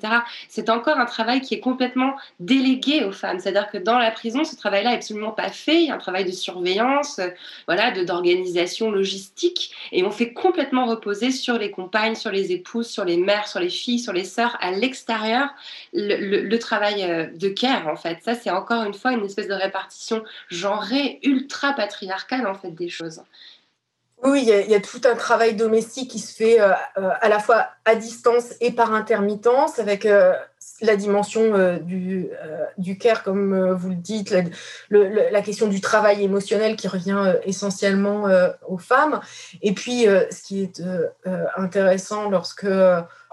C'est 0.50 0.70
encore 0.70 0.98
un 0.98 1.06
travail 1.06 1.42
qui 1.42 1.56
est 1.56 1.60
complètement 1.60 2.16
délégué 2.40 3.04
aux 3.04 3.12
femmes. 3.12 3.40
C'est-à-dire 3.40 3.70
que 3.70 3.78
dans 3.78 3.98
la 3.98 4.12
prison, 4.12 4.44
ce 4.44 4.56
travail-là 4.56 4.92
est 4.92 4.96
absolument 4.96 5.32
pas 5.32 5.50
fait. 5.50 5.82
Il 5.82 5.88
y 5.88 5.92
a 5.92 5.96
un 5.96 6.00
travail 6.00 6.26
de 6.26 6.32
surveillance, 6.32 7.20
voilà, 7.68 7.92
de 7.92 8.04
d'organisation 8.04 8.92
logistique, 8.92 9.72
et 9.92 10.04
on 10.04 10.12
fait 10.12 10.34
complètement 10.34 10.86
reposer 10.86 11.32
sur 11.32 11.58
les 11.58 11.72
compagnes, 11.72 12.16
sur 12.16 12.32
les 12.32 12.52
épouses, 12.52 12.88
sur 12.88 13.06
les 13.06 13.18
mères, 13.18 13.48
sur 13.48 13.60
les 13.60 13.70
filles, 13.70 14.00
sur 14.00 14.12
les 14.12 14.24
sœurs, 14.24 14.58
à 14.60 14.72
l'extérieur, 14.72 15.50
le, 15.94 16.42
le 16.42 16.60
travail 16.60 17.04
euh, 17.04 17.28
de 17.34 17.48
care 17.48 17.88
en 17.88 17.96
fait. 17.96 18.18
Ça, 18.24 18.36
c'est 18.36 18.50
encore 18.50 18.84
une 18.84 18.94
fois 18.94 19.14
une 19.14 19.24
espèce 19.24 19.48
de 19.48 19.54
répartition 19.54 20.24
genrée 20.50 21.20
ultra 21.24 21.74
patriarcale 21.74 22.01
en 22.46 22.56
fait 22.56 22.72
des 22.72 22.90
choses. 22.90 23.22
Oui, 24.24 24.44
il 24.44 24.70
y, 24.72 24.76
a, 24.76 24.80
tout 24.80 25.02
un 25.06 25.16
travail 25.16 25.56
domestique 25.56 26.12
qui 26.12 26.20
se 26.20 26.36
fait 26.36 26.62
euh, 26.62 26.74
euh, 26.98 27.10
à 27.22 27.28
la 27.28 27.40
fois 27.40 27.70
à 27.86 27.96
distance 27.96 28.54
et 28.62 28.72
par 28.72 28.94
intermittence, 28.94 29.80
avec 29.80 30.06
euh, 30.06 30.34
la 30.82 30.96
dimension 30.96 31.80
du, 31.82 32.30
du 32.78 32.98
care, 32.98 33.24
comme 33.24 33.72
vous 33.72 33.90
le 33.90 33.96
dites, 33.96 34.36
la, 34.90 35.42
question 35.42 35.68
du 35.68 35.82
travail 35.82 36.24
émotionnel 36.24 36.76
qui 36.76 36.88
revient 36.88 37.36
essentiellement 37.44 38.26
aux 38.68 38.78
femmes. 38.78 39.20
Et 39.62 39.74
puis, 39.74 40.06
ce 40.06 40.44
qui 40.44 40.62
est 40.64 40.82
intéressant 41.58 42.30
lorsque 42.30 42.68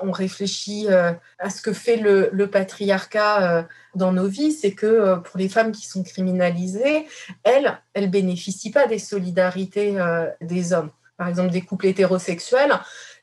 on 0.00 0.10
réfléchit 0.10 0.86
euh, 0.88 1.12
à 1.38 1.50
ce 1.50 1.62
que 1.62 1.72
fait 1.72 1.96
le, 1.96 2.46
patriarcat 2.46 3.58
euh, 3.58 3.62
dans 3.94 4.12
nos 4.12 4.26
vies, 4.26 4.52
c'est 4.52 4.72
que 4.72 4.86
euh, 4.86 5.16
pour 5.16 5.38
les 5.38 5.48
femmes 5.48 5.72
qui 5.72 5.86
sont 5.86 6.02
criminalisées, 6.02 7.06
elles, 7.44 7.78
elles 7.94 8.10
bénéficient 8.10 8.70
pas 8.70 8.86
des 8.86 8.98
solidarités 8.98 9.96
des 10.40 10.72
hommes. 10.72 10.90
Par 11.16 11.28
exemple, 11.28 11.50
des 11.50 11.62
couples 11.62 11.86
hétérosexuels, 11.86 12.78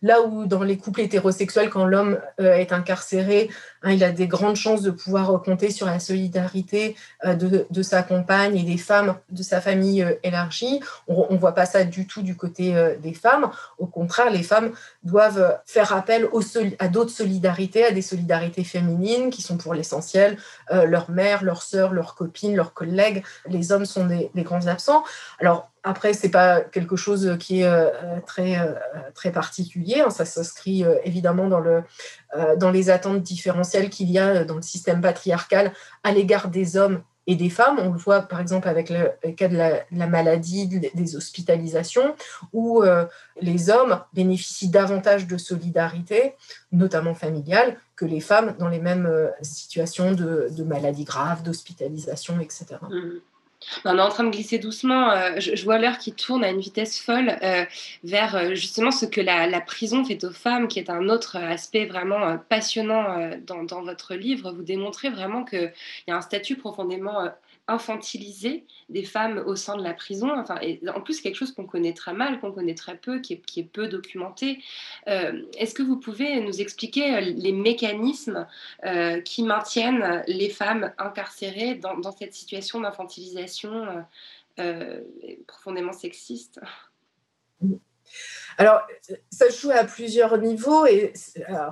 Là 0.05 0.21
où 0.21 0.45
dans 0.45 0.61
les 0.61 0.77
couples 0.77 1.01
hétérosexuels, 1.01 1.71
quand 1.71 1.85
l'homme 1.85 2.19
euh, 2.39 2.53
est 2.53 2.71
incarcéré, 2.71 3.49
hein, 3.85 3.93
il 3.93 4.03
a 4.03 4.11
des 4.11 4.27
grandes 4.27 4.57
chances 4.57 4.81
de 4.81 4.91
pouvoir 4.91 5.41
compter 5.41 5.71
sur 5.71 5.85
la 5.85 5.99
solidarité 5.99 6.95
euh, 7.23 7.33
de, 7.35 7.81
sa 7.83 8.03
compagne 8.03 8.57
et 8.57 8.63
des 8.63 8.77
femmes 8.77 9.15
de 9.29 9.43
sa 9.43 9.61
famille 9.61 10.03
euh, 10.03 10.15
élargie. 10.23 10.81
On 11.07 11.31
ne 11.31 11.37
voit 11.37 11.53
pas 11.53 11.65
ça 11.65 11.85
du 11.85 12.07
tout 12.07 12.21
du 12.21 12.35
côté 12.35 12.73
des 13.01 13.13
femmes. 13.13 13.49
Au 13.77 13.85
contraire, 13.85 14.29
les 14.29 14.43
femmes 14.43 14.71
doivent 15.03 15.59
faire 15.65 15.93
appel 15.93 16.27
à 16.79 16.87
d'autres 16.87 17.11
solidarités, 17.11 17.85
à 17.85 17.91
des 17.91 18.01
solidarités 18.01 18.63
féminines 18.63 19.29
qui 19.29 19.41
sont 19.41 19.57
pour 19.57 19.73
l'essentiel 19.73 20.37
leur 20.71 21.11
mère, 21.11 21.43
leur 21.43 21.61
sœur, 21.61 21.93
leurs 21.93 22.15
copines, 22.15 22.55
leurs 22.55 22.73
collègues. 22.73 23.23
Les 23.47 23.71
hommes 23.71 23.85
sont 23.85 24.05
des, 24.05 24.29
grands 24.43 24.67
absents. 24.67 25.03
Alors, 25.39 25.71
après, 25.83 26.13
c'est 26.13 26.29
pas 26.29 26.61
quelque 26.61 26.95
chose 26.95 27.37
qui 27.39 27.61
est 27.61 27.67
euh, 27.67 27.89
très, 28.25 28.57
euh, 28.57 29.31
particulier. 29.31 30.01
Hein. 30.01 30.09
Ça 30.09 30.25
s'inscrit 30.25 30.83
euh, 30.83 30.95
évidemment 31.03 31.47
dans, 31.47 31.59
le, 31.59 31.83
dans 32.57 32.71
les 32.71 32.89
attentes 32.89 33.21
qu'il 33.89 34.11
y 34.11 34.19
a 34.19 34.43
dans 34.43 34.55
le 34.55 34.61
système 34.61 35.01
patriarcal 35.01 35.73
à 36.03 36.11
l'égard 36.11 36.49
des 36.49 36.77
hommes 36.77 37.01
et 37.27 37.35
des 37.35 37.49
femmes. 37.49 37.79
On 37.79 37.91
le 37.91 37.97
voit 37.97 38.21
par 38.21 38.39
exemple 38.39 38.67
avec 38.67 38.89
le, 38.89 39.31
cas 39.31 39.47
de 39.47 39.57
la, 39.57 40.07
maladie, 40.07 40.67
des 40.67 41.15
hospitalisations, 41.15 42.15
où 42.53 42.83
les 43.41 43.69
hommes 43.69 43.99
bénéficient 44.13 44.69
davantage 44.69 45.25
de 45.25 45.37
solidarité, 45.37 46.35
notamment 46.71 47.15
familiale, 47.15 47.77
que 47.95 48.05
les 48.05 48.19
femmes 48.19 48.55
dans 48.59 48.69
les 48.69 48.79
mêmes 48.79 49.09
situations 49.41 50.11
de, 50.11 50.49
de 50.51 50.63
maladie 50.63 51.03
grave, 51.03 51.41
d'hospitalisation, 51.41 52.39
etc. 52.39 52.75
On 53.83 53.97
est 53.97 54.01
en 54.01 54.09
train 54.09 54.23
de 54.23 54.29
glisser 54.29 54.59
doucement. 54.59 55.11
Euh, 55.11 55.39
je, 55.39 55.63
vois 55.63 55.77
l'heure 55.77 55.97
qui 55.97 56.13
tourne 56.13 56.43
à 56.43 56.49
une 56.49 56.59
vitesse 56.59 56.99
folle 56.99 57.37
euh, 57.43 57.65
vers 58.03 58.35
euh, 58.35 58.49
justement 58.49 58.91
ce 58.91 59.05
que 59.05 59.21
la, 59.21 59.61
prison 59.61 60.03
fait 60.05 60.23
aux 60.23 60.31
femmes, 60.31 60.67
qui 60.67 60.79
est 60.79 60.89
un 60.89 61.09
autre 61.09 61.37
aspect 61.37 61.85
vraiment 61.85 62.37
passionnant 62.49 63.37
dans, 63.45 63.63
dans, 63.63 63.81
votre 63.81 64.15
livre. 64.15 64.51
Vous 64.51 64.63
démontrez 64.63 65.09
vraiment 65.09 65.43
qu'il 65.43 65.71
y 66.07 66.11
a 66.11 66.15
un 66.15 66.21
statut 66.21 66.55
profondément 66.55 67.29
infantiliser 67.67 68.65
des 68.89 69.03
femmes 69.03 69.43
au 69.45 69.55
sein 69.55 69.75
de 69.75 69.83
la 69.83 69.93
prison. 69.93 70.31
Enfin, 70.37 70.59
en 70.93 71.01
plus, 71.01 71.21
quelque 71.21 71.35
chose 71.35 71.51
qu'on 71.51 71.65
connaît 71.65 71.93
très 71.93 72.13
mal, 72.13 72.39
qu'on 72.39 72.51
connaît 72.51 72.75
très 72.75 72.97
peu, 72.97 73.19
qui 73.19 73.33
est, 73.33 73.63
peu 73.63 73.87
documenté. 73.87 74.63
Euh, 75.07 75.41
est-ce 75.57 75.73
que 75.73 75.81
vous 75.81 75.97
pouvez 75.97 76.39
nous 76.41 76.61
expliquer 76.61 77.15
euh, 77.15 77.19
les 77.21 77.51
mécanismes 77.51 78.47
euh, 78.85 79.19
qui 79.21 79.43
maintiennent 79.43 80.23
les 80.27 80.49
femmes 80.49 80.93
incarcérées 80.97 81.75
dans, 81.75 82.11
cette 82.11 82.33
situation 82.33 82.81
d'infantilisation 82.81 84.05
profondément 85.47 85.91
sexiste? 85.91 86.59
Alors, 88.57 88.81
ça 89.31 89.49
joue 89.49 89.71
à 89.71 89.83
plusieurs 89.83 90.37
niveaux 90.37 90.85
et 90.85 91.11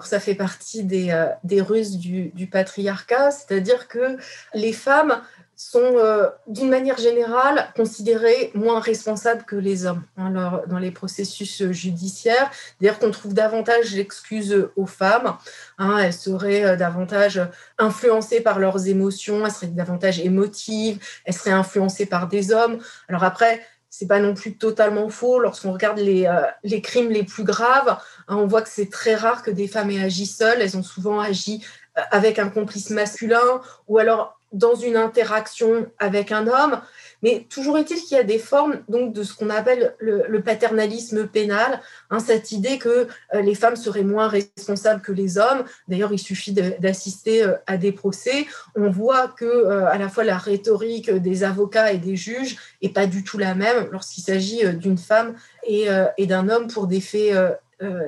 ça 0.02 0.20
fait 0.20 0.36
partie 0.36 0.84
des, 0.84 1.28
des 1.44 1.62
ruses 1.62 1.98
du, 1.98 2.30
du 2.30 2.48
patriarcat, 2.48 3.32
c'est-à-dire 3.32 3.88
que 3.88 4.18
les 4.54 4.74
femmes 4.74 5.22
sont, 5.56 5.98
euh, 5.98 6.30
d'une 6.48 6.70
manière 6.70 6.98
générale, 6.98 7.72
considérées 7.76 8.52
moins 8.56 8.80
responsables 8.80 9.44
que 9.44 9.56
les 9.56 9.86
hommes 9.86 10.04
hein, 10.18 10.62
dans 10.68 10.80
les 10.80 10.92
processus 10.92 11.62
euh, 11.62 11.72
judiciaires. 11.72 12.50
D'ailleurs, 12.82 13.00
qu'on 13.00 13.12
trouve 13.12 13.34
davantage 13.34 13.94
d'excuses 13.94 14.70
aux 14.76 14.86
femmes. 14.86 15.38
Hein, 15.78 15.98
elles 16.00 16.14
seraient 16.14 16.64
euh, 16.64 16.76
davantage 16.76 17.42
influencées 17.78 18.42
par 18.42 18.60
leurs 18.60 18.88
émotions, 18.88 19.46
elles 19.46 19.52
seraient 19.52 19.68
davantage 19.68 20.20
émotives, 20.20 21.00
elles 21.26 21.34
seraient 21.34 21.52
influencées 21.52 22.08
par 22.08 22.28
des 22.28 22.52
hommes. 22.52 22.80
Alors 23.08 23.24
après, 23.24 23.62
c'est 23.90 24.08
pas 24.08 24.20
non 24.20 24.34
plus 24.34 24.58
totalement 24.58 25.10
faux. 25.10 25.40
Lorsqu'on 25.40 25.72
regarde 25.72 26.00
les, 26.00 26.28
les, 26.64 26.82
crimes 26.82 27.12
les 27.12 27.24
plus 27.24 27.44
graves, 27.44 27.98
hein, 28.28 28.38
on 28.38 28.48
voit 28.48 28.64
que 28.64 28.70
c'est 28.70 28.90
très 28.90 29.14
rare 29.14 29.44
que 29.44 29.52
des 29.52 29.68
femmes 29.68 29.92
aient 29.92 30.04
agi 30.04 30.26
seules. 30.26 30.62
Elles 30.62 30.76
ont 30.78 30.84
souvent 30.84 31.20
agi 31.20 31.64
avec 32.10 32.40
un 32.40 32.50
complice 32.50 32.90
masculin 32.90 33.62
ou 33.88 34.00
alors 34.00 34.40
dans 34.54 34.76
une 34.76 34.96
interaction 34.96 35.88
avec 36.00 36.32
un 36.32 36.48
homme. 36.48 36.80
Mais 37.24 37.48
toujours 37.50 37.78
est-il 37.78 38.00
qu'il 38.02 38.18
y 38.18 38.20
a 38.20 38.24
des 38.24 38.38
formes 38.38 38.80
donc, 38.90 39.14
de 39.14 39.24
ce 39.24 39.34
qu'on 39.34 39.50
appelle 39.50 39.96
le, 40.00 40.42
paternalisme 40.42 41.26
pénal, 41.26 41.80
hein, 42.10 42.20
cette 42.20 42.52
idée 42.52 42.78
que 42.78 43.08
euh, 43.34 43.42
les 43.42 43.56
femmes 43.56 43.78
seraient 43.78 44.04
moins 44.04 44.28
responsables 44.28 45.02
que 45.02 45.14
les 45.14 45.38
hommes. 45.38 45.64
D'ailleurs, 45.88 46.12
il 46.12 46.20
suffit 46.20 46.52
d'assister 46.52 47.44
euh, 47.44 47.56
à 47.66 47.78
des 47.78 47.94
procès. 47.94 48.46
On 48.76 48.90
voit 48.90 49.30
que 49.30 49.46
euh, 49.46 49.88
à 49.88 49.98
la 49.98 50.10
fois 50.10 50.26
la 50.26 50.38
rhétorique 50.38 51.10
des 51.10 51.44
avocats 51.44 51.94
et 51.94 51.98
des 51.98 52.18
juges 52.18 52.58
est 52.82 52.90
pas 52.90 53.08
du 53.08 53.24
tout 53.24 53.38
la 53.38 53.56
même 53.56 53.88
lorsqu'il 53.92 54.24
s'agit 54.24 54.68
d'une 54.76 54.98
femme 54.98 55.36
et, 55.66 55.88
d'un 56.20 56.50
homme 56.50 56.68
pour 56.68 56.88
des 56.88 57.02
faits 57.02 57.34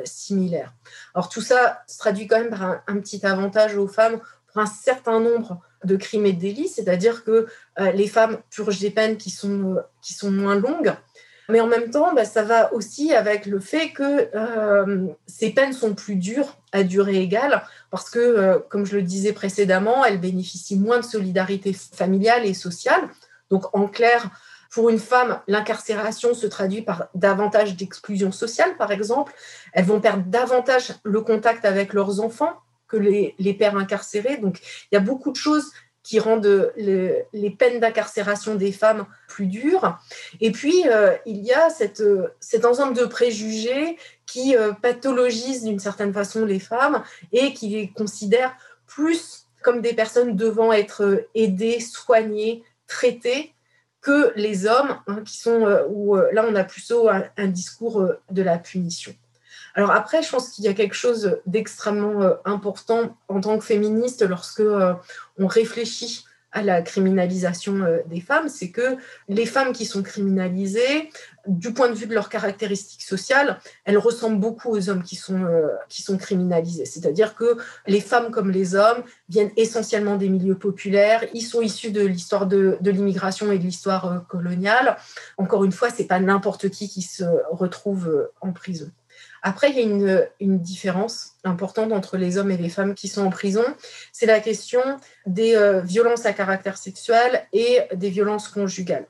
similaires. 0.03 0.73
Alors 1.13 1.29
tout 1.29 1.41
ça 1.41 1.83
se 1.87 1.97
traduit 1.97 2.27
quand 2.27 2.39
même 2.39 2.49
par 2.49 2.81
un 2.87 2.99
petit 2.99 3.25
avantage 3.25 3.77
aux 3.77 3.87
femmes 3.87 4.19
un 4.55 4.65
certain 4.65 5.19
nombre 5.19 5.59
de 5.83 5.95
crimes 5.95 6.25
et 6.25 6.33
de 6.33 6.39
délits, 6.39 6.67
c'est-à-dire 6.67 7.23
que 7.23 7.47
euh, 7.79 7.91
les 7.91 8.07
femmes 8.07 8.37
purgent 8.49 8.79
des 8.79 8.91
peines 8.91 9.17
qui 9.17 9.29
sont, 9.29 9.75
euh, 9.75 9.81
qui 10.01 10.13
sont 10.13 10.31
moins 10.31 10.55
longues. 10.55 10.93
Mais 11.47 11.61
en 11.61 11.67
même 11.67 11.91
temps, 11.91 12.13
bah, 12.13 12.25
ça 12.25 12.41
va 12.41 12.73
aussi 12.73 13.13
avec 13.13 13.45
le 13.45 13.59
fait 13.59 13.91
que 13.91 14.29
euh, 14.35 15.07
ces 15.27 15.51
peines 15.51 15.73
sont 15.73 15.93
plus 15.93 16.15
dures 16.15 16.57
à 16.71 16.83
durée 16.83 17.21
égale, 17.21 17.61
parce 17.91 18.09
que, 18.09 18.63
comme 18.69 18.85
je 18.85 18.95
le 18.95 19.03
disais 19.03 19.31
précédemment, 19.31 20.03
elles 20.03 20.19
bénéficient 20.19 20.79
moins 20.79 20.99
de 20.99 21.05
solidarité 21.05 21.71
familiale 21.73 22.45
et 22.45 22.55
sociale. 22.55 23.01
Donc, 23.51 23.63
en 23.75 23.87
clair, 23.87 24.31
pour 24.71 24.89
une 24.89 24.99
femme, 24.99 25.39
l'incarcération 25.47 26.33
se 26.33 26.47
traduit 26.47 26.81
par 26.81 27.07
davantage 27.15 27.77
d'exclusion 27.77 28.33
sociale, 28.33 28.75
par 28.75 28.91
exemple. 28.91 29.31
Elles 29.71 29.85
vont 29.85 30.01
perdre 30.01 30.23
davantage 30.25 30.95
le 31.03 31.21
contact 31.21 31.63
avec 31.63 31.93
leurs 31.93 32.19
enfants 32.19 32.53
que 32.87 32.97
les, 32.97 33.53
pères 33.53 33.77
incarcérés. 33.77 34.37
Donc, 34.37 34.59
il 34.91 34.95
y 34.95 34.97
a 34.97 35.01
beaucoup 35.01 35.31
de 35.31 35.37
choses 35.37 35.71
qui 36.03 36.19
rendent 36.19 36.71
les 36.77 37.55
peines 37.57 37.79
d'incarcération 37.79 38.53
des 38.53 38.71
femmes 38.71 39.07
plus 39.27 39.47
dures. 39.47 39.97
Et 40.39 40.51
puis, 40.51 40.87
euh, 40.87 41.15
il 41.25 41.43
y 41.43 41.51
a 41.51 41.71
cette, 41.71 42.03
cet 42.39 42.63
ensemble 42.63 42.95
de 42.95 43.05
préjugés 43.05 43.97
qui 44.27 44.55
euh, 44.55 44.71
pathologise 44.73 45.63
d'une 45.63 45.79
certaine 45.79 46.13
façon 46.13 46.45
les 46.45 46.59
femmes 46.59 47.03
et 47.31 47.53
qui 47.55 47.69
les 47.69 47.91
considèrent 47.91 48.55
plus 48.85 49.47
comme 49.63 49.81
des 49.81 49.93
personnes 49.93 50.35
devant 50.35 50.71
être 50.71 51.25
aidées, 51.33 51.79
soignées, 51.79 52.63
traitées 52.85 53.53
que 53.99 54.31
les 54.35 54.67
hommes, 54.67 54.99
hein, 55.07 55.23
qui 55.25 55.39
sont 55.39 55.65
euh, 55.65 55.87
où 55.89 56.15
là 56.15 56.45
on 56.47 56.53
a 56.53 56.63
plutôt 56.63 57.09
un 57.09 57.47
discours 57.47 58.07
de 58.29 58.43
la 58.43 58.59
punition. 58.59 59.15
Alors 59.75 59.91
après, 59.91 60.23
je 60.23 60.29
pense 60.29 60.49
qu'il 60.49 60.63
y 60.63 60.69
a 60.69 60.73
quelque 60.73 60.95
chose 60.95 61.37
d'extrêmement 61.45 62.21
euh, 62.21 62.33
important 62.45 63.17
en 63.27 63.41
tant 63.41 63.59
que 63.59 63.65
féministe 63.65 64.25
lorsque 64.27 64.61
euh, 64.61 64.93
on 65.37 65.47
réfléchit 65.47 66.23
à 66.53 66.61
la 66.61 66.81
criminalisation 66.81 67.81
euh, 67.81 67.97
des 68.05 68.21
femmes, 68.21 68.47
c'est 68.47 68.71
que 68.71 68.95
les 69.27 69.45
femmes 69.45 69.73
qui 69.73 69.85
sont 69.85 70.01
criminalisées, 70.01 71.09
du 71.45 71.73
point 71.73 71.89
de 71.89 71.93
vue 71.93 72.07
de 72.07 72.13
leurs 72.13 72.29
caractéristiques 72.29 73.01
sociales, 73.01 73.59
elles 73.83 73.97
ressemblent 73.97 74.39
beaucoup 74.39 74.69
aux 74.69 74.89
hommes 74.89 75.03
qui 75.03 75.17
sont, 75.17 76.17
criminalisés. 76.17 76.85
C'est-à-dire 76.85 77.35
que 77.35 77.57
les 77.85 77.99
femmes 77.99 78.31
comme 78.31 78.51
les 78.51 78.75
hommes 78.75 79.03
viennent 79.27 79.51
essentiellement 79.57 80.15
des 80.15 80.29
milieux 80.29 80.57
populaires, 80.57 81.25
ils 81.33 81.41
sont 81.41 81.61
issus 81.61 81.91
de 81.91 82.05
l'histoire 82.05 82.47
de, 82.47 82.77
de 82.79 82.91
l'immigration 82.91 83.51
et 83.51 83.59
de 83.59 83.63
l'histoire 83.63 84.25
coloniale. 84.27 84.95
Encore 85.37 85.65
une 85.65 85.73
fois, 85.73 85.89
c'est 85.89 86.07
pas 86.07 86.21
n'importe 86.21 86.69
qui 86.69 86.87
qui 86.87 87.01
se 87.01 87.25
retrouve 87.51 88.29
en 88.39 88.53
prison. 88.53 88.89
Après, 89.47 89.69
il 89.69 89.75
y 89.77 89.79
a 89.79 90.27
une, 90.39 90.57
différence 90.57 91.33
importante 91.43 91.93
entre 91.93 92.17
les 92.17 92.39
hommes 92.39 92.49
et 92.49 92.57
les 92.57 92.67
femmes 92.67 92.95
qui 92.95 93.07
sont 93.07 93.23
en 93.23 93.29
prison. 93.29 93.63
C'est 94.11 94.25
la 94.25 94.39
question 94.39 94.81
des 95.27 95.55
euh, 95.55 95.81
violences 95.81 96.25
à 96.25 96.33
caractère 96.33 96.77
sexuel 96.77 97.45
et 97.53 97.81
des 97.93 98.09
violences 98.09 98.47
conjugales. 98.47 99.05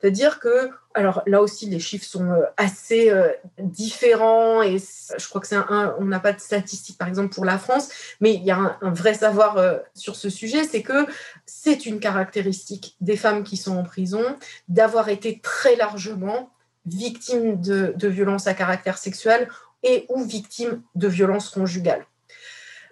C'est-à-dire 0.00 0.40
que, 0.40 0.70
alors 0.94 1.22
là 1.28 1.40
aussi, 1.40 1.70
les 1.70 1.78
chiffres 1.78 2.04
sont 2.04 2.28
euh, 2.32 2.42
assez 2.56 3.10
euh, 3.10 3.28
différents 3.60 4.60
et 4.60 4.78
je 4.78 5.28
crois 5.28 5.40
que 5.40 5.46
c'est 5.46 5.54
un, 5.54 5.94
on 6.00 6.06
n'a 6.06 6.18
pas 6.18 6.32
de 6.32 6.40
statistiques 6.40 6.98
par 6.98 7.06
exemple 7.06 7.32
pour 7.32 7.44
la 7.44 7.56
France, 7.56 7.88
mais 8.20 8.34
il 8.34 8.42
y 8.42 8.50
a 8.50 8.76
un, 8.80 8.90
vrai 8.90 9.14
savoir 9.14 9.56
sur 9.94 10.16
ce 10.16 10.28
sujet, 10.30 10.64
c'est 10.64 10.82
que 10.82 11.06
c'est 11.46 11.86
une 11.86 12.00
caractéristique 12.00 12.96
des 13.00 13.16
femmes 13.16 13.44
qui 13.44 13.56
sont 13.56 13.76
en 13.76 13.84
prison 13.84 14.24
d'avoir 14.68 15.10
été 15.10 15.38
très 15.40 15.76
largement 15.76 16.50
victimes 16.86 17.60
de, 17.60 17.94
de 17.96 18.08
violences 18.08 18.46
à 18.46 18.54
caractère 18.54 18.98
sexuel 18.98 19.48
et 19.82 20.06
ou 20.08 20.24
victimes 20.24 20.82
de 20.94 21.08
violences 21.08 21.50
conjugales. 21.50 22.06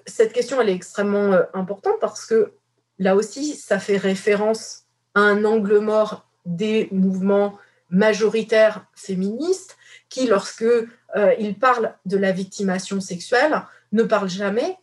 Cette 0.06 0.32
question, 0.32 0.60
elle 0.60 0.68
est 0.68 0.74
extrêmement 0.74 1.32
euh, 1.32 1.42
importante 1.54 1.98
parce 2.00 2.26
que 2.26 2.52
là 2.98 3.16
aussi, 3.16 3.54
ça 3.54 3.78
fait 3.78 3.96
référence 3.96 4.84
à 5.14 5.20
un 5.20 5.44
angle 5.44 5.78
mort 5.78 6.26
des 6.44 6.88
mouvements 6.92 7.58
majoritaires 7.90 8.86
féministes 8.94 9.76
qui, 10.08 10.26
lorsque 10.26 10.62
euh, 10.62 11.34
ils 11.38 11.58
parlent 11.58 11.94
de 12.06 12.16
la 12.16 12.32
victimation 12.32 13.00
sexuelle, 13.00 13.62
ne 13.92 14.02
parlent 14.02 14.28
jamais 14.28 14.76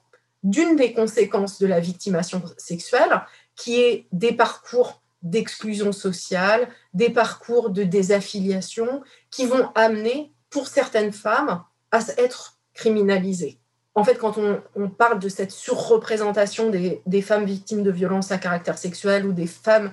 d'une 0.43 0.75
des 0.75 0.93
conséquences 0.93 1.59
de 1.59 1.67
la 1.67 1.79
victimation 1.79 2.41
sexuelle, 2.57 3.21
qui 3.55 3.79
est 3.79 4.07
des 4.11 4.33
parcours 4.33 5.01
d'exclusion 5.21 5.91
sociale, 5.91 6.67
des 6.93 7.11
parcours 7.11 7.69
de 7.69 7.83
désaffiliation, 7.83 9.03
qui 9.29 9.45
vont 9.45 9.69
amener, 9.75 10.31
pour 10.49 10.67
certaines 10.67 11.13
femmes, 11.13 11.63
à 11.91 11.99
être 12.17 12.57
criminalisées. 12.73 13.59
En 13.93 14.03
fait, 14.03 14.15
quand 14.15 14.37
on, 14.37 14.89
parle 14.89 15.19
de 15.19 15.27
cette 15.27 15.51
surreprésentation 15.51 16.69
des, 16.69 17.21
femmes 17.21 17.45
victimes 17.45 17.83
de 17.83 17.91
violences 17.91 18.31
à 18.31 18.37
caractère 18.37 18.77
sexuel 18.77 19.25
ou 19.25 19.33
des 19.33 19.47
femmes 19.47 19.91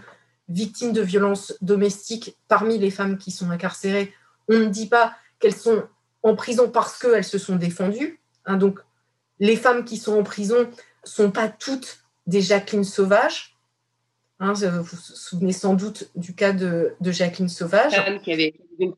victimes 0.49 0.93
de 0.93 1.03
violences 1.03 1.55
domestiques 1.61 2.37
parmi 2.47 2.79
les 2.79 2.91
femmes 2.91 3.19
qui 3.19 3.33
sont 3.33 3.51
incarcérées, 3.51 4.15
on 4.49 4.59
ne 4.59 4.67
dit 4.67 4.87
pas 4.87 5.15
qu'elles 5.41 5.55
sont 5.55 5.85
en 6.23 6.37
prison 6.37 6.71
parce 6.71 6.99
qu'elles 6.99 7.25
se 7.25 7.39
sont 7.39 7.57
défendues. 7.57 8.21
Hein. 8.47 8.57
donc, 8.57 8.79
les 9.41 9.57
femmes 9.57 9.85
qui 9.85 9.97
sont 9.97 10.19
en 10.19 10.23
prison 10.23 10.69
sont 11.05 11.31
pas 11.31 11.49
toutes 11.49 12.01
des 12.27 12.41
Jacqueline 12.41 12.85
sauvages. 12.85 13.57
Hein, 14.41 14.53
vous 14.53 14.83
vous 14.83 14.97
souvenez 14.97 15.53
sans 15.53 15.75
doute 15.75 16.11
du 16.15 16.35
cas 16.35 16.53
de, 16.53 16.95
de 17.01 17.11
Jacqueline 17.11 17.49
Sauvage. 17.49 17.93
qui 18.23 18.33
avait 18.33 18.55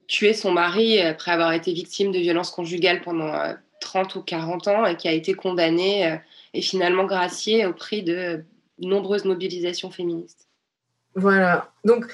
tué 0.07 0.35
son 0.35 0.53
mari 0.53 1.01
après 1.01 1.31
avoir 1.31 1.53
été 1.53 1.73
victime 1.73 2.13
de 2.13 2.19
violences 2.19 2.51
conjugales 2.51 3.01
pendant 3.01 3.33
30 3.81 4.17
euh, 4.17 4.19
ou 4.19 4.23
40 4.23 4.69
ans 4.69 4.85
et 4.85 4.97
qui 4.97 5.09
a 5.09 5.13
été 5.13 5.33
condamnée 5.33 6.07
euh, 6.07 6.17
et 6.53 6.61
finalement 6.61 7.05
graciée 7.05 7.65
au 7.65 7.73
prix 7.73 8.03
de 8.03 8.45
nombreuses 8.79 9.25
mobilisations 9.25 9.91
féministes. 9.91 10.47
Voilà. 11.15 11.73
Donc, 11.85 12.07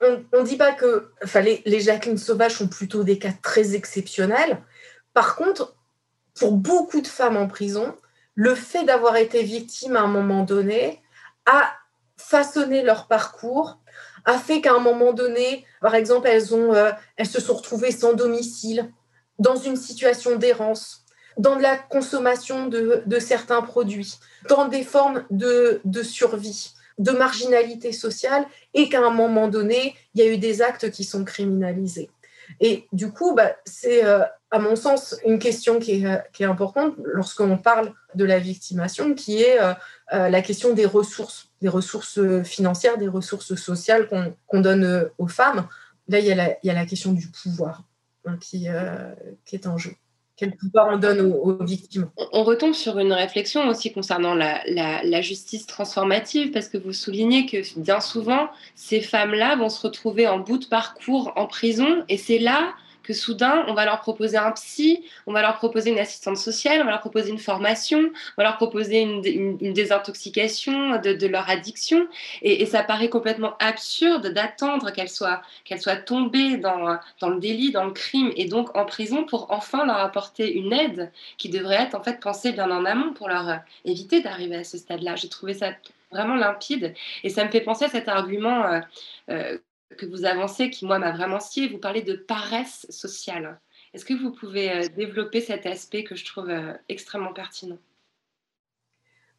on 0.00 0.24
ne 0.32 0.44
dit 0.44 0.56
pas 0.56 0.72
que 0.72 1.10
enfin, 1.24 1.40
les, 1.40 1.62
les 1.66 1.80
Jacqueline 1.80 2.16
Sauvages 2.16 2.54
sont 2.54 2.68
plutôt 2.68 3.02
des 3.02 3.18
cas 3.18 3.32
très 3.42 3.74
exceptionnels. 3.74 4.62
Par 5.14 5.34
contre, 5.34 5.74
pour 6.38 6.52
beaucoup 6.52 7.00
de 7.00 7.08
femmes 7.08 7.36
en 7.36 7.48
prison, 7.48 7.96
le 8.36 8.54
fait 8.54 8.84
d'avoir 8.84 9.16
été 9.16 9.42
victime 9.42 9.96
à 9.96 10.02
un 10.02 10.06
moment 10.06 10.44
donné 10.44 11.02
a 11.46 11.72
façonné 12.18 12.82
leur 12.82 13.06
parcours, 13.06 13.78
a 14.24 14.38
fait 14.38 14.60
qu'à 14.60 14.74
un 14.74 14.80
moment 14.80 15.12
donné, 15.12 15.64
par 15.80 15.94
exemple, 15.94 16.28
elles, 16.28 16.52
euh, 16.52 16.92
elles 17.16 17.26
se 17.26 17.40
sont 17.40 17.54
retrouvées 17.54 17.92
sans 17.92 18.12
domicile, 18.12 18.92
dans 19.38 19.56
une 19.56 19.76
situation 19.76 20.36
d'errance, 20.36 21.04
dans 21.38 21.56
la 21.56 21.76
consommation 21.76 22.66
de, 22.66 23.18
certains 23.20 23.62
produits, 23.62 24.18
dans 24.48 24.66
des 24.66 24.82
formes 24.82 25.24
de, 25.30 25.80
survie, 26.02 26.72
de 26.98 27.12
marginalité 27.12 27.92
sociale, 27.92 28.44
et 28.74 28.88
qu'à 28.88 29.06
un 29.06 29.10
moment 29.10 29.48
donné, 29.48 29.94
il 30.14 30.22
y 30.22 30.28
a 30.28 30.32
eu 30.32 30.38
des 30.38 30.60
actes 30.60 30.90
qui 30.90 31.04
sont 31.04 31.24
criminalisés. 31.24 32.10
Et 32.60 32.86
du 32.92 33.10
coup, 33.10 33.34
bah, 33.34 33.52
c'est, 33.64 34.04
euh, 34.04 34.24
à 34.50 34.58
mon 34.58 34.76
sens, 34.76 35.16
une 35.26 35.38
question 35.38 35.78
qui 35.78 36.02
est, 36.02 36.06
euh, 36.06 36.16
qui 36.32 36.42
est 36.42 36.46
importante 36.46 36.94
lorsqu'on 37.04 37.58
parle 37.58 37.92
de 38.14 38.24
la 38.24 38.38
victimation, 38.38 39.14
qui 39.14 39.42
est 39.42 39.58
la 40.10 40.42
question 40.42 40.72
des 40.72 40.86
ressources 40.86 41.48
des 41.60 41.68
ressources 41.68 42.20
financières, 42.44 42.98
des 42.98 43.08
ressources 43.08 43.54
sociales 43.54 44.08
qu'on 44.08 44.60
donne 44.60 44.84
euh, 44.84 45.08
aux 45.18 45.28
femmes. 45.28 45.66
Là, 46.08 46.20
il 46.20 46.26
y, 46.26 46.32
a 46.32 46.56
la, 46.62 46.86
question 46.86 47.12
du 47.12 47.28
pouvoir 47.28 47.82
hein, 48.24 48.38
euh, 48.54 49.14
qui, 49.44 49.56
est 49.56 49.66
en 49.66 49.76
jeu. 49.76 49.92
Quel 50.38 50.54
pouvoir 50.54 50.88
on 50.92 50.98
donne 50.98 51.20
aux, 51.20 51.64
victimes? 51.64 52.08
On, 52.32 52.44
retombe 52.44 52.72
sur 52.72 52.98
une 52.98 53.12
réflexion 53.12 53.66
aussi 53.66 53.92
concernant 53.92 54.34
la, 54.34 55.20
justice 55.20 55.66
transformative, 55.66 56.52
parce 56.52 56.68
que 56.68 56.78
vous 56.78 56.92
soulignez 56.92 57.46
que 57.46 57.58
bien 57.78 58.00
souvent, 58.00 58.48
ces 58.76 59.00
femmes-là 59.00 59.56
vont 59.56 59.68
se 59.68 59.84
retrouver 59.84 60.28
en 60.28 60.38
bout 60.38 60.58
de 60.58 60.66
parcours 60.66 61.32
en 61.34 61.46
prison, 61.46 62.04
et 62.08 62.16
c'est 62.16 62.38
là 62.38 62.74
que 63.08 63.14
soudain, 63.14 63.64
on 63.68 63.72
va 63.72 63.86
leur 63.86 64.00
proposer 64.00 64.36
un 64.36 64.52
psy, 64.52 65.02
on 65.26 65.32
va 65.32 65.40
leur 65.40 65.56
proposer 65.56 65.88
une 65.90 65.98
assistante 65.98 66.36
sociale, 66.36 66.82
on 66.82 66.84
va 66.84 66.90
leur 66.90 67.00
proposer 67.00 67.30
une 67.30 67.38
formation, 67.38 68.00
on 68.00 68.42
va 68.42 68.42
leur 68.42 68.58
proposer 68.58 69.00
une, 69.00 69.72
désintoxication 69.72 71.00
de, 71.00 71.26
leur 71.26 71.48
addiction. 71.48 72.06
Et, 72.42 72.66
ça 72.66 72.82
paraît 72.82 73.08
complètement 73.08 73.54
absurde 73.60 74.26
d'attendre 74.26 74.90
qu'elles 74.90 75.08
soient, 75.08 75.40
tombées 76.04 76.58
dans, 76.58 76.98
dans 77.20 77.30
le 77.30 77.40
délit, 77.40 77.72
dans 77.72 77.86
le 77.86 77.92
crime 77.92 78.30
et 78.36 78.44
donc 78.44 78.76
en 78.76 78.84
prison 78.84 79.24
pour 79.24 79.50
enfin 79.50 79.86
leur 79.86 79.96
apporter 79.96 80.52
une 80.52 80.74
aide 80.74 81.10
qui 81.38 81.48
devrait 81.48 81.76
être 81.76 81.94
en 81.94 82.02
fait 82.02 82.20
pensée 82.20 82.52
bien 82.52 82.70
en 82.70 82.84
amont 82.84 83.14
pour 83.14 83.30
leur 83.30 83.48
euh, 83.48 83.56
éviter 83.86 84.20
d'arriver 84.20 84.56
à 84.56 84.64
ce 84.64 84.76
stade-là. 84.76 85.16
J'ai 85.16 85.30
trouvé 85.30 85.54
ça 85.54 85.72
vraiment 86.10 86.34
limpide 86.34 86.94
et 87.24 87.30
ça 87.30 87.44
me 87.44 87.50
fait 87.50 87.62
penser 87.62 87.86
à 87.86 87.88
cet 87.88 88.08
argument 88.08 88.64
euh, 88.66 88.80
euh, 89.30 89.58
que 89.96 90.06
vous 90.06 90.24
avancez 90.24 90.70
qui, 90.70 90.84
moi, 90.84 90.98
m'a 90.98 91.12
vraiment 91.12 91.40
scié. 91.40 91.68
Vous 91.68 91.78
parlez 91.78 92.02
de 92.02 92.14
paresse 92.14 92.86
sociale. 92.90 93.60
Est-ce 93.94 94.04
que 94.04 94.14
vous 94.14 94.32
pouvez 94.32 94.70
euh, 94.70 94.88
développer 94.96 95.40
cet 95.40 95.66
aspect 95.66 96.04
que 96.04 96.14
je 96.14 96.24
trouve 96.24 96.50
euh, 96.50 96.72
extrêmement 96.88 97.32
pertinent? 97.32 97.78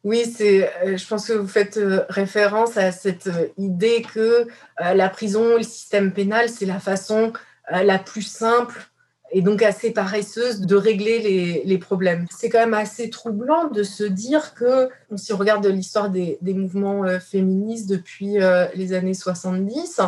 Oui, 0.02 0.24
c'est, 0.24 0.72
euh, 0.82 0.96
je 0.96 1.06
pense 1.06 1.28
que 1.28 1.34
vous 1.34 1.46
faites 1.46 1.78
référence 2.08 2.76
à 2.76 2.90
cette 2.90 3.30
idée 3.58 4.02
que 4.02 4.48
la 4.78 5.08
prison, 5.10 5.56
le 5.58 5.62
système 5.62 6.12
pénal, 6.12 6.48
c'est 6.48 6.66
la 6.66 6.80
façon 6.80 7.32
la 7.70 7.98
plus 7.98 8.22
simple 8.22 8.90
et 9.32 9.42
donc 9.42 9.62
assez 9.62 9.92
paresseuse 9.92 10.60
de 10.60 10.76
régler 10.76 11.62
les, 11.64 11.78
problèmes. 11.78 12.26
C'est 12.36 12.48
quand 12.48 12.58
même 12.58 12.74
assez 12.74 13.10
troublant 13.10 13.68
de 13.68 13.82
se 13.82 14.04
dire 14.04 14.54
que, 14.54 14.88
si 15.16 15.32
on 15.32 15.36
regarde 15.36 15.64
l'histoire 15.66 16.10
des, 16.10 16.38
mouvements 16.42 17.04
féministes 17.20 17.88
depuis 17.88 18.38
les 18.74 18.92
années 18.92 19.14
70, 19.14 20.00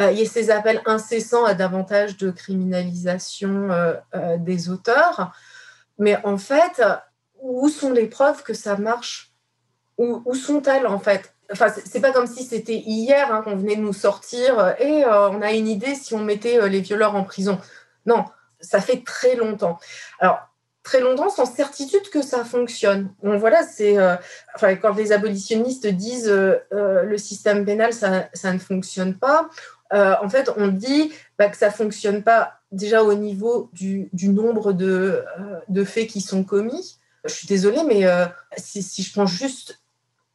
euh, 0.00 0.12
il 0.12 0.18
y 0.18 0.22
a 0.22 0.26
ces 0.26 0.50
appels 0.50 0.80
incessants 0.86 1.44
à 1.44 1.54
davantage 1.54 2.16
de 2.18 2.30
criminalisation 2.30 3.70
euh, 3.70 3.94
euh, 4.14 4.36
des 4.38 4.70
auteurs. 4.70 5.32
Mais 5.98 6.16
en 6.24 6.38
fait, 6.38 6.80
où 7.40 7.68
sont 7.68 7.90
les 7.90 8.06
preuves 8.06 8.42
que 8.44 8.54
ça 8.54 8.76
marche? 8.76 9.32
Où, 9.96 10.32
sont-elles 10.32 10.86
en 10.86 11.00
fait? 11.00 11.34
Enfin, 11.50 11.66
c'est 11.84 12.00
pas 12.00 12.12
comme 12.12 12.28
si 12.28 12.44
c'était 12.44 12.76
hier 12.76 13.34
hein, 13.34 13.42
qu'on 13.42 13.56
venait 13.56 13.74
de 13.74 13.80
nous 13.80 13.92
sortir 13.92 14.76
et 14.78 15.04
on 15.04 15.42
a 15.42 15.50
une 15.50 15.66
idée 15.66 15.96
si 15.96 16.14
on 16.14 16.22
mettait 16.22 16.68
les 16.68 16.80
violeurs 16.80 17.16
en 17.16 17.24
prison. 17.24 17.58
Non, 18.06 18.24
ça 18.60 18.80
fait 18.80 19.02
très 19.04 19.36
longtemps. 19.36 19.78
Alors, 20.20 20.40
très 20.82 21.00
longtemps 21.00 21.28
sans 21.28 21.44
certitude 21.44 22.08
que 22.10 22.22
ça 22.22 22.44
fonctionne. 22.44 23.12
Donc 23.22 23.38
voilà, 23.40 23.62
c'est 23.62 23.98
enfin, 24.54 24.74
quand 24.76 24.94
les 24.94 25.12
abolitionnistes 25.12 25.86
disent 25.86 26.30
le 26.30 27.18
système 27.18 27.66
pénal 27.66 27.92
ça, 27.92 28.30
ça, 28.32 28.54
ne 28.54 28.58
fonctionne 28.58 29.14
pas, 29.14 29.50
euh, 29.92 30.14
en 30.22 30.28
fait, 30.28 30.50
on 30.56 30.68
dit 30.68 31.12
bah, 31.38 31.48
que 31.48 31.56
ça 31.56 31.70
fonctionne 31.70 32.22
pas 32.22 32.60
déjà 32.72 33.02
au 33.02 33.14
niveau 33.14 33.70
du, 33.72 34.10
nombre 34.22 34.74
euh, 34.80 35.24
de, 35.68 35.84
faits 35.84 36.08
qui 36.08 36.20
sont 36.20 36.44
commis. 36.44 36.98
Je 37.24 37.32
suis 37.32 37.46
désolée, 37.46 37.82
mais 37.86 38.06
euh, 38.06 38.26
si, 38.56 39.02
je 39.02 39.12
prends 39.12 39.26
juste 39.26 39.80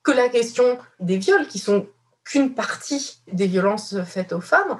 que 0.01 0.11
la 0.11 0.29
question 0.29 0.77
des 0.99 1.17
viols, 1.17 1.47
qui 1.47 1.59
sont 1.59 1.87
qu'une 2.25 2.53
partie 2.53 3.21
des 3.31 3.47
violences 3.47 4.01
faites 4.03 4.33
aux 4.33 4.41
femmes, 4.41 4.77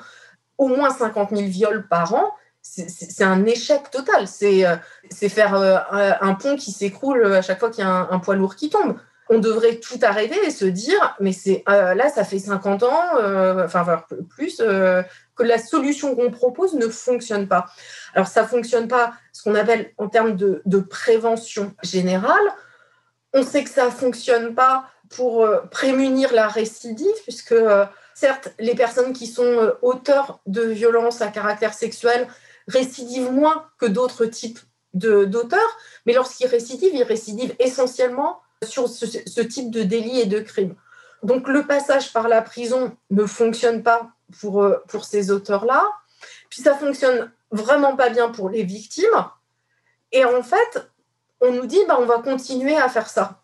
au 0.57 0.67
moins 0.67 0.89
50 0.89 1.29
000 1.29 1.43
viols 1.43 1.87
par 1.87 2.13
an, 2.13 2.31
c'est 2.63 3.23
un 3.23 3.45
échec 3.45 3.91
total. 3.91 4.27
C'est 4.27 5.29
faire 5.29 5.53
un 5.53 6.33
pont 6.33 6.55
qui 6.55 6.71
s'écroule 6.71 7.25
à 7.25 7.41
chaque 7.41 7.59
fois 7.59 7.69
qu'il 7.69 7.83
y 7.83 7.87
a 7.87 8.07
un, 8.09 8.19
poids 8.19 8.35
lourd 8.35 8.55
qui 8.55 8.69
tombe 8.69 8.97
on 9.29 9.39
devrait 9.39 9.75
tout 9.75 9.99
arrêter 10.01 10.37
et 10.45 10.51
se 10.51 10.65
dire, 10.65 11.15
mais 11.19 11.31
c'est 11.31 11.63
euh, 11.69 11.93
là, 11.93 12.09
ça 12.09 12.23
fait 12.23 12.39
50 12.39 12.83
ans, 12.83 13.01
euh, 13.17 13.65
enfin 13.65 14.03
plus, 14.29 14.59
euh, 14.59 15.01
que 15.35 15.43
la 15.43 15.57
solution 15.57 16.15
qu'on 16.15 16.31
propose 16.31 16.73
ne 16.73 16.87
fonctionne 16.87 17.47
pas. 17.47 17.67
Alors 18.13 18.27
ça 18.27 18.45
fonctionne 18.45 18.87
pas, 18.87 19.13
ce 19.31 19.43
qu'on 19.43 19.55
appelle 19.55 19.91
en 19.97 20.07
termes 20.07 20.35
de, 20.35 20.61
prévention 20.79 21.73
générale. 21.83 22.43
On 23.33 23.43
sait 23.43 23.63
que 23.63 23.69
ça 23.69 23.89
fonctionne 23.89 24.53
pas 24.53 24.85
pour 25.09 25.47
prémunir 25.71 26.33
la 26.33 26.47
récidive, 26.47 27.15
puisque 27.23 27.55
certes, 28.13 28.49
les 28.59 28.75
personnes 28.75 29.13
qui 29.13 29.25
sont 29.27 29.73
auteurs 29.81 30.41
de 30.45 30.63
violences 30.63 31.21
à 31.21 31.27
caractère 31.27 31.73
sexuel 31.73 32.27
récidivent 32.67 33.31
moins 33.31 33.67
que 33.77 33.85
d'autres 33.85 34.25
types 34.25 34.59
d'auteurs, 34.93 35.77
mais 36.05 36.13
lorsqu'ils 36.13 36.47
récidivent, 36.47 36.93
ils 36.93 37.03
récidivent 37.03 37.55
essentiellement 37.59 38.41
sur 38.63 38.87
ce, 38.87 39.41
type 39.41 39.71
de 39.71 39.83
délit 39.83 40.19
et 40.19 40.25
de 40.25 40.39
crime. 40.39 40.75
Donc 41.23 41.47
le 41.47 41.65
passage 41.65 42.13
par 42.13 42.27
la 42.27 42.41
prison 42.41 42.95
ne 43.09 43.25
fonctionne 43.25 43.81
pas 43.81 44.11
pour, 44.39 44.61
euh, 44.61 44.77
pour 44.87 45.03
ces 45.05 45.31
auteurs-là, 45.31 45.89
puis 46.49 46.61
ça 46.61 46.75
fonctionne 46.75 47.31
vraiment 47.51 47.95
pas 47.95 48.09
bien 48.09 48.29
pour 48.29 48.49
les 48.49 48.63
victimes. 48.63 49.25
Et 50.11 50.25
en 50.25 50.43
fait, 50.43 50.87
on 51.41 51.51
nous 51.51 51.65
dit, 51.65 51.79
bah, 51.87 51.97
on 51.99 52.05
va 52.05 52.19
continuer 52.19 52.77
à 52.77 52.87
faire 52.87 53.09
ça. 53.09 53.41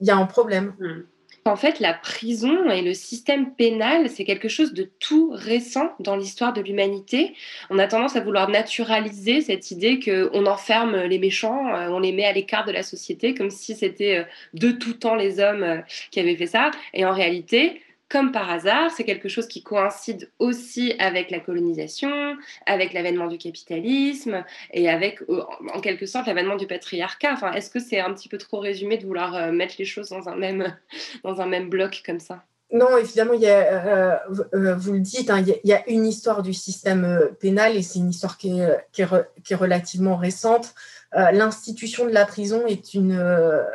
Il 0.00 0.06
y 0.06 0.10
a 0.10 0.16
un 0.16 0.26
problème. 0.26 0.74
Hmm 0.78 1.02
en 1.46 1.56
fait, 1.56 1.80
la 1.80 1.94
prison 1.94 2.70
et 2.70 2.82
le 2.82 2.94
système 2.94 3.52
pénal, 3.54 4.08
c'est 4.08 4.24
quelque 4.24 4.48
chose 4.48 4.72
de 4.72 4.88
tout 4.98 5.30
récent 5.32 5.90
dans 6.00 6.16
l'histoire 6.16 6.52
de 6.52 6.60
l'humanité. 6.60 7.34
On 7.70 7.78
a 7.78 7.86
tendance 7.86 8.16
à 8.16 8.20
vouloir 8.20 8.48
naturaliser 8.48 9.40
cette 9.40 9.70
idée 9.70 10.00
qu'on 10.00 10.46
enferme 10.46 10.96
les 11.02 11.18
méchants, 11.18 11.74
euh, 11.74 11.88
on 11.88 12.00
les 12.00 12.12
met 12.12 12.24
à 12.24 12.32
l'écart 12.32 12.64
de 12.64 12.72
la 12.72 12.82
société, 12.82 13.34
comme 13.34 13.50
si 13.50 13.74
c'était 13.74 14.18
euh, 14.18 14.24
de 14.54 14.70
tout 14.70 14.94
temps 14.94 15.14
les 15.14 15.40
hommes 15.40 15.62
euh, 15.62 15.80
qui 16.10 16.20
avaient 16.20 16.36
fait 16.36 16.46
ça. 16.46 16.70
Et 16.94 17.04
en 17.04 17.12
réalité, 17.12 17.80
comme 18.08 18.30
par 18.30 18.48
hasard, 18.50 18.90
c'est 18.92 19.04
quelque 19.04 19.28
chose 19.28 19.48
qui 19.48 19.62
coïncide 19.62 20.30
aussi 20.38 20.94
avec 21.00 21.30
la 21.30 21.40
colonisation, 21.40 22.36
avec 22.64 22.92
l'avènement 22.92 23.26
du 23.26 23.36
capitalisme 23.36 24.44
et 24.72 24.88
avec, 24.88 25.22
euh, 25.22 25.42
en 25.74 25.80
quelque 25.80 26.06
sorte, 26.06 26.28
l'avènement 26.28 26.56
du 26.56 26.68
patriarcat. 26.68 27.32
Enfin, 27.32 27.52
Est-ce 27.52 27.68
que 27.68 27.80
c'est 27.80 27.98
un 27.98 28.12
petit 28.14 28.28
peu 28.28 28.38
trop 28.38 28.60
résumé 28.60 28.96
de 28.96 29.06
vouloir 29.06 29.34
euh, 29.34 29.50
mettre 29.50 29.74
les 29.78 29.84
choses 29.84 30.10
dans 30.10 30.28
un 30.28 30.36
même, 30.36 30.76
dans 31.24 31.40
un 31.40 31.46
même 31.46 31.68
bloc 31.68 32.02
comme 32.06 32.20
ça? 32.20 32.44
Non, 32.72 32.96
évidemment, 32.96 33.32
il 33.32 33.42
y 33.42 33.48
a, 33.48 34.18
euh, 34.52 34.74
vous 34.76 34.92
le 34.92 35.00
dites, 35.00 35.30
hein, 35.30 35.44
il, 35.44 35.68
y 35.68 35.72
a, 35.72 35.88
une 35.88 36.06
histoire 36.06 36.42
du 36.42 36.52
système 36.52 37.30
pénal 37.40 37.76
et 37.76 37.82
c'est 37.82 38.00
une 38.00 38.10
histoire 38.10 38.38
qui 38.38 38.58
est, 38.58 38.76
qui 38.92 39.02
est, 39.02 39.54
relativement 39.54 40.16
récente. 40.16 40.74
L'institution 41.12 42.06
de 42.06 42.10
la 42.10 42.26
prison 42.26 42.66
est 42.66 42.92
une, 42.92 43.18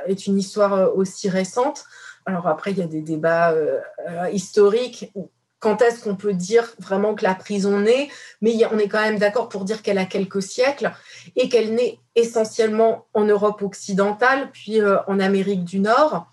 est 0.07 0.27
une 0.27 0.37
histoire 0.37 0.95
aussi 0.95 1.29
récente. 1.29 1.85
Alors 2.25 2.47
après, 2.47 2.71
il 2.71 2.77
y 2.77 2.81
a 2.81 2.87
des 2.87 3.01
débats 3.01 3.51
euh, 3.51 3.79
euh, 4.07 4.29
historiques. 4.31 5.11
Quand 5.59 5.81
est-ce 5.81 6.03
qu'on 6.03 6.15
peut 6.15 6.33
dire 6.33 6.73
vraiment 6.79 7.13
que 7.13 7.23
la 7.23 7.35
prison 7.35 7.79
naît 7.79 8.09
Mais 8.41 8.55
on 8.71 8.79
est 8.79 8.87
quand 8.87 9.01
même 9.01 9.19
d'accord 9.19 9.49
pour 9.49 9.63
dire 9.63 9.81
qu'elle 9.81 9.97
a 9.97 10.05
quelques 10.05 10.41
siècles 10.41 10.91
et 11.35 11.49
qu'elle 11.49 11.75
naît 11.75 11.99
essentiellement 12.15 13.05
en 13.13 13.25
Europe 13.25 13.61
occidentale, 13.61 14.49
puis 14.51 14.81
euh, 14.81 14.97
en 15.07 15.19
Amérique 15.19 15.63
du 15.63 15.79
Nord. 15.79 16.27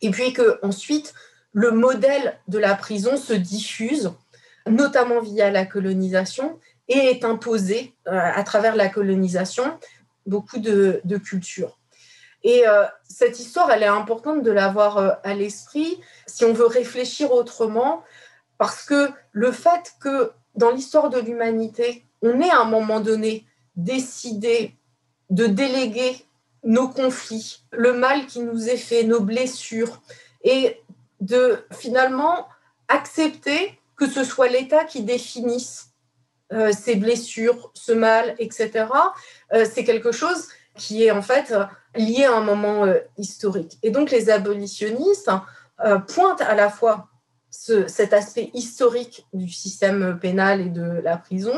Et 0.00 0.10
puis 0.10 0.32
que 0.32 0.58
ensuite, 0.62 1.14
le 1.52 1.70
modèle 1.70 2.38
de 2.48 2.58
la 2.58 2.74
prison 2.74 3.16
se 3.16 3.32
diffuse, 3.32 4.12
notamment 4.66 5.20
via 5.20 5.50
la 5.50 5.66
colonisation, 5.66 6.58
et 6.88 6.96
est 6.96 7.24
imposé 7.24 7.94
à 8.06 8.42
travers 8.42 8.74
la 8.74 8.88
colonisation 8.88 9.78
beaucoup 10.26 10.58
de 10.58 11.18
cultures. 11.18 11.78
Et 12.44 12.66
euh, 12.66 12.84
cette 13.08 13.38
histoire, 13.38 13.70
elle 13.70 13.82
est 13.82 13.86
importante 13.86 14.42
de 14.42 14.50
l'avoir 14.50 14.98
euh, 14.98 15.10
à 15.22 15.34
l'esprit 15.34 16.00
si 16.26 16.44
on 16.44 16.52
veut 16.52 16.66
réfléchir 16.66 17.32
autrement, 17.32 18.02
parce 18.58 18.84
que 18.84 19.10
le 19.32 19.52
fait 19.52 19.94
que 20.00 20.32
dans 20.54 20.70
l'histoire 20.70 21.10
de 21.10 21.18
l'humanité, 21.18 22.04
on 22.20 22.40
ait 22.40 22.50
à 22.50 22.60
un 22.60 22.64
moment 22.64 23.00
donné 23.00 23.46
décidé 23.76 24.76
de 25.30 25.46
déléguer 25.46 26.24
nos 26.64 26.88
conflits, 26.88 27.64
le 27.70 27.92
mal 27.92 28.26
qui 28.26 28.40
nous 28.40 28.68
est 28.68 28.76
fait, 28.76 29.04
nos 29.04 29.20
blessures, 29.20 30.02
et 30.44 30.80
de 31.20 31.64
finalement 31.72 32.48
accepter 32.88 33.78
que 33.96 34.08
ce 34.08 34.24
soit 34.24 34.48
l'État 34.48 34.84
qui 34.84 35.02
définisse 35.02 35.90
euh, 36.52 36.72
ces 36.72 36.96
blessures, 36.96 37.70
ce 37.74 37.92
mal, 37.92 38.34
etc., 38.38 38.86
c'est 39.64 39.84
quelque 39.84 40.12
chose 40.12 40.48
qui 40.76 41.04
est 41.04 41.10
en 41.10 41.22
fait 41.22 41.54
lié 41.94 42.24
à 42.24 42.36
un 42.36 42.40
moment 42.40 42.84
euh, 42.84 42.98
historique. 43.18 43.78
Et 43.82 43.90
donc 43.90 44.10
les 44.10 44.30
abolitionnistes 44.30 45.30
euh, 45.84 45.98
pointent 45.98 46.40
à 46.40 46.54
la 46.54 46.70
fois 46.70 47.08
cet 47.50 48.14
aspect 48.14 48.50
historique 48.54 49.26
du 49.34 49.48
système 49.50 50.18
pénal 50.18 50.62
et 50.62 50.70
de 50.70 51.02
la 51.04 51.18
prison. 51.18 51.52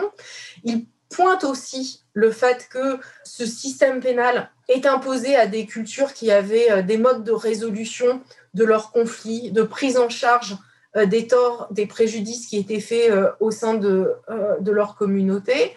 Ils 0.65 0.87
pointent 1.09 1.45
aussi 1.45 2.03
le 2.12 2.33
fait 2.33 2.69
que 2.69 2.99
ce 3.23 3.47
système 3.47 4.01
pénal 4.01 4.51
est 4.69 4.87
imposé 4.87 5.37
à 5.37 5.47
des 5.47 5.67
cultures 5.67 6.12
qui 6.12 6.33
avaient 6.33 6.71
euh, 6.71 6.83
des 6.83 6.99
modes 6.99 7.23
de 7.23 7.33
résolution 7.33 8.21
de 8.55 8.65
leurs 8.65 8.91
conflits, 8.91 9.53
de 9.53 9.62
prise 9.62 9.97
en 9.97 10.09
charge 10.09 10.57
des 10.95 11.26
torts, 11.26 11.68
des 11.70 11.86
préjudices 11.86 12.47
qui 12.47 12.57
étaient 12.57 12.80
faits 12.80 13.12
au 13.40 13.51
sein 13.51 13.74
de, 13.74 14.12
de 14.61 14.70
leur 14.70 14.95
communauté. 14.95 15.72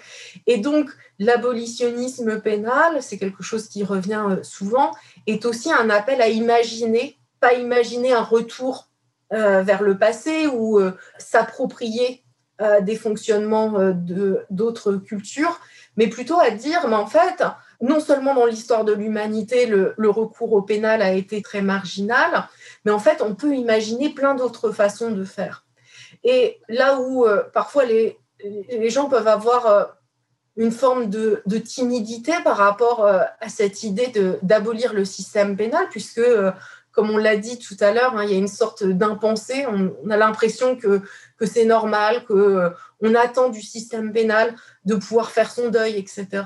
Et 0.46 0.58
donc, 0.58 0.92
l'abolitionnisme 1.18 2.40
pénal, 2.40 3.02
c'est 3.02 3.18
quelque 3.18 3.42
chose 3.42 3.68
qui 3.68 3.84
revient 3.84 4.38
souvent, 4.44 4.92
est 5.26 5.46
aussi 5.46 5.72
un 5.72 5.90
appel 5.90 6.22
à 6.22 6.30
imaginer, 6.30 7.18
pas 7.40 7.54
imaginer 7.54 8.14
un 8.14 8.22
retour 8.22 8.90
vers 9.32 9.82
le 9.82 9.98
passé 9.98 10.48
ou 10.48 10.80
s'approprier 11.18 12.24
des 12.82 12.96
fonctionnements 12.96 13.94
d'autres 14.50 14.98
cultures, 14.98 15.60
mais 15.96 16.08
plutôt 16.08 16.40
à 16.40 16.52
dire, 16.52 16.88
mais 16.88 16.96
en 16.96 17.08
fait, 17.08 17.44
non 17.82 18.00
seulement 18.00 18.34
dans 18.34 18.46
l'histoire 18.46 18.86
de 18.86 18.94
l'humanité, 18.94 19.66
le, 19.66 20.10
recours 20.10 20.54
au 20.54 20.62
pénal 20.62 21.02
a 21.02 21.14
été 21.14 21.42
très 21.42 21.62
marginal, 21.62 22.48
mais 22.86 22.92
en 22.92 23.00
fait, 23.00 23.22
on 23.22 23.36
peut 23.36 23.56
imaginer 23.56 24.10
plein 24.10 24.36
d'autres 24.36 24.72
façons 24.72 25.12
de 25.12 25.24
faire. 25.24 25.66
Et 26.24 26.60
là 26.70 27.00
où 27.00 27.26
euh, 27.26 27.44
parfois 27.54 27.86
les, 27.86 28.18
les, 28.44 28.90
gens 28.90 29.10
peuvent 29.10 29.28
avoir 29.28 29.66
euh, 29.68 29.84
une 30.56 30.72
forme 30.72 31.10
de, 31.10 31.42
timidité 31.58 32.34
par 32.44 32.58
rapport 32.58 33.06
euh, 33.06 33.20
à 33.40 33.50
cette 33.50 33.84
idée 33.84 34.12
d'abolir 34.42 34.94
le 34.94 35.06
système 35.06 35.56
pénal, 35.56 35.88
puisque, 35.90 36.22
comme 36.92 37.10
on 37.12 37.18
l'a 37.18 37.38
dit 37.38 37.60
tout 37.60 37.78
à 37.80 37.92
l'heure, 37.92 38.16
hein, 38.18 38.24
il 38.24 38.32
y 38.32 38.36
a 38.36 38.40
une 38.40 38.48
sorte 38.48 38.84
d'impensé, 38.84 39.66
on, 39.68 40.10
a 40.10 40.18
l'impression 40.18 40.76
que, 40.76 41.02
que 41.38 41.46
c'est 41.46 41.66
normal, 41.66 42.26
qu'on 42.26 43.16
attend 43.16 43.50
du 43.50 43.62
système 43.62 44.12
pénal 44.12 44.56
de 44.86 44.96
pouvoir 44.96 45.32
faire 45.32 45.52
son 45.52 45.70
deuil, 45.70 45.98
etc 45.98 46.44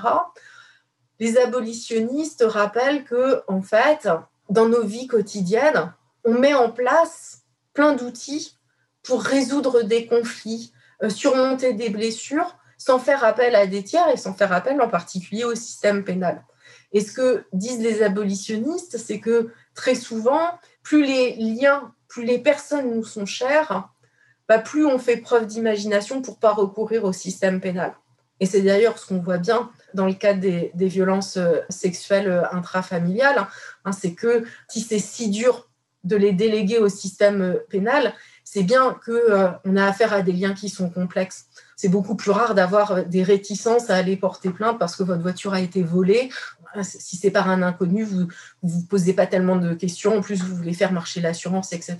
les 1.22 1.38
abolitionnistes 1.38 2.44
rappellent 2.44 3.04
que, 3.04 3.42
en 3.46 3.62
fait, 3.62 4.08
dans 4.50 4.68
nos 4.68 4.82
vies 4.82 5.06
quotidiennes, 5.06 5.94
on 6.24 6.38
met 6.38 6.54
en 6.54 6.70
place 6.70 7.42
plein 7.74 7.94
d'outils 7.94 8.58
pour 9.02 9.22
résoudre 9.22 9.82
des 9.82 10.06
conflits, 10.06 10.72
euh, 11.02 11.08
surmonter 11.08 11.72
des 11.72 11.90
blessures, 11.90 12.56
sans 12.78 12.98
faire 12.98 13.24
appel 13.24 13.54
à 13.54 13.66
des 13.66 13.84
tiers 13.84 14.08
et 14.08 14.16
sans 14.16 14.34
faire 14.34 14.52
appel 14.52 14.80
en 14.80 14.88
particulier 14.88 15.44
au 15.44 15.54
système 15.54 16.04
pénal. 16.04 16.44
Et 16.92 17.00
ce 17.00 17.12
que 17.12 17.44
disent 17.52 17.80
les 17.80 18.02
abolitionnistes, 18.02 18.98
c'est 18.98 19.20
que 19.20 19.50
très 19.74 19.94
souvent, 19.94 20.58
plus 20.82 21.04
les 21.04 21.36
liens, 21.36 21.92
plus 22.08 22.24
les 22.24 22.38
personnes 22.38 22.94
nous 22.94 23.04
sont 23.04 23.26
chères, 23.26 23.88
bah, 24.48 24.58
plus 24.58 24.84
on 24.84 24.98
fait 24.98 25.16
preuve 25.16 25.46
d'imagination 25.46 26.20
pour 26.22 26.38
pas 26.38 26.52
recourir 26.52 27.04
au 27.04 27.12
système 27.12 27.60
pénal. 27.60 27.94
Et 28.40 28.46
c'est 28.46 28.62
d'ailleurs 28.62 28.98
ce 28.98 29.06
qu'on 29.06 29.20
voit 29.20 29.38
bien 29.38 29.70
dans 29.94 30.06
le 30.06 30.14
cadre 30.14 30.40
des, 30.40 30.72
violences 30.74 31.36
euh, 31.36 31.60
sexuelles 31.68 32.28
euh, 32.28 32.42
intrafamiliales, 32.50 33.46
hein, 33.84 33.92
c'est 33.92 34.14
que 34.14 34.44
si 34.68 34.80
c'est 34.80 34.98
si 34.98 35.30
dur 35.30 35.68
de 36.04 36.16
les 36.16 36.32
déléguer 36.32 36.78
au 36.78 36.88
système 36.88 37.42
euh, 37.42 37.54
pénal, 37.68 38.14
c'est 38.44 38.62
bien 38.62 38.98
qu'on 39.04 39.76
a 39.76 39.86
affaire 39.86 40.12
à 40.12 40.22
des 40.22 40.32
liens 40.32 40.54
qui 40.54 40.68
sont 40.68 40.90
complexes. 40.90 41.46
C'est 41.76 41.88
beaucoup 41.88 42.16
plus 42.16 42.30
rare 42.30 42.54
d'avoir 42.54 43.04
des 43.06 43.22
réticences 43.22 43.88
à 43.88 43.96
aller 43.96 44.16
porter 44.16 44.50
plainte 44.50 44.78
parce 44.78 44.96
que 44.96 45.02
votre 45.02 45.22
voiture 45.22 45.54
a 45.54 45.60
été 45.60 45.82
volée. 45.82 46.28
Si 46.82 47.16
c'est 47.16 47.30
par 47.30 47.48
un 47.48 47.62
inconnu, 47.62 48.04
vous 48.04 48.20
ne 48.22 48.26
vous 48.62 48.82
posez 48.84 49.14
pas 49.14 49.26
tellement 49.26 49.56
de 49.56 49.74
questions. 49.74 50.18
En 50.18 50.20
plus, 50.20 50.42
vous 50.42 50.54
voulez 50.56 50.74
faire 50.74 50.92
marcher 50.92 51.20
l'assurance, 51.20 51.72
etc. 51.72 51.96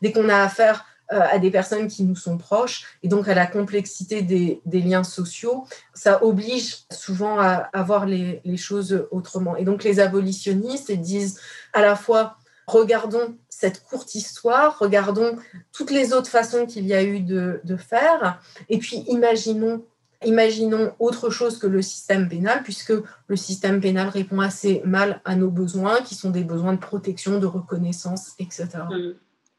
Dès 0.00 0.12
qu'on 0.12 0.28
a 0.28 0.42
affaire 0.42 0.84
euh, 1.12 1.20
à 1.30 1.38
des 1.38 1.50
personnes 1.50 1.88
qui 1.88 2.04
nous 2.04 2.16
sont 2.16 2.38
proches 2.38 2.84
et 3.02 3.08
donc 3.08 3.28
à 3.28 3.34
la 3.34 3.46
complexité 3.46 4.22
des, 4.22 4.60
liens 4.66 5.04
sociaux, 5.04 5.66
ça 5.94 6.24
oblige 6.24 6.78
souvent 6.90 7.38
à 7.38 7.82
voir 7.82 8.06
les, 8.06 8.40
choses 8.56 9.06
autrement. 9.10 9.56
Et 9.56 9.64
donc 9.64 9.84
les 9.84 10.00
abolitionnistes 10.00 10.90
disent 10.92 11.38
à 11.72 11.80
la 11.80 11.96
fois 11.96 12.38
regardons 12.72 13.36
cette 13.48 13.84
courte 13.84 14.14
histoire, 14.14 14.78
regardons 14.78 15.36
toutes 15.72 15.90
les 15.90 16.12
autres 16.12 16.28
façons 16.28 16.66
qu'il 16.66 16.86
y 16.86 16.94
a 16.94 17.02
eu 17.02 17.20
de, 17.20 17.76
faire, 17.76 18.42
et 18.68 18.78
puis 18.78 19.04
imaginons, 19.08 19.84
imaginons 20.24 20.92
autre 20.98 21.30
chose 21.30 21.58
que 21.58 21.66
le 21.66 21.82
système 21.82 22.28
pénal, 22.28 22.62
puisque 22.62 22.92
le 23.26 23.36
système 23.36 23.80
pénal 23.80 24.08
répond 24.08 24.40
assez 24.40 24.82
mal 24.84 25.20
à 25.24 25.36
nos 25.36 25.50
besoins, 25.50 26.00
qui 26.02 26.14
sont 26.14 26.30
des 26.30 26.44
besoins 26.44 26.72
de 26.72 26.78
protection, 26.78 27.38
de 27.38 27.46
reconnaissance, 27.46 28.32
etc. 28.38 28.68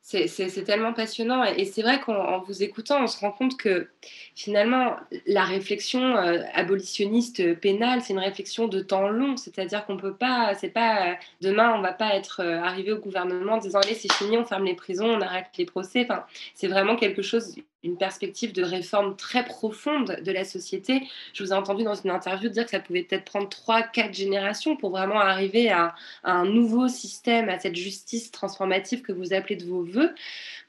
C'est 0.06 0.64
tellement 0.66 0.91
passionnant 0.91 1.45
et, 1.45 1.64
c'est 1.64 1.82
vrai 1.82 2.01
qu'en 2.01 2.41
vous 2.41 2.62
écoutant, 2.62 3.04
on 3.04 3.08
se 3.08 3.18
rend 3.20 3.32
compte 3.32 3.56
que 3.56 3.88
finalement, 4.36 4.97
la 5.26 5.45
réflexion 5.45 6.18
euh, 6.18 6.41
abolitionniste 6.54 7.39
euh, 7.39 7.56
pénale, 7.56 8.01
c'est 8.01 8.12
une 8.12 8.20
réflexion 8.20 8.68
de 8.68 8.82
temps 8.82 9.08
long, 9.08 9.38
c'est-à-dire 9.38 9.86
qu'on 9.86 9.95
peut 9.95 10.14
pas, 10.14 10.56
c'est 10.56 10.70
pas 10.70 11.12
euh, 11.12 11.14
demain, 11.39 11.74
on 11.78 11.82
va 11.82 11.93
pas 11.93 12.16
être 12.16 12.41
arrivé 12.41 12.91
au 12.91 12.97
gouvernement 12.97 13.54
en 13.54 13.58
disant 13.60 13.80
allez, 13.80 13.95
c'est 13.95 14.12
fini, 14.12 14.38
on 14.38 14.43
ferme 14.43 14.66
les 14.66 14.76
prisons, 14.76 15.08
on 15.08 15.22
arrête 15.22 15.47
les 15.58 15.66
procès. 15.66 16.06
C'est 16.54 16.68
vraiment 16.68 16.97
quelque 16.97 17.22
chose, 17.22 17.56
une 17.84 17.98
perspective 17.98 18.54
de 18.54 18.64
réforme 18.64 19.16
très 19.16 19.44
profonde 19.46 20.18
de 20.24 20.32
la 20.32 20.46
société. 20.46 21.04
Je 21.34 21.44
vous 21.44 21.52
ai 21.52 21.56
entendu 21.56 21.84
dans 21.84 21.96
une 21.96 22.10
interview 22.10 22.50
dire 22.50 22.66
que 22.66 22.72
ça 22.72 22.80
pouvait 22.80 23.04
peut-être 23.04 23.26
prendre 23.26 23.50
trois, 23.50 23.84
quatre 23.84 24.14
générations 24.14 24.78
pour 24.78 24.92
vraiment 24.92 25.20
arriver 25.20 25.70
à, 25.70 25.96
un 26.24 26.46
nouveau 26.46 26.88
système, 26.88 27.50
à 27.50 27.60
cette 27.60 27.76
justice 27.76 28.32
transformative 28.32 29.02
que 29.02 29.12
vous 29.12 29.34
appelez 29.34 29.56
de 29.56 29.66
vos 29.66 29.84
voeux. 29.84 30.14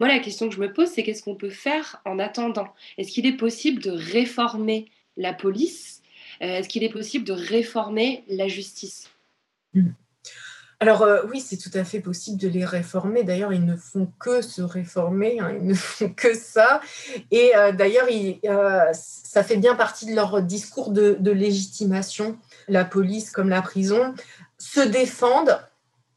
Moi, 0.01 0.09
la 0.09 0.19
question 0.19 0.49
que 0.49 0.55
je 0.55 0.61
me 0.61 0.73
pose, 0.73 0.89
c'est 0.89 1.03
qu'est-ce 1.03 1.23
qu'on 1.23 1.37
peut 1.37 1.51
faire 1.51 2.01
en 2.05 2.19
attendant? 2.19 2.69
Est-ce 2.99 3.13
qu'il 3.13 3.27
est 3.27 3.37
possible 3.37 3.81
de 3.81 3.91
réformer 3.91 4.87
la 5.17 5.33
police? 5.33 6.03
Euh, 6.43 6.59
Est-ce 6.59 6.69
qu'il 6.69 6.83
est 6.83 6.93
possible 6.93 7.25
de 7.25 7.33
réformer 7.33 8.25
la 8.29 8.49
justice? 8.49 9.09
Hmm. 9.73 9.91
Alors 10.81 11.03
euh, 11.03 11.23
oui, 11.31 11.41
c'est 11.41 11.57
tout 11.57 11.71
à 11.75 11.85
fait 11.85 12.01
possible 12.01 12.39
de 12.39 12.49
les 12.49 12.65
réformer. 12.65 13.25
D'ailleurs, 13.25 13.53
ils 13.53 13.65
ne 13.65 13.77
font 13.77 14.09
que 14.19 14.43
se 14.43 14.63
réformer, 14.63 15.39
hein. 15.41 15.55
ils 15.59 15.67
ne 15.67 15.75
font 15.75 16.11
que 16.11 16.35
ça. 16.35 16.81
Et 17.31 17.57
euh, 17.57 17.73
d'ailleurs, 17.73 18.07
ça 18.93 19.43
fait 19.43 19.57
bien 19.57 19.75
partie 19.75 20.07
de 20.07 20.15
leur 20.15 20.43
discours 20.43 20.91
de, 20.91 21.31
légitimation. 21.31 22.39
La 22.69 22.85
police 22.85 23.31
comme 23.31 23.49
la 23.49 23.63
prison 23.63 24.15
se 24.59 24.81
défendent 24.81 25.59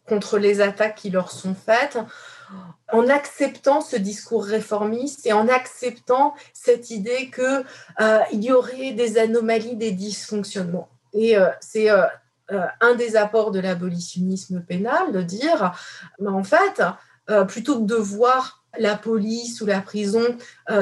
contre 0.06 0.38
les 0.38 0.62
attaques 0.62 0.96
qui 0.96 1.10
leur 1.10 1.32
sont 1.32 1.54
faites 1.54 1.98
en 2.92 3.08
acceptant 3.10 3.82
ce 3.82 3.98
discours 3.98 4.46
réformiste 4.46 5.26
et 5.26 5.34
en 5.34 5.48
acceptant 5.48 6.34
cette 6.54 6.90
idée 6.90 7.30
qu'il 7.30 7.66
euh, 8.00 8.20
y 8.32 8.52
aurait 8.52 8.94
des 8.94 9.18
anomalies, 9.18 9.76
des 9.76 9.92
dysfonctionnements. 9.92 10.88
Et 11.14 11.38
euh, 11.38 11.50
c'est 11.60 11.90
euh, 11.90 12.06
un 12.50 12.96
des 12.96 13.16
apports 13.16 13.52
de 13.52 13.60
l'abolitionnisme 13.60 14.62
pénal 14.62 15.12
de 15.12 15.22
dire, 15.22 15.74
mais 16.20 16.30
en 16.30 16.44
fait, 16.44 16.82
plutôt 17.48 17.82
que 17.82 17.86
de 17.86 17.96
voir 17.96 18.64
la 18.80 18.96
police 18.96 19.60
ou 19.60 19.66
la 19.66 19.82
prison 19.82 20.24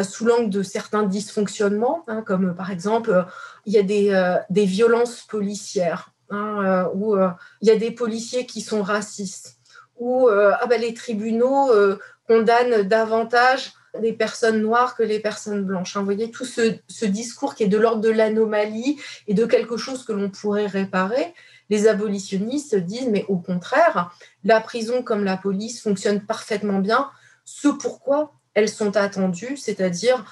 sous 0.03 0.25
l'angle 0.25 0.51
de 0.51 0.61
certains 0.61 1.03
dysfonctionnements, 1.03 2.03
hein, 2.07 2.21
comme 2.21 2.53
par 2.55 2.69
exemple, 2.69 3.25
il 3.65 3.73
y 3.73 3.79
a 3.79 3.83
des, 3.83 4.35
des 4.51 4.65
violences 4.65 5.21
policières, 5.23 6.11
hein, 6.29 6.87
où 6.93 7.17
il 7.17 7.67
y 7.67 7.71
a 7.71 7.77
des 7.77 7.91
policiers 7.91 8.45
qui 8.45 8.61
sont 8.61 8.83
racistes 8.83 9.55
euh, 10.01 10.51
ah 10.59 10.65
ben, 10.67 10.79
les 10.79 10.93
tribunaux 10.93 11.71
euh, 11.71 11.99
condamnent 12.27 12.83
davantage 12.83 13.73
les 14.01 14.11
personnes 14.11 14.61
noires 14.61 14.95
que 14.95 15.03
les 15.03 15.19
personnes 15.19 15.63
blanches. 15.63 15.95
Hein. 15.95 15.99
Vous 15.99 16.05
voyez, 16.05 16.31
tout 16.31 16.45
ce, 16.45 17.05
discours 17.05 17.55
qui 17.55 17.63
est 17.63 17.67
de 17.67 17.77
l'ordre 17.77 18.01
de 18.01 18.09
l'anomalie 18.09 18.99
et 19.27 19.33
de 19.33 19.45
quelque 19.45 19.77
chose 19.77 20.03
que 20.03 20.11
l'on 20.11 20.29
pourrait 20.29 20.67
réparer, 20.67 21.33
les 21.69 21.87
abolitionnistes 21.87 22.75
disent, 22.75 23.09
mais 23.09 23.25
au 23.27 23.37
contraire, 23.37 24.15
la 24.43 24.61
prison 24.61 25.03
comme 25.03 25.23
la 25.23 25.37
police 25.37 25.81
fonctionnent 25.81 26.25
parfaitement 26.25 26.79
bien, 26.79 27.09
ce 27.43 27.67
pourquoi 27.67 28.33
elles 28.53 28.69
sont 28.69 28.95
attendues, 28.95 29.57
c'est-à-dire 29.57 30.25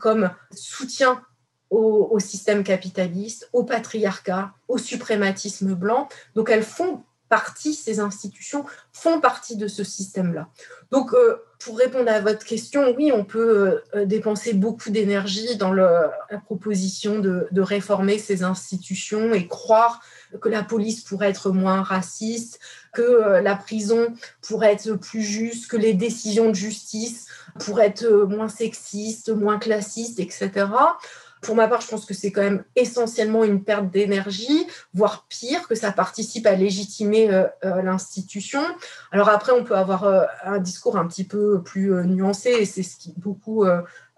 comme 0.00 0.30
soutien 0.52 1.22
au, 1.70 2.08
au, 2.10 2.18
système 2.18 2.64
capitaliste, 2.64 3.48
au 3.52 3.64
patriarcat, 3.64 4.52
au 4.68 4.78
suprématisme 4.78 5.74
blanc. 5.74 6.08
Donc 6.34 6.48
elles 6.50 6.62
font 6.62 7.02
partie, 7.28 7.74
ces 7.74 8.00
institutions 8.00 8.64
font 8.92 9.20
partie 9.20 9.56
de 9.56 9.68
ce 9.68 9.84
système-là. 9.84 10.48
Donc, 10.90 11.12
euh, 11.12 11.42
pour 11.58 11.78
répondre 11.78 12.10
à 12.10 12.20
votre 12.20 12.44
question, 12.44 12.94
oui, 12.96 13.10
on 13.12 13.24
peut 13.24 13.82
euh, 13.94 14.04
dépenser 14.04 14.52
beaucoup 14.52 14.90
d'énergie 14.90 15.56
dans 15.56 15.72
la 15.72 16.12
proposition 16.44 17.18
de, 17.18 17.48
réformer 17.56 18.18
ces 18.18 18.42
institutions 18.42 19.34
et 19.34 19.48
croire 19.48 20.00
que 20.40 20.48
la 20.48 20.62
police 20.62 21.02
pourrait 21.02 21.30
être 21.30 21.50
moins 21.50 21.82
raciste, 21.82 22.58
que 22.92 23.02
euh, 23.02 23.40
la 23.40 23.56
prison 23.56 24.14
pourrait 24.46 24.72
être 24.72 24.94
plus 24.94 25.22
juste, 25.22 25.68
que 25.68 25.76
les 25.76 25.94
décisions 25.94 26.48
de 26.48 26.54
justice 26.54 27.26
pourraient 27.58 27.86
être 27.86 28.06
moins 28.28 28.48
sexistes, 28.48 29.30
moins 29.30 29.58
classistes, 29.58 30.20
etc 30.20 30.66
pour 31.46 31.54
ma 31.54 31.68
part, 31.68 31.80
je 31.80 31.88
pense 31.88 32.04
que 32.04 32.14
c'est 32.14 32.32
quand 32.32 32.42
même 32.42 32.64
essentiellement 32.74 33.44
une 33.44 33.62
perte 33.62 33.90
d'énergie, 33.90 34.66
voire 34.94 35.26
pire, 35.28 35.68
que 35.68 35.74
ça 35.74 35.92
participe 35.92 36.46
à 36.46 36.52
légitimer 36.52 37.32
euh, 37.32 37.44
euh, 37.64 37.82
l'institution. 37.82 38.62
Alors 39.12 39.28
après, 39.28 39.52
on 39.52 39.62
peut 39.62 39.76
avoir 39.76 40.04
euh, 40.04 40.24
un 40.44 40.58
discours 40.58 40.98
un 40.98 41.06
petit 41.06 41.24
peu 41.24 41.62
plus 41.62 41.92
nuancé, 42.04 42.50
et 42.50 42.64
c'est 42.64 42.84
beaucoup 43.16 43.64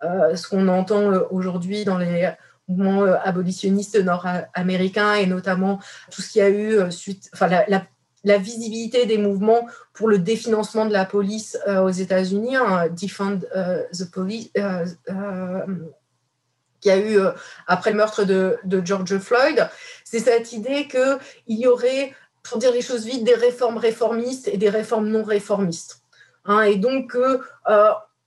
ce 0.00 0.48
qu'on 0.48 0.68
entend 0.68 1.10
aujourd'hui 1.30 1.84
dans 1.84 1.98
les 1.98 2.30
mouvements 2.68 3.04
abolitionnistes 3.24 3.96
nord-américains, 3.96 5.14
et 5.14 5.26
notamment 5.26 5.80
tout 6.10 6.22
ce 6.22 6.30
qu'il 6.30 6.40
y 6.40 6.44
a 6.44 6.50
eu 6.50 6.92
suite, 6.92 7.30
enfin 7.32 7.48
la, 7.66 8.38
visibilité 8.38 9.06
des 9.06 9.16
mouvements 9.16 9.66
pour 9.94 10.08
le 10.08 10.18
définancement 10.18 10.84
de 10.84 10.92
la 10.92 11.06
police 11.06 11.58
aux 11.66 11.90
États-Unis, 11.90 12.56
hein, 12.56 12.88
the 12.90 14.10
Police, 14.10 14.50
qui 16.80 16.90
a 16.90 16.98
eu 16.98 17.18
après 17.66 17.90
le 17.90 17.96
meurtre 17.96 18.24
de, 18.24 18.58
George 18.84 19.18
Floyd, 19.18 19.68
c'est 20.04 20.20
cette 20.20 20.52
idée 20.52 20.88
qu'il 20.88 21.58
y 21.58 21.66
aurait, 21.66 22.14
pour 22.42 22.58
dire 22.58 22.72
les 22.72 22.82
choses 22.82 23.06
vite, 23.06 23.24
des 23.24 23.34
réformes 23.34 23.78
réformistes 23.78 24.48
et 24.48 24.56
des 24.56 24.70
réformes 24.70 25.08
non 25.08 25.22
réformistes. 25.22 26.02
Hein, 26.44 26.62
et 26.62 26.76
donc, 26.76 27.16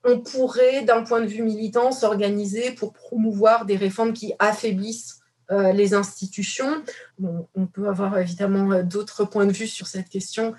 on 0.04 0.20
pourrait, 0.20 0.84
d'un 0.84 1.04
point 1.04 1.22
de 1.22 1.28
vue 1.28 1.44
militant, 1.44 1.92
s'organiser 1.92 2.72
pour 2.72 2.94
promouvoir 2.94 3.66
des 3.66 3.76
réformes 3.76 4.14
qui 4.14 4.34
affaiblissent 4.40 5.22
euh, 5.52 5.74
les 5.74 5.94
institutions. 5.94 6.82
on 7.22 7.66
peut 7.66 7.90
avoir 7.90 8.18
évidemment 8.18 8.72
euh, 8.72 8.84
d'autres 8.84 9.26
points 9.26 9.46
de 9.46 9.52
vue 9.52 9.68
sur 9.68 9.86
cette 9.86 10.08
question 10.08 10.56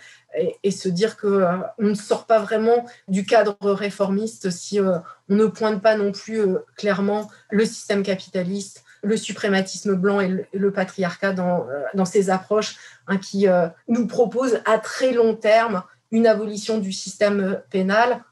et, 0.63 0.71
se 0.71 0.91
dire 0.91 1.17
qu'on 1.17 1.29
euh, 1.29 1.57
on 1.79 1.87
ne 1.87 1.95
sort 1.95 2.27
pas 2.27 2.41
vraiment 2.41 2.85
du 3.09 3.25
cadre 3.25 3.57
réformiste 3.63 4.51
si 4.51 4.81
on 4.81 5.03
ne 5.31 5.47
pointe 5.47 5.81
pas 5.81 5.97
non 5.97 6.13
plus 6.13 6.43
clairement 6.77 7.31
le 7.51 7.65
système 7.65 8.03
capitaliste, 8.03 8.85
le 9.03 9.17
suprématisme 9.17 9.95
blanc 9.95 10.21
et 10.21 10.47
le, 10.53 10.73
patriarcat 10.73 11.33
dans, 11.33 11.67
dans 11.95 12.05
ces 12.05 12.29
approches 12.29 12.77
hein, 13.07 13.17
qui 13.17 13.47
nous 13.89 14.07
proposent 14.07 14.61
à 14.67 14.79
très 14.79 15.13
long 15.13 15.35
terme 15.35 15.85
une 16.11 16.27
abolition 16.27 16.77
du 16.77 16.93
système 16.93 17.63
pénal 17.71 18.23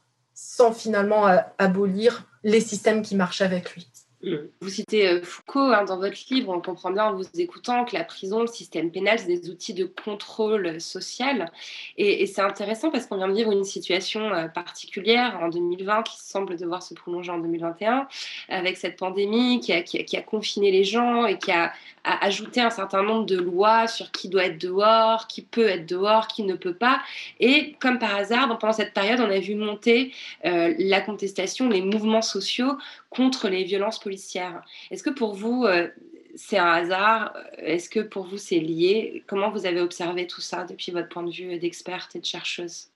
sans 0.43 0.72
finalement 0.72 1.26
abolir 1.59 2.24
les 2.43 2.61
systèmes 2.61 3.03
qui 3.03 3.14
marchent 3.14 3.43
avec 3.43 3.74
lui. 3.74 3.89
Vous 4.23 4.68
citez 4.68 5.09
euh, 5.09 5.23
Foucault 5.23 5.73
hein, 5.73 5.85
dans 5.85 5.97
votre 5.97 6.18
livre, 6.31 6.53
on 6.55 6.61
comprend 6.61 6.91
bien 6.91 7.07
en 7.07 7.14
vous 7.14 7.25
écoutant 7.39 7.87
que 7.87 7.97
la 7.97 8.05
prison, 8.05 8.41
le 8.41 8.47
système 8.47 8.91
pénal, 8.91 9.18
c'est 9.18 9.27
des 9.27 9.49
outils 9.49 9.73
de 9.73 9.87
contrôle 9.87 10.79
social. 10.79 11.51
Et, 11.97 12.27
c'est 12.27 12.43
intéressant 12.43 12.91
parce 12.91 13.07
qu'on 13.07 13.16
vient 13.16 13.29
de 13.29 13.35
vivre 13.35 13.51
une 13.51 13.64
situation 13.64 14.33
euh, 14.35 14.49
particulière 14.49 15.39
en 15.41 15.49
2020 15.49 16.03
qui 16.03 16.21
semble 16.21 16.57
devoir 16.57 16.83
se 16.83 16.93
prolonger 16.93 17.33
en 17.33 17.39
2021 17.39 18.09
avec 18.51 18.77
cette 18.77 18.99
pandémie 18.99 19.61
qui 19.61 19.73
a, 19.73 20.23
confiné 20.23 20.71
les 20.71 20.85
gens 20.85 21.25
et 21.25 21.39
qui 21.39 21.51
a 21.51 21.73
à 22.05 22.25
ajouter 22.25 22.61
un 22.61 22.71
certain 22.71 23.03
nombre 23.03 23.27
de 23.27 23.37
lois 23.37 23.87
sur 23.87 24.11
qui 24.11 24.29
doit 24.29 24.45
être 24.45 24.59
dehors, 24.59 25.27
qui 25.27 25.43
peut 25.43 25.68
être 25.68 25.87
dehors, 25.87 26.29
qui 26.29 26.43
ne 26.45 26.55
peut 26.55 26.75
pas. 26.75 27.01
Et 27.41 27.77
comme 27.81 27.99
par 27.99 28.14
hasard, 28.14 28.59
pendant 28.59 28.73
cette 28.73 28.95
période, 28.95 29.21
on 29.21 29.31
a 29.31 29.39
vu 29.39 29.55
monter 29.55 30.12
euh, 30.45 30.75
la 30.79 31.01
contestation, 31.01 31.68
les 31.68 31.83
mouvements 31.83 32.23
sociaux 32.23 32.73
contre 33.11 33.49
les 33.49 33.65
violences 33.65 34.01
policières. 34.01 34.63
Est-ce 34.91 35.03
que 35.03 35.11
pour 35.11 35.35
vous, 35.35 35.65
euh, 35.67 35.89
c'est 36.37 36.59
un 36.59 36.71
hasard? 36.71 37.35
Est-ce 37.59 37.91
que 37.91 38.01
pour 38.01 38.27
vous, 38.27 38.39
c'est 38.39 38.61
lié? 38.61 39.23
Comment 39.27 39.51
vous 39.51 39.67
avez 39.67 39.81
observé 39.81 40.27
tout 40.27 40.41
ça 40.41 40.65
depuis 40.65 40.93
votre 40.93 41.09
point 41.09 41.23
de 41.23 41.31
vue 41.31 41.59
d'experte 41.59 42.17
et 42.17 42.21
de 42.21 42.25
chercheuse? 42.25 42.89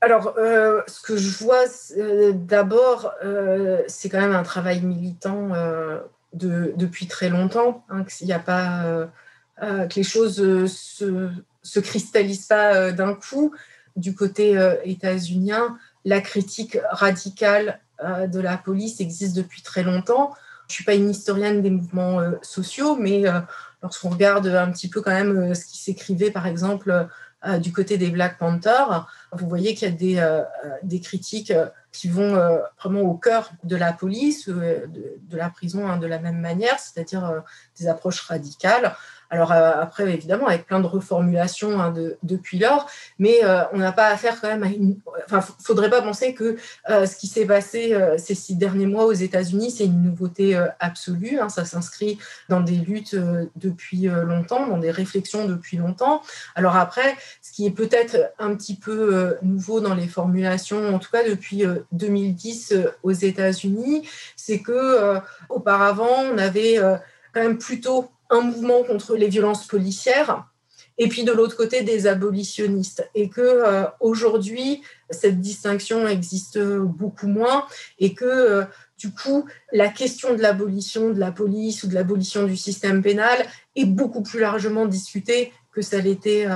Alors, 0.00 0.34
euh, 0.36 0.82
ce 0.86 1.00
que 1.00 1.16
je 1.16 1.36
vois 1.42 1.64
d'abord, 2.34 3.12
c'est 3.88 4.10
quand 4.10 4.20
même 4.20 4.34
un 4.34 4.42
travail 4.42 4.82
militant 4.82 5.52
depuis 6.34 7.06
très 7.06 7.28
longtemps, 7.28 7.84
hein, 7.88 8.04
qu'il 8.04 8.26
n'y 8.26 8.32
a 8.32 8.38
pas 8.38 8.84
euh, 8.84 9.06
euh, 9.62 9.86
que 9.86 9.94
les 9.94 10.02
choses 10.02 10.40
euh, 10.40 10.66
se, 10.66 11.30
se 11.62 11.80
cristallisent 11.80 12.46
pas 12.46 12.92
d'un 12.92 13.14
coup. 13.14 13.54
Du 13.96 14.16
côté 14.16 14.58
états-unien, 14.84 15.78
la 16.04 16.20
critique 16.20 16.76
radicale 16.90 17.80
de 18.02 18.40
la 18.40 18.56
police 18.56 19.00
existe 19.00 19.36
depuis 19.36 19.62
très 19.62 19.82
longtemps. 19.82 20.34
Je 20.68 20.72
ne 20.72 20.74
suis 20.74 20.84
pas 20.84 20.94
une 20.94 21.10
historienne 21.10 21.62
des 21.62 21.70
mouvements 21.70 22.20
sociaux, 22.42 22.96
mais 22.96 23.24
lorsqu'on 23.82 24.08
regarde 24.08 24.46
un 24.46 24.70
petit 24.70 24.88
peu 24.88 25.02
quand 25.02 25.12
même 25.12 25.54
ce 25.54 25.66
qui 25.66 25.78
s'écrivait, 25.78 26.30
par 26.30 26.46
exemple, 26.46 27.06
du 27.60 27.72
côté 27.72 27.98
des 27.98 28.10
Black 28.10 28.38
Panthers, 28.38 29.06
vous 29.32 29.48
voyez 29.48 29.74
qu'il 29.74 29.88
y 29.88 30.18
a 30.18 30.46
des, 30.82 31.00
critiques 31.00 31.52
qui 31.94 32.08
vont 32.08 32.34
euh, 32.34 32.58
vraiment 32.80 33.02
au 33.02 33.14
cœur 33.14 33.52
de 33.62 33.76
la 33.76 33.92
police, 33.92 34.48
euh, 34.48 34.86
de, 34.88 35.36
la 35.36 35.48
prison 35.48 35.88
hein, 35.88 35.96
de 35.96 36.08
la 36.08 36.18
même 36.18 36.40
manière, 36.40 36.78
c'est-à-dire 36.80 37.24
euh, 37.24 37.40
des 37.78 37.86
approches 37.86 38.20
radicales. 38.22 38.96
Alors 39.34 39.52
après, 39.52 40.12
évidemment, 40.12 40.46
avec 40.46 40.66
plein 40.66 40.78
de 40.78 40.86
reformulations 40.86 41.80
hein, 41.80 41.92
depuis 42.22 42.58
lors, 42.58 42.88
mais 43.18 43.40
on 43.72 43.78
n'a 43.78 43.90
pas 43.90 44.06
affaire 44.08 44.40
quand 44.40 44.48
même 44.48 44.62
à 44.62 44.68
une... 44.68 44.96
Enfin, 45.26 45.40
faudrait 45.62 45.90
pas 45.90 46.02
penser 46.02 46.34
que 46.34 46.56
ce 46.88 47.16
qui 47.16 47.26
s'est 47.26 47.46
passé 47.46 47.98
ces 48.16 48.34
six 48.34 48.54
derniers 48.54 48.86
mois 48.86 49.06
aux 49.06 49.12
États-Unis, 49.12 49.72
c'est 49.72 49.86
une 49.86 50.02
nouveauté 50.02 50.56
absolue. 50.78 51.38
Hein. 51.40 51.48
ça 51.48 51.64
s'inscrit 51.64 52.18
dans 52.48 52.60
des 52.60 52.76
luttes 52.76 53.16
depuis 53.56 54.06
longtemps, 54.06 54.68
dans 54.68 54.78
des 54.78 54.92
réflexions 54.92 55.46
depuis 55.46 55.78
longtemps. 55.78 56.22
Alors 56.54 56.76
après, 56.76 57.16
ce 57.42 57.50
qui 57.50 57.66
est 57.66 57.72
peut-être 57.72 58.16
un 58.38 58.54
petit 58.54 58.76
peu 58.76 59.36
nouveau 59.42 59.80
dans 59.80 59.94
les 59.94 60.06
formulations, 60.06 60.94
en 60.94 60.98
tout 60.98 61.10
cas 61.10 61.28
depuis 61.28 61.64
2010 61.92 62.72
euh, 62.72 62.90
aux 63.02 63.12
États-Unis, 63.12 64.08
c'est 64.36 64.60
que 64.60 64.72
euh, 64.72 65.20
auparavant 65.48 66.24
on 66.32 66.38
avait 66.38 66.78
euh, 66.78 66.96
quand 67.32 67.42
même 67.42 67.58
plutôt 67.58 68.10
un 68.30 68.40
mouvement 68.40 68.82
contre 68.84 69.16
les 69.16 69.28
violences 69.28 69.66
policières 69.66 70.46
et 70.96 71.08
puis 71.08 71.24
de 71.24 71.32
l'autre 71.32 71.56
côté 71.56 71.82
des 71.82 72.06
abolitionnistes 72.06 73.08
et 73.14 73.28
que 73.28 73.84
aujourd'hui 73.98 74.82
cette 75.10 75.40
distinction 75.40 76.06
existe 76.06 76.58
beaucoup 76.60 77.26
moins 77.26 77.66
et 77.98 78.14
que 78.14 78.64
du 78.96 79.12
coup 79.12 79.44
la 79.72 79.88
question 79.88 80.34
de 80.34 80.40
l'abolition 80.40 81.10
de 81.10 81.18
la 81.18 81.32
police 81.32 81.82
ou 81.82 81.88
de 81.88 81.94
l'abolition 81.94 82.44
du 82.44 82.56
système 82.56 83.02
pénal 83.02 83.44
est 83.74 83.86
beaucoup 83.86 84.22
plus 84.22 84.38
largement 84.38 84.86
discutée 84.86 85.52
que 85.72 85.82
ça 85.82 85.98
l'était 85.98 86.46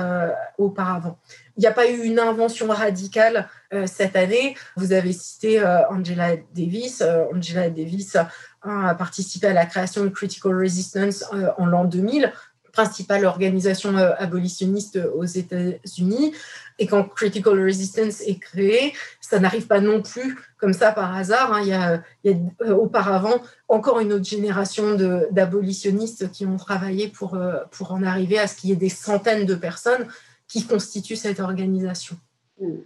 auparavant. 0.57 1.19
Il 1.59 1.63
n'y 1.63 1.67
a 1.67 1.73
pas 1.73 1.89
eu 1.89 2.05
une 2.05 2.19
invention 2.19 2.67
radicale 2.69 3.49
euh, 3.73 3.85
cette 3.85 4.15
année. 4.15 4.55
Vous 4.77 4.93
avez 4.93 5.11
cité 5.11 5.59
euh, 5.59 5.85
Angela 5.89 6.37
Davis. 6.55 7.01
Euh, 7.01 7.25
Angela 7.35 7.69
Davis 7.69 8.15
a 8.61 8.95
participé 8.95 9.47
à 9.47 9.53
la 9.53 9.65
création 9.65 10.03
de 10.03 10.09
Critical 10.09 10.55
Resistance 10.55 11.23
en 11.57 11.65
l'an 11.65 11.85
2000 11.85 12.31
principale 12.71 13.25
organisation 13.25 13.97
abolitionniste 13.97 14.99
aux 15.15 15.25
États-Unis. 15.25 16.33
Et 16.77 16.87
quand 16.87 17.03
Critical 17.03 17.61
Resistance 17.61 18.21
est 18.21 18.39
créé, 18.39 18.93
ça 19.19 19.39
n'arrive 19.39 19.67
pas 19.67 19.81
non 19.81 20.01
plus 20.01 20.37
comme 20.57 20.73
ça 20.73 20.91
par 20.91 21.13
hasard. 21.13 21.53
Hein. 21.53 21.61
Il, 21.61 21.67
y 21.67 21.73
a, 21.73 22.01
il, 22.23 22.31
y 22.31 22.69
a, 22.69 22.75
auparavant 22.75 23.41
encore 23.67 23.99
une 23.99 24.13
autre 24.13 24.25
génération 24.25 24.95
d'abolitionnistes 25.31 26.31
qui 26.31 26.45
ont 26.45 26.57
travaillé 26.57 27.09
pour, 27.09 27.37
pour 27.71 27.91
en 27.91 28.03
arriver 28.03 28.39
à 28.39 28.47
ce 28.47 28.55
qu'il 28.55 28.69
y 28.69 28.73
ait 28.73 28.77
des 28.77 28.89
centaines 28.89 29.45
de 29.45 29.55
personnes 29.55 30.07
qui 30.47 30.65
constituent 30.65 31.15
cette 31.15 31.39
organisation. 31.39 32.17
Mmh. 32.61 32.77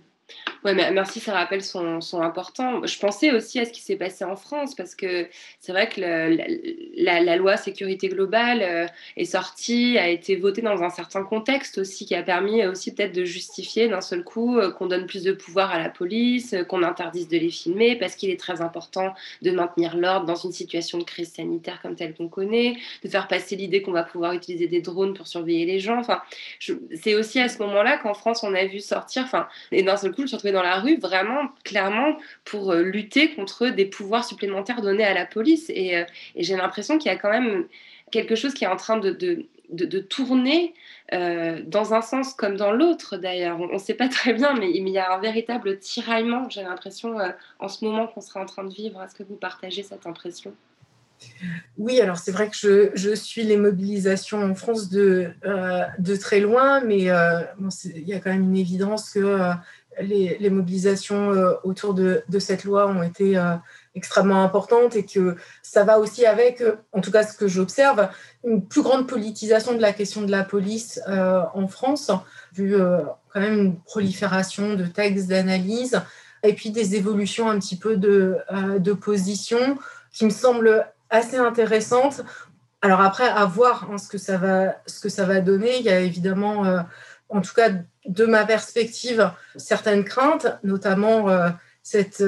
Ouais, 0.64 0.74
merci, 0.74 1.20
ces 1.20 1.32
rappels 1.32 1.62
sont, 1.62 2.00
sont, 2.00 2.22
importants. 2.22 2.86
Je 2.86 2.98
pensais 2.98 3.32
aussi 3.32 3.60
à 3.60 3.66
ce 3.66 3.72
qui 3.72 3.82
s'est 3.82 3.98
passé 3.98 4.24
en 4.24 4.38
France, 4.38 4.76
parce 4.76 4.96
que 4.96 5.28
c'est 5.60 5.74
vrai 5.74 5.90
que 5.90 6.00
la, 6.00 7.20
la, 7.22 7.36
loi 7.36 7.58
sécurité 7.58 8.08
globale 8.08 8.62
euh, 8.62 8.88
est 9.18 9.26
sortie, 9.26 9.98
a 9.98 10.08
été 10.08 10.38
votée 10.38 10.62
dans 10.62 10.82
un 10.82 10.90
certain 10.90 11.24
contexte 11.24 11.80
aussi, 11.80 12.06
qui 12.06 12.16
a 12.16 12.24
permis 12.24 12.66
aussi 12.66 12.96
peut-être 12.96 13.14
de 13.14 13.26
justifier 13.26 13.90
d'un 13.90 14.00
seul 14.00 14.24
coup 14.24 14.58
euh, 14.58 14.72
qu'on 14.72 14.88
donne 14.88 15.06
plus 15.06 15.24
de 15.24 15.34
pouvoir 15.34 15.70
à 15.72 15.80
la 15.80 15.90
police, 15.90 16.54
euh, 16.54 16.64
qu'on 16.64 16.82
interdise 16.82 17.28
de 17.28 17.38
les 17.38 17.50
filmer, 17.50 17.98
parce 17.98 18.16
qu'il 18.16 18.30
est 18.30 18.40
très 18.40 18.62
important 18.62 19.14
de 19.42 19.52
maintenir 19.52 19.98
l'ordre 19.98 20.26
dans 20.26 20.36
une 20.36 20.54
situation 20.54 20.98
de 20.98 21.04
crise 21.04 21.34
sanitaire 21.34 21.82
comme 21.82 21.96
telle 21.96 22.14
qu'on 22.14 22.30
connaît, 22.30 22.78
de 23.04 23.10
faire 23.10 23.28
passer 23.28 23.58
l'idée 23.58 23.82
qu'on 23.82 23.92
va 23.92 24.04
pouvoir 24.04 24.32
utiliser 24.32 24.68
des 24.68 24.80
drones 24.80 25.14
pour 25.14 25.28
surveiller 25.28 25.66
les 25.66 25.80
gens. 25.82 26.00
Enfin, 26.00 26.22
c'est 26.96 27.16
aussi 27.16 27.42
à 27.42 27.50
ce 27.50 27.58
moment-là 27.64 27.98
qu'en 27.98 28.14
France, 28.14 28.44
on 28.44 28.54
a 28.54 28.64
vu 28.64 28.80
sortir, 28.80 29.24
enfin, 29.24 29.50
et 29.74 29.84
d'un 29.84 29.98
seul 29.98 30.13
coup, 30.14 30.28
je 30.28 30.36
me 30.36 30.52
dans 30.52 30.62
la 30.62 30.80
rue 30.80 30.98
vraiment 30.98 31.50
clairement 31.64 32.18
pour 32.46 32.72
euh, 32.72 32.84
lutter 32.84 33.34
contre 33.34 33.68
des 33.68 33.86
pouvoirs 33.86 34.26
supplémentaires 34.26 34.82
donnés 34.82 35.04
à 35.04 35.14
la 35.14 35.26
police. 35.26 35.70
Et, 35.70 35.98
euh, 35.98 36.04
j'ai 36.36 36.56
l'impression 36.56 36.98
qu'il 36.98 37.12
y 37.12 37.16
a 37.16 37.18
quand 37.18 37.30
même 37.30 37.66
quelque 38.12 38.36
chose 38.36 38.54
qui 38.54 38.64
est 38.64 38.68
en 38.68 38.76
train 38.76 38.98
de, 38.98 39.12
de, 39.12 39.46
de, 39.70 40.00
tourner 40.00 40.74
euh, 41.14 41.62
dans 41.66 41.94
un 41.94 42.02
sens 42.02 42.34
comme 42.34 42.56
dans 42.56 42.72
l'autre 42.72 43.18
d'ailleurs. 43.18 43.60
On 43.60 43.74
ne 43.74 43.78
sait 43.80 43.96
pas 43.96 44.08
très 44.10 44.34
bien, 44.34 44.54
mais, 44.54 44.72
il 44.72 44.88
y 44.90 44.98
a 44.98 45.14
un 45.14 45.20
véritable 45.20 45.80
tiraillement, 45.80 46.50
j'ai 46.50 46.64
l'impression, 46.64 47.18
en 47.60 47.68
ce 47.68 47.84
moment 47.84 48.08
qu'on 48.08 48.22
sera 48.22 48.42
en 48.42 48.46
train 48.46 48.64
de 48.64 48.74
vivre. 48.74 49.02
Est-ce 49.02 49.16
que 49.16 49.24
vous 49.24 49.36
partagez 49.36 49.84
cette 49.84 50.06
impression? 50.06 50.54
Oui, 51.78 52.02
alors 52.02 52.18
c'est 52.18 52.34
vrai 52.34 52.50
que 52.50 52.56
je, 52.56 52.90
je, 52.96 53.16
suis 53.16 53.44
les 53.44 53.56
mobilisations 53.56 54.44
en 54.44 54.56
France 54.56 54.90
de, 54.90 55.32
de 55.98 56.16
très 56.18 56.42
loin, 56.42 56.82
mais 56.82 57.00
il 57.00 58.08
y 58.08 58.14
a 58.14 58.20
quand 58.20 58.32
même 58.32 58.44
une 58.44 58.58
évidence 58.58 59.10
que 59.10 59.54
les, 60.02 60.50
mobilisations 60.50 61.32
euh, 61.32 61.54
autour 61.64 61.94
de, 61.94 62.24
cette 62.40 62.64
loi 62.64 62.88
ont 62.88 63.04
été 63.04 63.38
euh, 63.38 63.56
extrêmement 63.96 64.44
importantes 64.44 64.96
et 64.96 65.06
que 65.06 65.36
ça 65.62 65.84
va 65.84 66.00
aussi 66.00 66.26
avec, 66.26 66.62
euh, 66.62 66.76
en 66.92 67.02
tout 67.02 67.12
cas 67.12 67.24
ce 67.24 67.38
que 67.38 67.48
j'observe, 67.48 68.10
une 68.44 68.66
plus 68.66 68.82
grande 68.82 69.08
politisation 69.08 69.74
de 69.74 69.82
la 69.82 69.94
question 69.94 70.22
de 70.24 70.32
la 70.32 70.44
police 70.44 71.00
en 71.08 71.68
France, 71.68 72.12
vu 72.54 72.76
quand 73.34 73.40
même 73.40 73.58
une 73.58 73.80
prolifération 73.82 74.76
de 74.76 74.86
textes 74.86 75.28
d'analyse 75.28 76.02
et 76.44 76.54
puis 76.54 76.72
des 76.72 76.96
évolutions 76.96 77.50
un 77.50 77.60
petit 77.60 77.78
peu 77.78 77.96
de, 77.96 78.38
de 78.80 78.94
position 78.94 79.78
qui 80.12 80.26
me 80.26 80.30
semblent 80.30 80.86
assez 81.10 81.38
intéressantes. 81.38 82.22
Alors 82.82 83.00
après, 83.00 83.28
à 83.28 83.46
voir 83.46 83.90
hein, 83.90 83.98
ce 83.98 84.10
que 84.10 84.18
ça 85.10 85.26
va 85.26 85.40
donner. 85.40 85.78
Il 85.80 85.86
y 85.86 85.90
a 85.90 86.02
évidemment 86.02 86.84
en 87.30 87.42
tout 87.42 87.54
cas 87.54 87.70
de 88.06 88.26
ma 88.26 88.46
perspective, 88.46 89.32
certaines 89.56 90.04
craintes, 90.04 90.48
notamment 90.64 91.28
cette, 91.82 92.24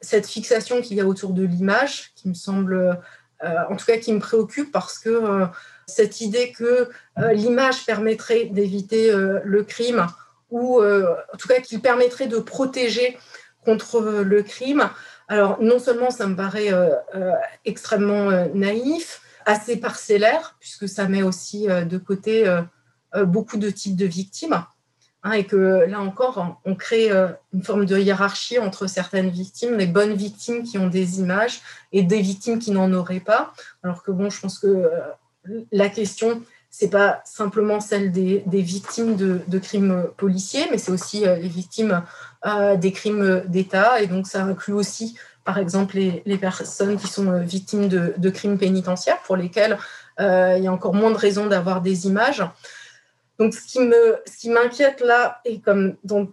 cette 0.00 0.26
fixation 0.26 0.82
qu'il 0.82 0.96
y 0.96 1.00
a 1.00 1.06
autour 1.06 1.32
de 1.32 1.42
l'image, 1.42 2.12
qui 2.14 2.28
me 2.28 2.34
semble, 2.34 2.98
en 3.42 3.76
tout 3.76 3.86
cas 3.86 3.96
qui 3.96 4.12
me 4.12 4.20
préoccupe 4.20 4.70
parce 4.70 4.98
que 4.98 5.46
cette 5.86 6.20
idée 6.20 6.52
que 6.52 6.90
l'image 7.32 7.86
permettrait 7.86 8.46
d'éviter 8.46 9.12
le 9.12 9.62
crime 9.62 10.06
ou 10.50 10.82
en 10.82 11.36
tout 11.38 11.48
cas 11.48 11.60
qu'il 11.60 11.80
permettrait 11.80 12.26
de 12.26 12.38
protéger 12.38 13.16
contre 13.64 14.00
le 14.02 14.42
crime, 14.42 14.90
alors, 15.28 15.60
non 15.60 15.78
seulement 15.78 16.10
ça 16.10 16.26
me 16.26 16.36
paraît 16.36 16.72
euh, 16.72 16.94
euh, 17.14 17.32
extrêmement 17.64 18.30
euh, 18.30 18.46
naïf, 18.54 19.22
assez 19.46 19.76
parcellaire, 19.76 20.56
puisque 20.60 20.88
ça 20.88 21.06
met 21.08 21.22
aussi 21.22 21.66
de 21.66 21.98
côté 21.98 22.50
beaucoup 23.14 23.58
de 23.58 23.68
types 23.68 23.94
de 23.94 24.06
victimes, 24.06 24.64
hein, 25.24 25.32
et 25.32 25.44
que 25.44 25.84
là 25.88 26.00
encore, 26.00 26.60
on 26.64 26.74
crée 26.74 27.10
une 27.10 27.62
forme 27.62 27.86
de 27.86 27.98
hiérarchie 27.98 28.58
entre 28.58 28.86
certaines 28.86 29.30
victimes, 29.30 29.76
les 29.76 29.86
bonnes 29.86 30.14
victimes 30.14 30.62
qui 30.62 30.78
ont 30.78 30.86
des 30.86 31.18
images 31.18 31.60
et 31.92 32.02
des 32.02 32.20
victimes 32.20 32.58
qui 32.58 32.70
n'en 32.70 32.92
auraient 32.92 33.20
pas. 33.20 33.52
Alors 33.82 34.02
que 34.02 34.12
bon, 34.12 34.30
je 34.30 34.40
pense 34.40 34.58
que 34.58 34.88
la 35.72 35.88
question, 35.88 36.42
c'est 36.70 36.90
pas 36.90 37.20
simplement 37.24 37.80
celle 37.80 38.12
des, 38.12 38.42
victimes 38.46 39.16
de, 39.16 39.58
crimes 39.58 40.06
policiers, 40.16 40.66
mais 40.70 40.78
c'est 40.78 40.92
aussi 40.92 41.20
les 41.20 41.48
victimes 41.48 42.02
des 42.76 42.92
crimes 42.92 43.42
d'État. 43.46 44.00
Et 44.00 44.06
donc, 44.06 44.26
ça 44.26 44.42
inclut 44.44 44.74
aussi, 44.74 45.16
par 45.44 45.58
exemple, 45.58 45.96
les, 45.96 46.38
personnes 46.38 46.98
qui 46.98 47.06
sont 47.06 47.28
euh, 47.28 47.40
victimes 47.40 47.88
de, 47.88 48.30
crimes 48.30 48.58
pénitentiaires, 48.58 49.20
pour 49.22 49.36
lesquels 49.36 49.78
euh, 50.20 50.54
il 50.56 50.64
y 50.64 50.66
a 50.66 50.72
encore 50.72 50.94
moins 50.94 51.10
de 51.10 51.16
raisons 51.16 51.46
d'avoir 51.46 51.80
des 51.80 52.06
images. 52.06 52.42
Donc, 53.38 53.54
ce 53.54 53.66
qui, 53.66 53.80
me, 53.80 54.16
ce 54.26 54.36
qui 54.38 54.50
m'inquiète 54.50 55.00
là, 55.00 55.40
et 55.44 55.60
comme 55.60 55.96
dans 56.04 56.28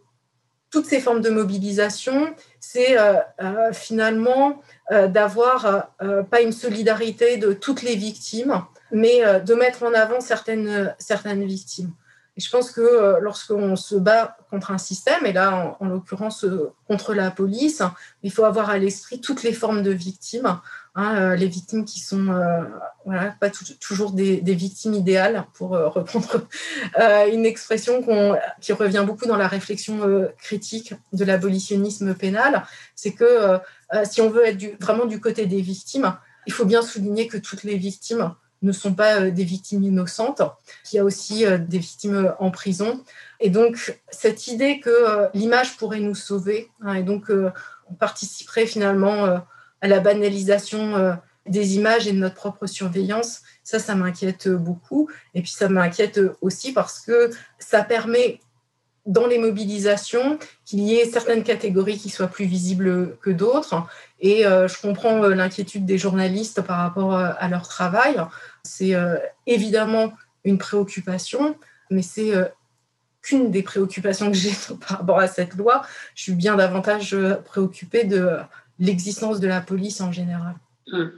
toutes 0.69 0.85
ces 0.85 1.01
formes 1.01 1.21
de 1.21 1.29
mobilisation, 1.29 2.33
c'est 2.59 2.97
euh, 2.97 3.73
finalement 3.73 4.61
d'avoir 4.89 5.89
pas 6.29 6.41
une 6.41 6.53
solidarité 6.53 7.35
de 7.35 7.51
toutes 7.51 7.81
les 7.81 7.95
victimes, 7.95 8.63
mais 8.91 9.41
de 9.41 9.53
mettre 9.53 9.83
en 9.83 9.93
avant 9.93 10.21
certaines, 10.21 10.95
certaines 10.97 11.43
victimes. 11.43 11.91
Et 12.37 12.41
je 12.41 12.49
pense 12.49 12.71
que 12.71 12.81
euh, 12.81 13.19
lorsqu'on 13.19 13.75
se 13.75 13.95
bat 13.95 14.37
contre 14.49 14.71
un 14.71 14.77
système, 14.77 15.25
et 15.25 15.33
là, 15.33 15.75
en, 15.79 15.87
l'occurrence, 15.87 16.45
euh, 16.45 16.71
contre 16.87 17.13
la 17.13 17.29
police, 17.29 17.83
il 18.23 18.31
faut 18.31 18.45
avoir 18.45 18.69
à 18.69 18.77
l'esprit 18.77 19.19
toutes 19.19 19.43
les 19.43 19.53
formes 19.53 19.83
de 19.83 19.91
victimes. 19.91 20.59
Hein, 20.93 21.15
euh, 21.15 21.35
les 21.35 21.47
victimes 21.47 21.85
qui 21.85 22.01
sont 22.01 22.25
voilà, 23.05 23.33
pas 23.39 23.49
toujours 23.79 24.11
des, 24.11 24.41
victimes 24.41 24.93
idéales, 24.93 25.45
pour 25.53 25.69
reprendre 25.93 26.47
une 27.31 27.45
expression 27.45 28.03
qui 28.59 28.73
revient 28.73 29.03
beaucoup 29.05 29.25
dans 29.25 29.37
la 29.37 29.47
réflexion 29.47 30.29
critique 30.37 30.93
de 31.13 31.25
l'abolitionnisme 31.25 32.13
pénal, 32.13 32.63
c'est 32.95 33.13
que 33.13 33.59
si 34.03 34.21
on 34.21 34.29
veut 34.29 34.45
être 34.45 34.81
vraiment 34.81 35.05
du 35.05 35.19
côté 35.19 35.45
des 35.45 35.61
victimes, 35.61 36.13
il 36.47 36.53
faut 36.53 36.65
bien 36.65 36.81
souligner 36.81 37.27
que 37.27 37.37
toutes 37.37 37.63
les 37.63 37.77
victimes 37.77 38.33
ne 38.61 38.71
sont 38.71 38.93
pas 38.93 39.21
euh, 39.21 39.31
des 39.31 39.43
victimes 39.43 39.83
innocentes, 39.83 40.41
qu'il 40.83 40.97
y 40.97 40.99
a 40.99 41.03
aussi 41.03 41.45
euh, 41.45 41.57
des 41.57 41.79
victimes 41.79 42.15
euh, 42.15 42.31
en 42.39 42.51
prison. 42.51 43.03
Et 43.39 43.49
donc, 43.49 43.99
cette 44.09 44.47
idée 44.47 44.79
que 44.79 45.29
l'image 45.33 45.77
pourrait 45.77 45.99
nous 45.99 46.15
sauver, 46.15 46.69
hein, 46.81 46.93
et 46.93 47.03
donc 47.03 47.31
on 47.89 47.93
participerait 47.95 48.67
finalement 48.67 49.41
à 49.81 49.87
la 49.87 49.99
banalisation 49.99 51.17
des 51.47 51.75
images 51.75 52.07
et 52.07 52.11
de 52.11 52.19
notre 52.19 52.35
propre 52.35 52.67
surveillance, 52.67 53.41
ça, 53.63 53.79
ça 53.79 53.95
m'inquiète 53.95 54.47
beaucoup. 54.47 55.09
Et 55.33 55.41
puis, 55.41 55.51
ça 55.51 55.69
m'inquiète 55.69 56.19
aussi 56.41 56.71
parce 56.71 56.99
que 56.99 57.31
ça 57.57 57.83
permet 57.83 58.39
dans 59.07 59.25
les 59.25 59.39
mobilisations 59.39 60.37
qu'il 60.65 60.81
y 60.81 60.95
ait 60.95 61.05
certaines 61.05 61.43
catégories 61.43 61.97
qui 61.97 62.09
soient 62.09 62.27
plus 62.27 62.45
visibles 62.45 63.17
que 63.21 63.31
d'autres. 63.31 63.87
Et 64.19 64.43
je 64.43 64.81
comprends 64.81 65.17
l'inquiétude 65.27 65.85
des 65.85 65.97
journalistes 65.97 66.61
par 66.61 66.77
rapport 66.77 67.15
à 67.15 67.47
leur 67.47 67.67
travail. 67.67 68.21
C'est 68.63 68.95
euh, 68.95 69.17
évidemment 69.47 70.13
une 70.43 70.57
préoccupation, 70.57 71.55
mais 71.89 72.01
c'est 72.01 72.35
euh, 72.35 72.45
qu'une 73.21 73.51
des 73.51 73.63
préoccupations 73.63 74.31
que 74.31 74.37
j'ai 74.37 74.53
par 74.87 74.99
rapport 74.99 75.19
à 75.19 75.27
cette 75.27 75.55
loi. 75.55 75.83
Je 76.15 76.23
suis 76.23 76.33
bien 76.33 76.55
davantage 76.55 77.13
euh, 77.13 77.35
préoccupée 77.35 78.03
de 78.03 78.37
l'existence 78.81 79.39
de 79.39 79.47
la 79.47 79.61
police 79.61 80.01
en 80.01 80.11
général. 80.11 80.55
Hum. 80.91 81.11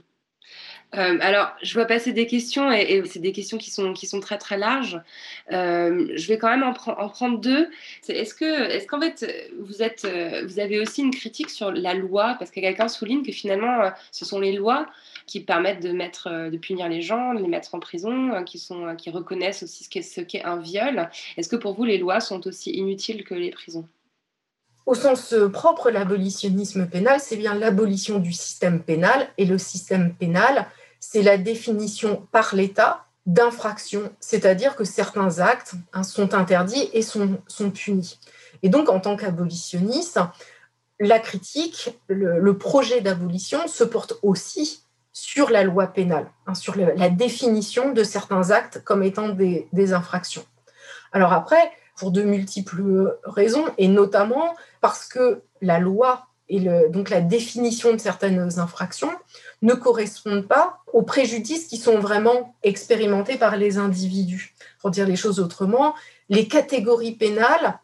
alors, 0.91 1.55
je 1.63 1.73
vois 1.73 1.85
passer 1.85 2.13
des 2.13 2.27
questions 2.27 2.71
et, 2.71 3.01
c'est 3.07 3.17
des 3.19 3.31
questions 3.31 3.57
qui 3.57 3.71
sont, 3.71 3.93
qui 3.93 4.05
sont 4.05 4.19
très 4.19 4.37
très 4.37 4.57
larges. 4.59 5.01
je 5.49 6.27
vais 6.27 6.37
quand 6.37 6.49
même 6.49 6.61
en, 6.61 6.75
en 6.91 7.09
prendre 7.09 7.39
deux. 7.39 7.67
Est-ce 8.07 8.35
que, 8.35 8.45
est-ce 8.45 8.85
qu'en 8.85 9.01
fait 9.01 9.25
vous 9.59 9.81
êtes, 9.81 10.07
vous 10.45 10.59
avez 10.59 10.79
aussi 10.79 11.01
une 11.01 11.15
critique 11.15 11.49
sur 11.49 11.71
la 11.71 11.95
loi? 11.95 12.35
Parce 12.37 12.51
que 12.51 12.59
quelqu'un 12.59 12.87
souligne 12.87 13.23
que 13.25 13.31
finalement 13.31 13.91
ce 14.11 14.23
sont 14.23 14.39
les 14.39 14.51
lois 14.51 14.85
qui 15.25 15.39
permettent 15.39 15.81
de, 15.81 15.91
mettre, 15.91 16.27
euh, 16.27 16.49
de 16.49 16.57
punir 16.57 16.89
les 16.89 17.01
gens, 17.01 17.33
de 17.33 17.41
les 17.41 17.47
mettre 17.47 17.75
en 17.75 17.79
prison, 17.79 18.33
euh, 18.33 18.43
qui, 18.43 18.59
sont, 18.59 18.87
euh, 18.87 18.95
qui 18.95 19.09
reconnaissent 19.09 19.63
aussi 19.63 19.83
ce 19.83 20.21
qu'est, 20.21 20.43
un 20.43 20.57
viol. 20.57 21.09
Est-ce 21.37 21.49
que 21.49 21.55
pour 21.55 21.73
vous, 21.73 21.85
les 21.85 21.97
lois 21.97 22.19
sont 22.19 22.45
aussi 22.47 22.71
inutiles 22.71 23.23
que 23.23 23.33
les 23.33 23.51
prisons? 23.51 23.87
Au 24.85 24.95
sens 24.95 25.33
propre, 25.51 25.89
l'abolitionnisme 25.89 26.87
pénal, 26.87 27.19
c'est 27.19 27.37
bien 27.37 27.53
l'abolition 27.55 28.19
du 28.19 28.33
système 28.33 28.81
pénal. 28.81 29.27
Et 29.37 29.45
le 29.45 29.57
système 29.57 30.13
pénal, 30.13 30.67
c'est 30.99 31.21
la 31.21 31.37
définition 31.37 32.27
par 32.31 32.55
l'État 32.55 33.05
d'infraction, 33.25 34.11
c'est-à-dire 34.19 34.75
que 34.75 34.83
certains 34.83 35.39
actes 35.39 35.75
hein, 35.93 36.03
sont 36.03 36.33
interdits 36.33 36.89
et 36.91 37.01
sont, 37.01 37.41
sont 37.47 37.71
punis. 37.71 38.19
Et 38.63 38.69
donc, 38.69 38.89
en 38.89 38.99
tant 38.99 39.15
qu'abolitionniste, 39.15 40.19
la 40.99 41.19
critique, 41.19 41.97
le 42.07 42.57
projet 42.57 42.99
d'abolition 42.99 43.67
se 43.67 43.85
porte 43.85 44.15
aussi 44.23 44.83
sur 45.13 45.51
la 45.51 45.63
loi 45.63 45.87
pénale, 45.87 46.25
hein, 46.47 46.55
sur 46.55 46.75
la 46.75 47.09
définition 47.09 47.93
de 47.93 48.03
certains 48.03 48.49
actes 48.49 48.83
comme 48.83 49.03
étant 49.03 49.29
des, 49.29 49.93
infractions. 49.93 50.43
Alors 51.11 51.31
après, 51.33 51.71
pour 52.03 52.11
de 52.11 52.23
multiples 52.23 53.17
raisons, 53.23 53.63
et 53.77 53.87
notamment 53.87 54.55
parce 54.81 55.07
que 55.07 55.41
la 55.61 55.79
loi 55.79 56.27
et 56.49 56.59
donc 56.89 57.09
la 57.09 57.21
définition 57.21 57.93
de 57.93 57.97
certaines 57.97 58.59
infractions 58.59 59.13
ne 59.61 59.73
correspondent 59.73 60.45
pas 60.45 60.79
aux 60.91 61.03
préjudices 61.03 61.65
qui 61.65 61.77
sont 61.77 61.99
vraiment 61.99 62.57
expérimentés 62.61 63.37
par 63.37 63.55
les 63.55 63.77
individus. 63.77 64.53
Pour 64.81 64.91
dire 64.91 65.07
les 65.07 65.15
choses 65.15 65.39
autrement, 65.39 65.95
les 66.27 66.49
catégories 66.49 67.13
pénales 67.13 67.79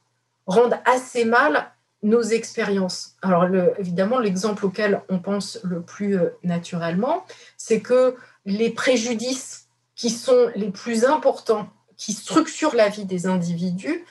rendent 0.48 0.80
assez 0.84 1.24
mal 1.24 1.72
nos 2.04 2.22
expériences. 2.22 3.16
Alors 3.22 3.46
évidemment, 3.78 4.20
l'exemple 4.20 4.66
auquel 4.66 5.02
on 5.08 5.20
pense 5.20 5.60
le 5.64 5.82
plus 5.82 6.18
euh, 6.18 6.32
naturellement, 6.44 7.24
c'est 7.56 7.80
que 7.80 8.18
les 8.46 8.70
préjudices 8.70 9.70
qui 9.96 10.10
sont 10.10 10.50
les 10.56 10.72
plus 10.72 11.06
importants, 11.06 11.70
qui 12.00 12.14
structurent 12.14 12.76
la 12.76 12.90
vie 12.90 13.06
des 13.06 13.28
individus, 13.28 14.04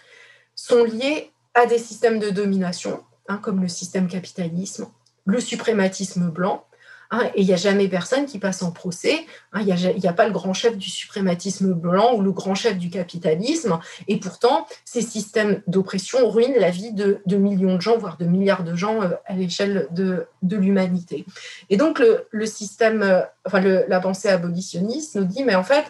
sont 0.55 0.85
liés 0.85 1.33
à 1.55 1.67
des 1.67 1.79
systèmes 1.79 2.21
de 2.21 2.31
domination, 2.31 3.03
hein, 3.27 3.39
comme 3.39 3.61
le 3.61 3.67
système 3.69 4.07
capitalisme, 4.07 4.87
le 5.25 5.41
suprématisme 5.41 6.31
blanc, 6.31 6.65
Hein, 7.11 7.31
et 7.35 7.41
il 7.41 7.47
n'y 7.47 7.55
a 7.55 7.57
jamais 7.57 7.89
personne 7.89 8.27
qui 8.27 8.39
passe 8.39 8.63
en 8.63 8.71
procès. 8.71 9.25
Hein, 9.53 9.63
il 9.63 10.01
n'y 10.01 10.07
a, 10.07 10.13
pas 10.13 10.27
le 10.27 10.33
grand 10.33 10.53
chef 10.53 10.77
du 10.77 10.91
suprématisme 10.91 11.73
blanc 11.73 12.15
ou 12.15 12.21
le 12.21 12.33
grand 12.33 12.55
chef 12.55 12.77
du 12.77 12.91
capitalisme. 12.91 13.79
Et 14.09 14.19
pourtant, 14.19 14.67
ces 14.85 15.01
systèmes 15.01 15.63
d'oppression 15.67 16.29
ruinent 16.29 16.59
la 16.59 16.71
vie 16.71 16.93
de, 16.93 17.23
millions 17.31 17.77
de 17.77 17.81
gens, 17.81 17.97
voire 17.97 18.19
de 18.19 18.27
milliards 18.27 18.65
de 18.65 18.75
gens 18.75 19.03
euh, 19.03 19.11
à 19.25 19.35
l'échelle 19.35 19.89
de, 19.91 20.27
l'humanité. 20.43 21.25
Et 21.71 21.79
donc, 21.79 22.03
le, 22.31 22.47
système, 22.47 23.03
euh, 23.03 23.23
enfin, 23.47 23.61
la 23.61 24.01
pensée 24.01 24.29
abolitionniste 24.29 25.15
nous 25.15 25.25
dit, 25.25 25.45
mais 25.45 25.55
en 25.55 25.65
fait, 25.65 25.85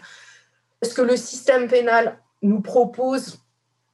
ce 0.82 0.94
que 0.94 1.02
le 1.02 1.16
système 1.16 1.68
pénal 1.68 2.18
nous 2.42 2.60
propose 2.60 3.38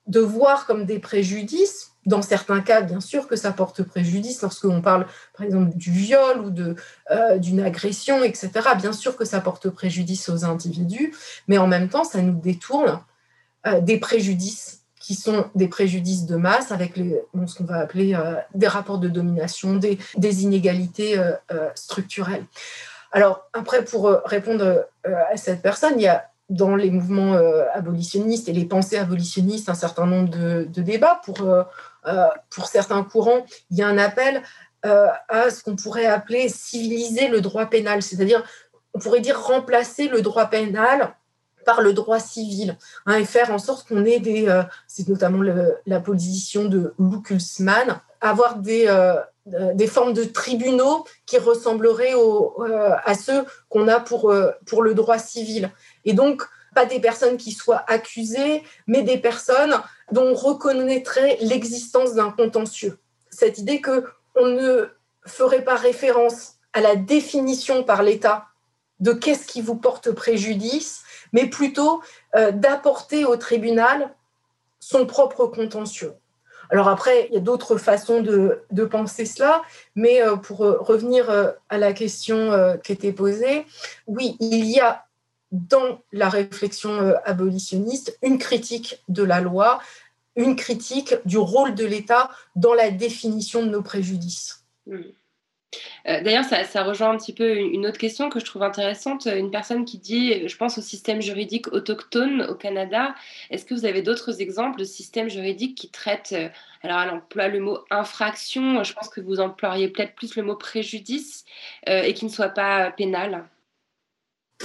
de 0.07 0.21
voir 0.21 0.67
comme 0.67 0.85
des 0.85 0.99
préjudices, 0.99 1.93
dans 2.07 2.21
certains 2.21 2.61
cas, 2.61 2.83
bien 2.83 3.01
sûr 3.01 3.27
que 3.27 3.37
ça 3.37 3.53
porte 3.53 3.83
préjudice 3.83 4.43
lorsqu'on 4.43 4.83
parle, 4.83 5.07
par 5.37 5.47
exemple, 5.47 5.75
du 5.77 5.91
viol 5.91 6.41
ou 6.41 6.53
euh, 7.11 7.39
d'une 7.39 7.61
agression, 7.61 8.23
etc. 8.23 8.51
Bien 8.77 8.93
sûr 8.93 9.17
que 9.17 9.25
ça 9.25 9.41
porte 9.41 9.71
préjudice 9.71 10.29
aux 10.29 10.45
individus, 10.45 11.15
mais 11.49 11.57
en 11.57 11.67
même 11.67 11.89
temps, 11.89 12.05
ça 12.05 12.21
nous 12.21 12.39
détourne 12.39 13.01
euh, 13.67 13.81
des 13.81 13.99
préjudices 13.99 14.83
qui 15.01 15.15
sont 15.15 15.51
des 15.55 15.69
préjudices 15.69 16.27
de 16.27 16.37
masse 16.37 16.73
avec 16.73 16.95
ce 16.97 17.55
qu'on 17.55 17.65
va 17.65 17.81
appeler 17.81 18.15
euh, 18.15 18.35
des 18.55 18.69
rapports 18.69 18.99
de 18.99 19.09
domination, 19.09 19.77
des, 19.77 19.99
des 20.17 20.43
inégalités 20.43 21.19
structurelles. 21.75 22.45
Alors, 23.13 23.49
après, 23.53 23.85
pour 23.85 24.09
répondre 24.25 24.87
à 25.05 25.37
cette 25.37 25.63
personne, 25.63 25.95
il 25.97 26.03
y 26.03 26.09
a 26.09 26.31
dans 26.51 26.77
les 26.77 26.91
mouvements 26.91 27.35
abolitionnistes 27.73 28.49
et 28.49 28.53
les 28.53 28.67
pensées 28.67 28.99
abolitionnistes 28.99 29.71
un 29.71 29.75
certain 29.75 30.07
nombre 30.07 30.29
de, 30.29 30.65
débats 30.83 31.21
pour 31.25 31.41
euh, 32.07 32.29
pour 32.51 32.67
certains 32.67 33.03
courants, 33.03 33.47
il 33.71 33.79
y 33.79 33.83
a 33.83 33.89
un 33.89 33.99
appel 33.99 34.43
euh, 34.85 35.09
à 35.29 35.49
ce 35.49 35.63
qu'on 35.63 35.77
pourrait 35.77 36.07
appeler 36.07 36.49
civiliser 36.51 37.29
le 37.29 37.41
droit 37.41 37.67
pénal, 37.67 38.03
c'est-à-dire, 38.03 38.43
on 38.93 38.99
pourrait 38.99 39.21
dire 39.21 39.41
remplacer 39.41 40.09
le 40.09 40.21
droit 40.21 40.47
pénal 40.47 41.15
par 41.65 41.81
le 41.81 41.95
droit 41.95 42.21
civil 42.21 42.77
hein, 43.07 43.17
et 43.17 43.25
faire 43.25 43.51
en 43.51 43.59
sorte 43.59 43.89
qu'on 43.89 44.05
ait 44.05 44.21
des, 44.21 44.47
euh, 44.49 44.63
c'est 44.87 45.09
notamment 45.09 45.43
la 45.87 46.01
position 46.01 46.67
de 46.67 46.93
Lukulsmann, 46.99 47.99
avoir 48.21 48.57
des, 48.57 48.85
euh, 48.87 49.15
des 49.73 49.87
formes 49.87 50.13
de 50.13 50.25
tribunaux 50.25 51.07
qui 51.25 51.39
ressembleraient 51.39 52.15
au, 52.15 52.63
à 52.63 53.15
ceux 53.15 53.47
qu'on 53.71 53.89
a 53.89 54.01
pour, 54.01 54.35
pour 54.67 54.83
le 54.83 54.93
droit 54.93 55.19
civil. 55.19 55.71
Et 56.05 56.13
donc, 56.13 56.43
pas 56.75 56.87
des 56.87 57.01
personnes 57.01 57.37
qui 57.37 57.53
soient 57.53 57.85
accusées, 57.87 58.63
mais 58.87 59.03
des 59.03 59.19
personnes 59.19 59.75
dont 60.13 60.27
on 60.27 60.35
reconnaîtrait 60.35 61.39
l'existence 61.41 62.15
d'un 62.15 62.31
contentieux. 62.31 62.99
Cette 63.31 63.59
idée 63.59 63.81
que 63.81 64.05
on 64.35 64.47
ne 64.47 64.89
ferait 65.27 65.65
pas 65.65 65.77
référence 65.77 66.55
à 66.73 66.81
la 66.81 66.97
définition 66.97 67.85
par 67.85 68.03
l'État 68.03 68.47
de 69.01 69.13
qu'est-ce 69.13 69.47
qui 69.47 69.63
vous 69.63 69.77
porte 69.77 70.11
préjudice, 70.13 71.03
mais 71.33 71.47
plutôt 71.47 72.03
euh, 72.37 72.53
d'apporter 72.53 73.25
au 73.25 73.37
tribunal 73.37 74.11
son 74.81 75.07
propre 75.07 75.47
contentieux. 75.47 76.15
Alors 76.71 76.89
après, 76.89 77.29
il 77.29 77.35
y 77.35 77.37
a 77.37 77.41
d'autres 77.41 77.77
façons 77.77 78.23
de, 78.23 78.85
penser 78.91 79.27
cela, 79.27 79.63
mais 79.95 80.23
euh, 80.23 80.37
pour 80.37 80.65
euh, 80.65 80.79
revenir 80.81 81.31
à 81.69 81.79
la 81.79 81.93
question 81.93 82.79
qui 82.83 82.93
était 82.93 83.13
posée, 83.13 83.67
oui, 84.07 84.37
il 84.41 84.65
y 84.65 84.81
a 84.81 85.04
dans 85.55 86.01
la 86.13 86.29
réflexion 86.29 87.15
abolitionniste 87.25 88.19
une 88.23 88.39
critique 88.39 89.01
de 89.09 89.23
la 89.23 89.41
loi, 89.41 89.81
une 90.37 90.57
critique 90.57 91.15
du 91.25 91.39
rôle 91.39 91.75
de 91.75 91.85
l'État 91.85 92.31
dans 92.57 92.75
la 92.75 92.91
définition 92.91 93.65
de 93.65 93.71
nos 93.71 93.83
préjudices. 93.83 94.65
Mmh. 94.87 94.99
Euh, 96.07 96.21
d'ailleurs, 96.23 96.45
ça, 96.45 96.83
rejoint 96.83 97.11
un 97.11 97.17
petit 97.17 97.33
peu 97.33 97.57
une 97.57 97.87
autre 97.87 97.99
question 97.99 98.31
que 98.31 98.41
je 98.41 98.45
trouve 98.45 98.63
intéressante. 98.63 99.27
Une 99.27 99.51
personne 99.51 99.85
qui 99.85 99.99
dit, 99.99 100.49
je 100.49 100.57
pense 100.57 100.79
au 100.79 100.83
système 100.83 101.21
juridique 101.21 101.73
autochtone 101.73 102.43
au 102.43 102.55
Canada. 102.55 103.15
Est-ce 103.51 103.65
que 103.65 103.75
vous 103.75 103.85
avez 103.85 104.03
d'autres 104.03 104.41
exemples 104.41 104.79
de 104.79 104.85
systèmes 104.85 105.29
juridiques 105.29 105.77
qui 105.77 105.89
traitent, 105.89 106.35
euh, 106.35 106.49
alors 106.83 107.01
elle 107.01 107.11
emploie 107.11 107.49
le 107.49 107.61
mot 107.61 107.79
infraction, 107.91 108.85
je 108.85 108.93
pense 108.93 109.09
que 109.09 109.21
vous 109.21 109.41
employeriez 109.41 109.89
peut-être 109.89 110.15
plus 110.15 110.37
le 110.37 110.43
mot 110.43 110.57
préjudice, 110.57 111.45
euh, 111.89 112.03
et 112.03 112.15
qui 112.15 112.25
ne 112.25 112.31
soit 112.31 112.51
pas 112.51 112.91
pénal? 112.91 113.45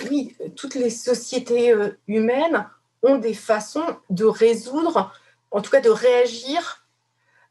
Oui, 0.09 0.35
toutes 0.55 0.75
les 0.75 0.89
sociétés 0.89 1.73
humaines 2.07 2.67
ont 3.03 3.17
des 3.17 3.33
façons 3.33 3.85
de 4.09 4.25
résoudre, 4.25 5.13
en 5.51 5.61
tout 5.61 5.71
cas 5.71 5.81
de 5.81 5.89
réagir 5.89 6.85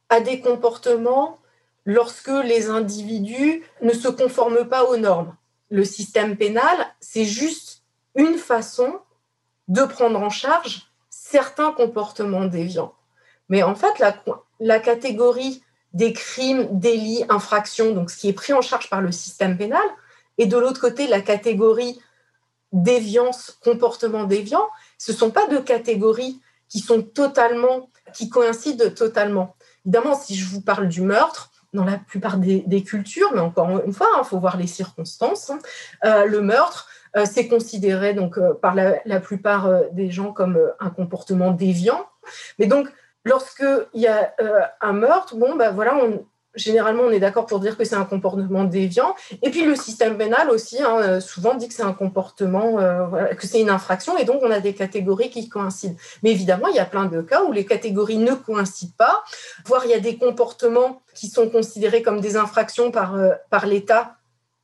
à 0.09 0.21
des 0.21 0.41
comportements 0.41 1.39
lorsque 1.85 2.29
les 2.29 2.69
individus 2.69 3.63
ne 3.83 3.93
se 3.93 4.09
conforment 4.09 4.69
pas 4.69 4.85
aux 4.85 4.97
normes. 4.97 5.35
Le 5.71 5.85
système 5.85 6.37
pénal, 6.37 6.87
c'est 7.01 7.25
juste 7.25 7.83
une 8.15 8.37
façon 8.37 9.01
de 9.69 9.83
prendre 9.83 10.21
en 10.21 10.31
charge 10.31 10.91
certains 11.11 11.73
comportements 11.73 12.47
déviants. 12.47 12.95
Mais 13.49 13.63
en 13.63 13.75
fait, 13.75 14.03
la, 14.61 14.81
catégorie 14.81 15.63
des 15.93 16.13
crimes, 16.13 16.69
délits, 16.71 17.25
infractions, 17.29 17.93
donc 17.93 18.11
ce 18.11 18.19
qui 18.19 18.29
est 18.29 18.35
pris 18.35 18.53
en 18.53 18.63
charge 18.63 18.91
par 18.91 19.01
le 19.01 19.13
système 19.13 19.57
pénal, 19.57 19.85
et 20.39 20.47
de 20.47 20.57
l'autre 20.57 20.81
côté, 20.81 21.07
la 21.07 21.21
catégorie 21.21 22.01
déviance, 22.73 23.59
comportement 23.63 24.25
déviant, 24.25 24.67
ce 24.99 25.13
ne 25.13 25.17
sont 25.17 25.31
pas 25.31 25.47
deux 25.49 25.63
catégories 25.63 26.41
qui 26.69 26.81
sont 26.81 27.03
totalement, 27.03 27.91
qui 28.13 28.29
coïncident 28.29 28.91
totalement. 28.91 29.57
Évidemment, 29.85 30.15
si 30.15 30.35
je 30.35 30.47
vous 30.47 30.61
parle 30.61 30.89
du 30.89 31.01
meurtre, 31.01 31.51
dans 31.75 31.85
la 31.85 31.99
plupart 31.99 32.39
des, 32.39 32.83
cultures, 32.83 33.31
mais 33.35 33.41
encore 33.41 33.69
une 33.85 33.93
fois, 33.93 34.09
il 34.15 34.21
hein, 34.21 34.25
faut 34.25 34.39
voir 34.39 34.57
les 34.57 34.67
circonstances. 34.67 35.51
Hein. 35.51 35.59
Euh, 36.05 36.25
le 36.25 36.41
meurtre, 36.41 36.89
euh, 37.17 37.27
c'est 37.31 37.47
considéré 37.47 38.15
donc 38.15 38.39
euh, 38.39 38.55
par 38.55 38.75
la, 38.75 39.21
plupart 39.21 39.69
des 39.93 40.11
gens 40.11 40.33
comme 40.33 40.59
un 40.81 40.91
comportement 40.91 41.51
déviant. 41.51 42.07
Mais 42.59 42.67
donc, 42.67 42.89
lorsqu'il 43.25 44.01
y 44.01 44.07
a 44.07 44.35
un 44.81 44.93
meurtre, 44.93 45.37
bon, 45.37 45.57
ben 45.57 45.71
voilà, 45.71 45.97
on, 45.97 46.25
généralement, 46.59 47.05
on 47.05 47.11
est 47.11 47.21
d'accord 47.21 47.47
pour 47.47 47.61
dire 47.61 47.77
que 47.77 47.85
c'est 47.85 47.95
un 47.95 48.05
comportement 48.05 48.65
déviant. 48.65 49.15
Et 49.43 49.51
puis, 49.51 49.65
le 49.65 49.75
système 49.75 50.19
pénal 50.19 50.51
aussi, 50.51 50.83
hein, 50.83 50.99
euh, 50.99 51.21
souvent 51.21 51.55
dit 51.55 51.69
que 51.69 51.75
c'est 51.75 51.83
un 51.83 51.93
comportement, 51.93 52.79
euh, 52.79 53.35
que 53.35 53.47
c'est 53.47 53.61
une 53.61 53.71
infraction, 53.71 54.17
et 54.19 54.25
donc 54.25 54.43
on 54.43 54.51
a 54.51 54.61
des 54.61 54.75
catégories 54.75 55.31
qui 55.31 55.49
coïncident. 55.49 55.97
Mais 56.23 56.31
évidemment, 56.31 56.69
il 56.69 56.77
y 56.77 56.81
a 56.81 56.85
plein 56.85 57.07
de 57.07 57.23
cas 57.23 57.45
où 57.45 57.53
les 57.53 57.65
catégories 57.65 58.19
ne 58.19 58.35
coïncident 58.35 58.93
pas, 58.99 59.23
voire 59.65 59.85
il 59.85 59.91
y 59.91 59.95
a 59.95 60.01
des 60.01 60.17
comportements 60.17 61.03
qui 61.15 61.29
sont 61.29 61.49
considérés 61.49 62.03
comme 62.03 62.21
des 62.21 62.37
infractions 62.37 62.91
par, 62.91 63.15
euh, 63.15 63.33
par 63.51 63.67
l'État, 63.67 64.17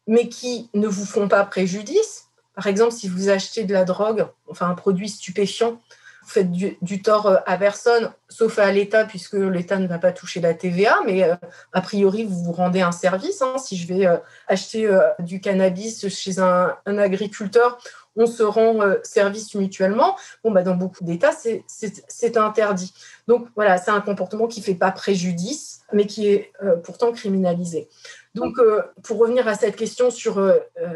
mais 0.06 0.28
qui 0.28 0.68
ne 0.74 0.86
vous 0.86 1.06
font 1.06 1.28
pas 1.28 1.44
préjudice. 1.44 2.26
Par 2.54 2.66
exemple, 2.66 2.92
si 2.92 3.08
vous 3.08 3.30
achetez 3.30 3.64
de 3.64 3.72
la 3.72 3.84
drogue, 3.84 4.26
enfin 4.48 4.68
un 4.68 4.74
produit 4.74 5.08
stupéfiant, 5.08 5.80
vous 6.24 6.30
faites 6.30 6.50
du, 6.50 7.02
tort 7.02 7.26
euh, 7.26 7.36
à 7.46 7.58
personne, 7.58 8.10
sauf 8.28 8.58
à 8.58 8.72
l'État, 8.72 9.04
puisque 9.04 9.34
l'État 9.34 9.78
ne 9.78 9.86
va 9.86 9.98
pas 9.98 10.12
toucher 10.12 10.40
la 10.40 10.54
TVA, 10.54 11.00
mais 11.04 11.22
euh, 11.22 11.34
a 11.72 11.80
priori, 11.82 12.24
vous 12.24 12.42
vous 12.42 12.52
rendez 12.52 12.80
un 12.80 12.92
service. 12.92 13.42
Hein. 13.42 13.58
Si 13.58 13.76
je 13.76 13.86
vais 13.86 14.06
euh, 14.06 14.16
acheter 14.48 14.88
du 15.18 15.40
cannabis 15.40 16.08
chez 16.08 16.38
un, 16.38 16.76
agriculteur, 16.86 17.78
on 18.16 18.26
se 18.26 18.42
rend 18.42 18.80
service 19.02 19.54
mutuellement. 19.54 20.16
Bon, 20.42 20.50
bah, 20.50 20.62
dans 20.62 20.76
beaucoup 20.76 21.04
d'États, 21.04 21.32
c'est 21.32 22.36
interdit. 22.36 22.94
Donc 23.26 23.48
voilà, 23.54 23.76
c'est 23.76 23.90
un 23.90 24.00
comportement 24.00 24.46
qui 24.46 24.60
ne 24.60 24.64
fait 24.64 24.74
pas 24.74 24.92
préjudice, 24.92 25.82
mais 25.92 26.06
qui 26.06 26.28
est 26.28 26.52
pourtant 26.84 27.12
criminalisé. 27.12 27.88
Donc, 28.34 28.56
pour 29.02 29.18
revenir 29.18 29.48
à 29.48 29.54
cette 29.54 29.74
question 29.74 30.10
sur 30.10 30.40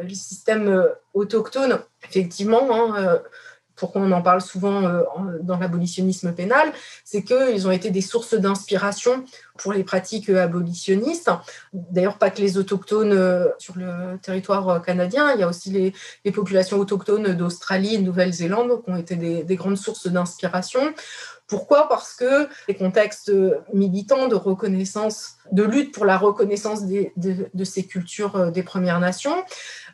les 0.02 0.14
systèmes 0.14 0.88
autochtones, 1.12 1.80
effectivement, 2.04 2.68
hein, 2.70 3.20
pourquoi 3.78 4.02
on 4.02 4.12
en 4.12 4.22
parle 4.22 4.40
souvent 4.40 4.84
euh, 4.84 5.02
dans 5.42 5.58
l'abolitionnisme 5.58 6.32
pénal, 6.32 6.72
c'est 7.04 7.22
qu'ils 7.22 7.66
ont 7.66 7.70
été 7.70 7.90
des 7.90 8.00
sources 8.00 8.34
d'inspiration 8.34 9.24
pour 9.56 9.72
les 9.72 9.84
pratiques 9.84 10.28
euh, 10.28 10.42
abolitionnistes. 10.42 11.30
D'ailleurs, 11.72 12.18
pas 12.18 12.30
que 12.30 12.40
les 12.40 12.58
autochtones 12.58 13.12
euh, 13.12 13.46
sur 13.58 13.76
le 13.76 14.18
territoire 14.20 14.82
canadien, 14.82 15.32
il 15.34 15.40
y 15.40 15.42
a 15.42 15.48
aussi 15.48 15.70
les, 15.70 16.32
populations 16.32 16.78
autochtones 16.78 17.34
d'Australie 17.34 17.94
et 17.94 17.98
de 17.98 18.04
Nouvelle-Zélande 18.04 18.84
qui 18.84 18.90
ont 18.90 18.96
été 18.96 19.16
des, 19.16 19.56
grandes 19.56 19.78
sources 19.78 20.06
d'inspiration. 20.06 20.94
Pourquoi? 21.48 21.88
Parce 21.88 22.12
que 22.12 22.46
les 22.68 22.74
contextes 22.74 23.32
militants 23.72 24.28
de 24.28 24.34
reconnaissance, 24.34 25.38
de 25.50 25.62
lutte 25.64 25.94
pour 25.94 26.04
la 26.04 26.18
reconnaissance 26.18 26.84
de, 26.84 27.64
ces 27.64 27.86
cultures 27.86 28.52
des 28.52 28.62
Premières 28.62 29.00
Nations, 29.00 29.42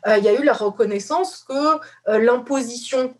il 0.05 0.23
y 0.23 0.27
a 0.27 0.39
eu 0.39 0.43
la 0.43 0.53
reconnaissance 0.53 1.45
que 1.47 2.17
l'imposition 2.19 3.15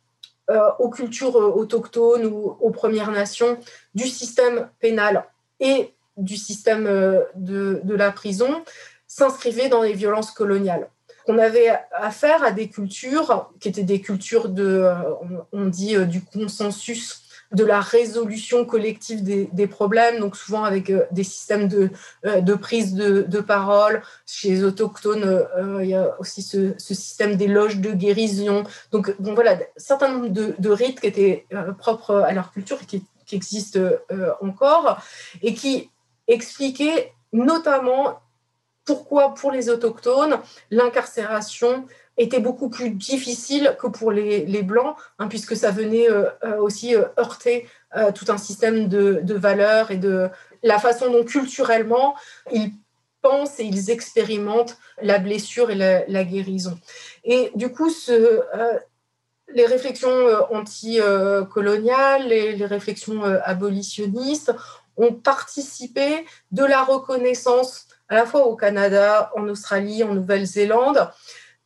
euh, 0.52 0.70
aux 0.78 0.91
cultures 0.91 1.36
euh, 1.38 1.52
autochtones 1.52 2.28
ou 2.28 2.56
aux 2.62 2.70
Premières 2.70 3.10
Nations 3.10 3.58
du 3.96 4.06
système 4.06 4.70
pénal 4.80 5.26
et 5.60 5.96
du 6.18 6.38
système 6.38 6.86
euh, 6.86 7.24
de, 7.34 7.82
la 7.96 8.12
prison 8.12 8.64
s'inscrivait 9.08 9.70
dans 9.70 9.82
les 9.82 9.93
violences 9.93 10.30
coloniales. 10.30 10.88
On 11.28 11.39
avait 11.39 11.80
affaire 11.91 12.43
à 12.43 12.52
des 12.52 12.70
cultures 12.70 13.50
qui 13.60 13.70
étaient 13.70 13.82
des 13.82 14.02
cultures 14.02 14.50
de, 14.50 14.88
on 15.52 15.66
dit, 15.66 15.96
du 16.06 16.22
consensus 16.24 17.24
de 17.52 17.64
la 17.64 17.80
résolution 17.80 18.66
collective 18.66 19.24
des, 19.24 19.68
problèmes, 19.68 20.20
donc 20.20 20.36
souvent 20.36 20.64
avec 20.64 20.89
euh, 20.89 21.06
des 21.12 21.24
systèmes 21.24 21.68
de, 21.68 21.89
euh, 22.26 22.58
prise 22.58 22.93
de, 22.93 23.39
parole. 23.39 24.02
Chez 24.26 24.50
les 24.50 24.64
autochtones, 24.64 25.24
euh, 25.24 25.80
il 25.84 25.89
y 25.89 25.96
a 25.96 26.16
aussi 26.20 26.41
ce, 26.41 26.74
système 26.78 27.36
des 27.36 27.48
loges 27.48 27.78
de 27.78 27.91
guérison. 27.91 28.64
Donc, 28.91 29.14
bon, 29.20 29.34
voilà, 29.34 29.54
un 29.54 29.58
certain 29.78 30.10
nombre 30.10 30.30
de, 30.30 30.70
rites 30.70 31.00
qui 31.02 31.08
étaient 31.08 31.46
propres 31.78 32.16
à 32.16 32.34
leur 32.34 32.52
culture 32.52 32.78
et 32.82 32.86
qui, 32.86 33.04
qui 33.26 33.36
existent 33.36 33.80
encore 34.41 35.02
et 35.41 35.54
qui 35.54 35.89
expliquaient 36.28 37.14
notamment 37.32 38.20
pourquoi 38.86 39.34
pour 39.34 39.52
les 39.52 39.69
autochtones 39.69 40.38
l'incarcération 40.72 41.86
était 42.18 42.40
beaucoup 42.40 42.70
plus 42.70 42.92
difficile 42.92 43.76
que 43.80 43.88
pour 43.88 44.12
les, 44.12 44.46
les 44.46 44.64
Blancs, 44.64 44.96
hein, 45.20 45.28
puisque 45.28 45.56
ça 45.56 45.72
venait 45.72 46.10
euh, 46.10 46.26
euh, 46.44 46.58
aussi 46.58 46.96
euh, 46.96 47.04
heurter 47.20 47.68
tout 48.14 48.26
un 48.28 48.38
système 48.38 48.90
de, 48.90 49.22
de, 49.24 49.36
valeurs 49.36 49.90
et 49.90 49.96
de 49.96 50.28
la 50.64 50.80
façon 50.80 51.10
dont 51.10 51.24
culturellement 51.24 52.14
ils 52.52 52.74
pensent 53.22 53.58
et 53.62 53.64
ils 53.64 53.90
expérimentent 53.90 54.78
la 55.02 55.18
blessure 55.18 55.72
et 55.72 55.76
la, 55.76 56.24
guérison. 56.26 56.78
Et 57.24 57.54
du 57.56 57.72
coup, 57.72 57.90
les 59.54 59.66
réflexions 59.66 60.28
anticoloniales, 60.52 62.28
les, 62.28 62.58
les 62.58 62.66
réflexions 62.66 63.24
abolitionnistes 63.24 64.54
ont 64.98 65.14
participé 65.14 66.26
de 66.52 66.66
la 66.66 66.84
reconnaissance 66.84 67.88
à 68.10 68.16
la 68.16 68.26
fois 68.26 68.46
au 68.46 68.58
Canada, 68.58 69.32
en 69.38 69.48
Australie, 69.48 70.04
en 70.04 70.14
Nouvelle-Zélande, 70.14 71.10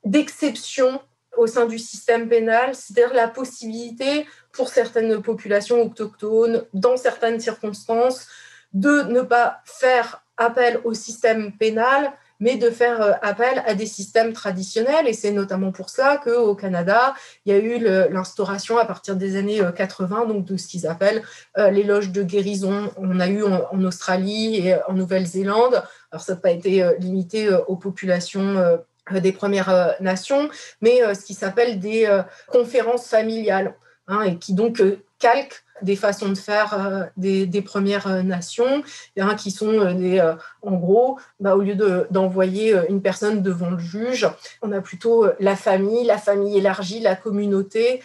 d'exception 0.05 1.01
au 1.37 1.47
sein 1.47 1.65
du 1.65 1.79
système 1.79 2.27
pénal, 2.27 2.75
c'est-à-dire 2.75 3.13
la 3.13 3.27
possibilité 3.27 4.25
pour 4.51 4.69
certaines 4.69 5.21
populations 5.21 5.81
autochtones, 5.81 6.65
dans 6.73 6.97
certaines 6.97 7.39
circonstances, 7.39 8.27
de 8.73 9.03
ne 9.03 9.21
pas 9.21 9.61
faire 9.65 10.23
appel 10.37 10.79
au 10.83 10.93
système 10.93 11.53
pénal, 11.53 12.11
mais 12.39 12.55
de 12.55 12.69
faire 12.69 13.19
appel 13.21 13.61
à 13.65 13.73
des 13.73 13.85
systèmes 13.85 14.31
traditionnels. 14.31 15.07
Et 15.07 15.13
c'est 15.13 15.31
notamment 15.31 15.71
pour 15.71 15.89
ça 15.89 16.17
qu'au 16.17 16.55
Canada, 16.55 17.13
il 17.45 17.53
y 17.53 17.55
a 17.55 17.59
eu 17.59 17.79
l'instauration 18.11 18.77
à 18.77 18.85
partir 18.85 19.17
des 19.17 19.35
années 19.35 19.61
80 19.75 20.25
donc 20.25 20.45
de 20.45 20.55
ce 20.55 20.67
qu'ils 20.67 20.87
appellent 20.87 21.21
les 21.57 21.83
loges 21.83 22.11
de 22.11 22.23
guérison. 22.23 22.91
On 22.97 23.19
a 23.19 23.27
eu 23.27 23.43
en, 23.43 23.83
Australie 23.83 24.55
et 24.55 24.75
en 24.87 24.93
Nouvelle-Zélande. 24.93 25.83
Alors 26.11 26.23
ça 26.23 26.35
n'a 26.35 26.39
pas 26.39 26.51
été 26.51 26.89
limité 26.99 27.49
aux 27.67 27.75
populations 27.75 28.79
des 29.11 29.31
Premières 29.31 29.95
Nations, 29.99 30.49
mais 30.81 31.01
ce 31.13 31.25
qui 31.25 31.33
s'appelle 31.33 31.79
des 31.79 32.07
conférences 32.47 33.07
familiales, 33.07 33.75
hein, 34.07 34.21
et 34.23 34.37
qui 34.37 34.53
donc 34.53 34.81
calquent 35.19 35.63
des 35.81 35.95
façons 35.95 36.29
de 36.29 36.37
faire 36.37 36.73
euh, 36.73 37.03
des, 37.17 37.61
Premières 37.61 38.07
euh, 38.07 38.21
Nations, 38.21 38.83
hein, 39.17 39.35
qui 39.35 39.51
sont 39.51 39.79
euh, 39.79 39.93
des, 39.93 40.19
en 40.61 40.75
gros, 40.75 41.19
bah, 41.39 41.55
au 41.55 41.61
lieu 41.61 41.75
d'envoyer 42.09 42.75
une 42.89 43.01
personne 43.01 43.41
devant 43.41 43.71
le 43.71 43.79
juge, 43.79 44.27
on 44.61 44.71
a 44.71 44.81
plutôt 44.81 45.27
la 45.39 45.55
famille, 45.55 46.05
la 46.05 46.17
famille 46.17 46.57
élargie, 46.57 46.99
la 46.99 47.15
communauté 47.15 48.01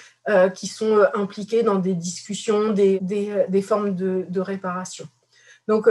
qui 0.55 0.68
sont 0.68 1.05
impliquées 1.12 1.62
dans 1.62 1.74
des 1.74 1.93
discussions, 1.93 2.70
des, 2.70 2.98
des, 3.01 3.62
formes 3.62 3.94
de, 3.94 4.40
réparation. 4.40 5.06
Donc, 5.68 5.86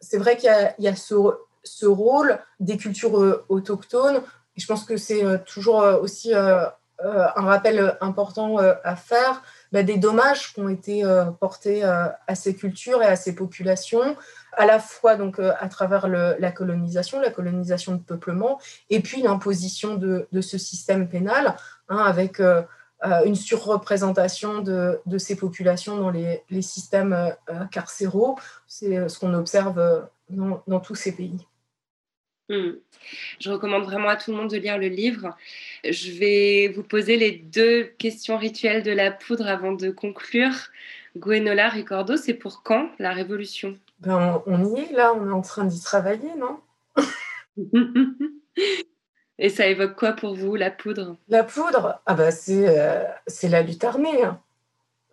c'est 0.00 0.16
vrai 0.16 0.36
qu'il 0.38 0.50
y, 0.78 0.88
a, 0.88 0.96
ce, 0.96 1.14
ce, 1.62 1.84
rôle 1.84 2.38
des 2.58 2.78
cultures 2.78 3.44
autochtones, 3.50 4.22
je 4.56 4.66
pense 4.66 4.84
que 4.84 4.96
c'est 4.96 5.44
toujours 5.44 5.78
aussi 6.00 6.34
un 6.34 6.72
rappel 7.00 7.96
important 8.00 8.58
à 8.58 8.96
faire 8.96 9.42
bah, 9.72 9.82
des 9.82 9.98
dommages 9.98 10.52
qui 10.52 10.60
ont 10.60 10.68
été 10.68 11.04
euh, 11.04 11.26
portés 11.26 11.84
euh, 11.84 12.06
à 12.26 12.34
ces 12.34 12.54
cultures 12.54 13.02
et 13.02 13.06
à 13.06 13.16
ces 13.16 13.34
populations, 13.34 14.16
à 14.52 14.64
la 14.64 14.78
fois 14.78 15.16
donc 15.16 15.38
euh, 15.38 15.52
à 15.58 15.68
travers 15.68 16.08
la 16.08 16.52
colonisation, 16.52 17.20
la 17.20 17.30
colonisation 17.30 17.92
de 17.92 18.00
peuplement, 18.00 18.60
et 18.90 19.00
puis 19.00 19.22
l'imposition 19.22 19.96
de, 19.96 20.28
ce 20.40 20.56
système 20.56 21.08
pénal, 21.08 21.56
hein, 21.88 21.98
avec 21.98 22.40
une 23.24 23.34
surreprésentation 23.34 24.60
de, 24.62 24.98
ces 25.18 25.36
populations 25.36 25.96
dans 25.96 26.10
les, 26.10 26.42
systèmes 26.62 27.34
carcéraux. 27.70 28.38
C'est 28.66 29.08
ce 29.08 29.18
qu'on 29.18 29.34
observe 29.34 30.08
dans 30.30 30.80
tous 30.80 30.94
ces 30.94 31.12
pays. 31.12 31.46
Hmm. 32.48 32.72
Je 33.40 33.50
recommande 33.50 33.84
vraiment 33.84 34.08
à 34.08 34.16
tout 34.16 34.30
le 34.30 34.36
monde 34.36 34.50
de 34.50 34.56
lire 34.56 34.78
le 34.78 34.88
livre. 34.88 35.36
Je 35.84 36.12
vais 36.12 36.68
vous 36.68 36.84
poser 36.84 37.16
les 37.16 37.32
deux 37.32 37.84
questions 37.98 38.38
rituelles 38.38 38.82
de 38.82 38.92
la 38.92 39.10
poudre 39.10 39.48
avant 39.48 39.72
de 39.72 39.90
conclure. 39.90 40.54
Gwenola 41.16 41.68
Ricordo, 41.68 42.16
c'est 42.16 42.34
pour 42.34 42.62
quand 42.62 42.90
la 42.98 43.12
révolution? 43.12 43.78
Ben, 44.00 44.42
on, 44.46 44.76
y 44.76 44.80
est 44.80 44.92
là, 44.92 45.14
on 45.14 45.28
est 45.28 45.32
en 45.32 45.40
train 45.40 45.64
d'y 45.64 45.80
travailler, 45.80 46.30
non? 46.36 46.60
Et 49.38 49.50
ça 49.50 49.66
évoque 49.66 49.96
quoi 49.96 50.12
pour 50.12 50.34
vous, 50.34 50.54
la 50.56 50.70
poudre? 50.70 51.16
La 51.28 51.44
poudre, 51.44 52.00
ah 52.06 52.14
ben, 52.14 52.30
c'est, 52.30 52.68
euh, 52.68 53.04
la 53.42 53.62
lutte 53.62 53.84
armée. 53.84 54.22
Hein. 54.22 54.40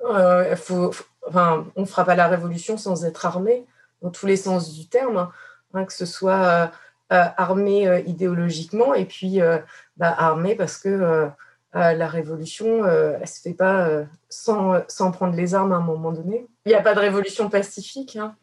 Euh, 0.05 0.55
faut, 0.55 0.91
enfin, 1.27 1.65
on 1.75 1.81
ne 1.81 1.85
fera 1.85 2.05
pas 2.05 2.15
la 2.15 2.27
révolution 2.27 2.77
sans 2.77 3.05
être 3.05 3.25
armé, 3.25 3.65
dans 4.01 4.11
tous 4.11 4.25
les 4.25 4.37
sens 4.37 4.73
du 4.73 4.87
terme, 4.87 5.29
hein, 5.73 5.85
que 5.85 5.93
ce 5.93 6.05
soit 6.05 6.45
euh, 6.45 6.67
armé 7.13 7.87
euh, 7.87 7.99
idéologiquement 8.05 8.93
et 8.93 9.05
puis 9.05 9.41
euh, 9.41 9.57
bah, 9.97 10.13
armé 10.17 10.55
parce 10.55 10.77
que 10.77 11.29
la 11.75 12.07
révolution, 12.07 12.85
elle 12.85 13.21
ne 13.21 13.25
se 13.25 13.41
fait 13.41 13.55
pas 13.55 14.05
sans, 14.29 15.11
prendre 15.11 15.35
les 15.35 15.55
armes 15.55 15.71
à 15.71 15.77
un 15.77 15.81
moment 15.81 16.11
donné. 16.11 16.45
Il 16.65 16.69
n'y 16.69 16.75
a 16.75 16.81
pas 16.81 16.93
de 16.93 16.99
révolution 16.99 17.49
pacifique. 17.49 18.15
Hein. 18.15 18.35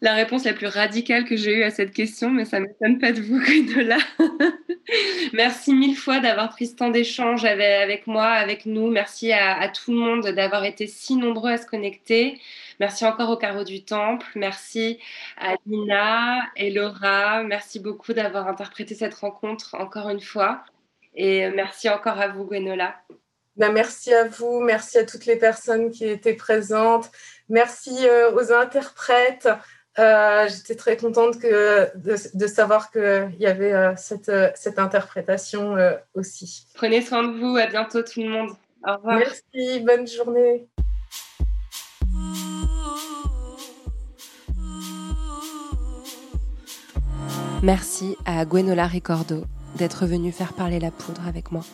La 0.00 0.14
réponse 0.14 0.44
la 0.44 0.52
plus 0.52 0.68
radicale 0.68 1.24
que 1.24 1.36
j'ai 1.36 1.54
eue 1.54 1.64
à 1.64 1.70
cette 1.70 1.92
question, 1.92 2.30
mais 2.30 2.44
ça 2.44 2.60
ne 2.60 2.66
m'étonne 2.66 3.00
pas 3.00 3.10
de 3.10 3.20
vous 3.20 3.40
là. 3.82 3.98
Merci 5.32 5.74
mille 5.74 5.96
fois 5.96 6.20
d'avoir 6.20 6.50
pris 6.50 6.68
ce 6.68 6.76
temps 6.76 6.90
d'échange 6.90 7.44
avec, 7.44 8.06
moi, 8.06 8.26
avec 8.28 8.64
nous. 8.64 8.88
Merci 8.92 9.32
à 9.32 9.68
tout 9.68 9.90
le 9.90 9.98
monde 9.98 10.28
d'avoir 10.28 10.64
été 10.64 10.86
si 10.86 11.16
nombreux 11.16 11.50
à 11.50 11.58
se 11.58 11.66
connecter. 11.66 12.38
Merci 12.80 13.04
encore 13.04 13.30
au 13.30 13.36
Carreau 13.36 13.64
du 13.64 13.84
Temple. 13.84 14.26
Merci 14.34 15.00
à 15.36 15.54
Nina 15.66 16.40
et 16.56 16.70
Laura. 16.70 17.42
Merci 17.42 17.80
beaucoup 17.80 18.12
d'avoir 18.12 18.46
interprété 18.48 18.94
cette 18.94 19.14
rencontre 19.14 19.74
encore 19.78 20.08
une 20.08 20.20
fois. 20.20 20.64
Et 21.14 21.50
merci 21.50 21.88
encore 21.88 22.18
à 22.18 22.28
vous, 22.28 22.44
Gwenola. 22.44 22.94
Ben, 23.58 23.72
merci 23.72 24.14
à 24.14 24.24
vous, 24.24 24.60
merci 24.60 24.98
à 24.98 25.04
toutes 25.04 25.26
les 25.26 25.34
personnes 25.34 25.90
qui 25.90 26.04
étaient 26.04 26.34
présentes, 26.34 27.10
merci 27.48 28.06
euh, 28.06 28.30
aux 28.32 28.52
interprètes. 28.52 29.48
Euh, 29.98 30.48
j'étais 30.48 30.76
très 30.76 30.96
contente 30.96 31.40
que, 31.40 31.90
de, 31.96 32.46
savoir 32.46 32.92
qu'il 32.92 33.34
y 33.40 33.46
avait 33.46 33.72
euh, 33.72 33.94
cette, 33.96 34.30
cette, 34.54 34.78
interprétation 34.78 35.74
aussi. 36.14 36.68
Prenez 36.74 37.02
soin 37.02 37.24
de 37.24 37.36
vous, 37.36 37.56
à 37.56 37.66
bientôt 37.66 38.02
tout 38.02 38.22
le 38.22 38.28
monde. 38.28 38.50
Au 38.86 38.94
revoir. 38.94 39.18
Merci, 39.18 39.80
bonne 39.80 40.06
journée. 40.06 40.68
Merci 47.62 48.16
à 48.24 48.44
Gwenola 48.44 48.86
Ricordo 48.86 49.44
d'être 49.76 50.06
venue 50.06 50.30
faire 50.30 50.52
parler 50.52 50.78
la 50.78 50.92
poudre 50.92 51.26
avec 51.26 51.50
moi. 51.50 51.64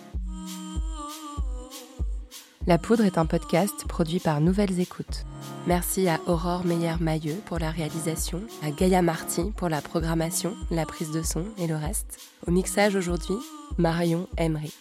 La 2.66 2.78
Poudre 2.78 3.05
est 3.05 3.19
un 3.19 3.27
podcast 3.27 3.85
produit 3.86 4.19
par 4.19 4.40
Nouvelles 4.40 4.81
Écoutes. 4.81 5.27
Merci 5.66 6.09
à 6.09 6.19
Aurore 6.27 6.65
Meyer-Mailleux 6.65 7.36
pour 7.44 7.59
la 7.59 7.70
réalisation, 7.70 8.40
à 8.62 8.70
Gaïa 8.70 9.02
Marty 9.02 9.52
pour 9.55 9.69
la 9.69 9.82
programmation, 9.82 10.55
la 10.70 10.86
prise 10.86 11.11
de 11.11 11.23
son 11.23 11.44
et 11.59 11.66
le 11.66 11.77
reste. 11.77 12.19
Au 12.47 12.51
mixage 12.51 12.97
aujourd'hui, 12.97 13.36
Marion 13.77 14.27
Emery. 14.39 14.73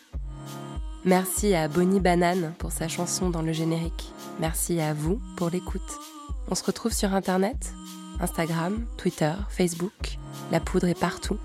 Merci 1.03 1.53
à 1.53 1.67
Bonnie 1.67 1.99
Banane 1.99 2.53
pour 2.57 2.71
sa 2.71 2.87
chanson 2.87 3.29
dans 3.29 3.41
le 3.41 3.51
générique. 3.51 4.13
Merci 4.39 4.79
à 4.79 4.93
vous 4.93 5.19
pour 5.35 5.49
l'écoute. 5.49 5.81
On 6.49 6.55
se 6.55 6.63
retrouve 6.63 6.93
sur 6.93 7.13
Internet, 7.13 7.73
Instagram, 8.19 8.85
Twitter, 8.97 9.33
Facebook. 9.49 10.17
La 10.51 10.59
poudre 10.59 10.87
est 10.87 10.99
partout. 10.99 11.37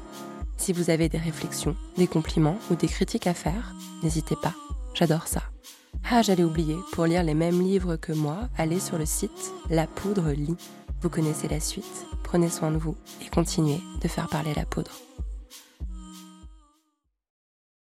Si 0.57 0.73
vous 0.73 0.91
avez 0.91 1.09
des 1.09 1.19
réflexions, 1.19 1.77
des 1.97 2.07
compliments 2.07 2.59
ou 2.71 2.75
des 2.75 2.89
critiques 2.89 3.27
à 3.27 3.35
faire, 3.35 3.75
n'hésitez 4.03 4.37
pas. 4.37 4.55
J'adore 4.95 5.27
ça. 5.27 5.43
Ah, 6.11 6.23
j'allais 6.23 6.45
oublier, 6.45 6.77
pour 6.93 7.07
lire 7.07 7.23
les 7.23 7.35
mêmes 7.35 7.61
livres 7.61 7.97
que 7.97 8.13
moi, 8.13 8.49
allez 8.57 8.81
sur 8.81 8.99
le 8.99 9.07
site 9.07 9.53
La 9.71 9.87
Poudre 9.87 10.31
Lit. 10.31 10.57
Vous 11.01 11.11
connaissez 11.11 11.49
la 11.49 11.61
suite, 11.61 12.07
prenez 12.25 12.49
soin 12.49 12.71
de 12.71 12.79
vous 12.79 12.97
et 13.25 13.29
continuez 13.29 13.81
de 14.01 14.09
faire 14.09 14.29
parler 14.29 14.53
la 14.55 14.65
poudre. 14.65 14.93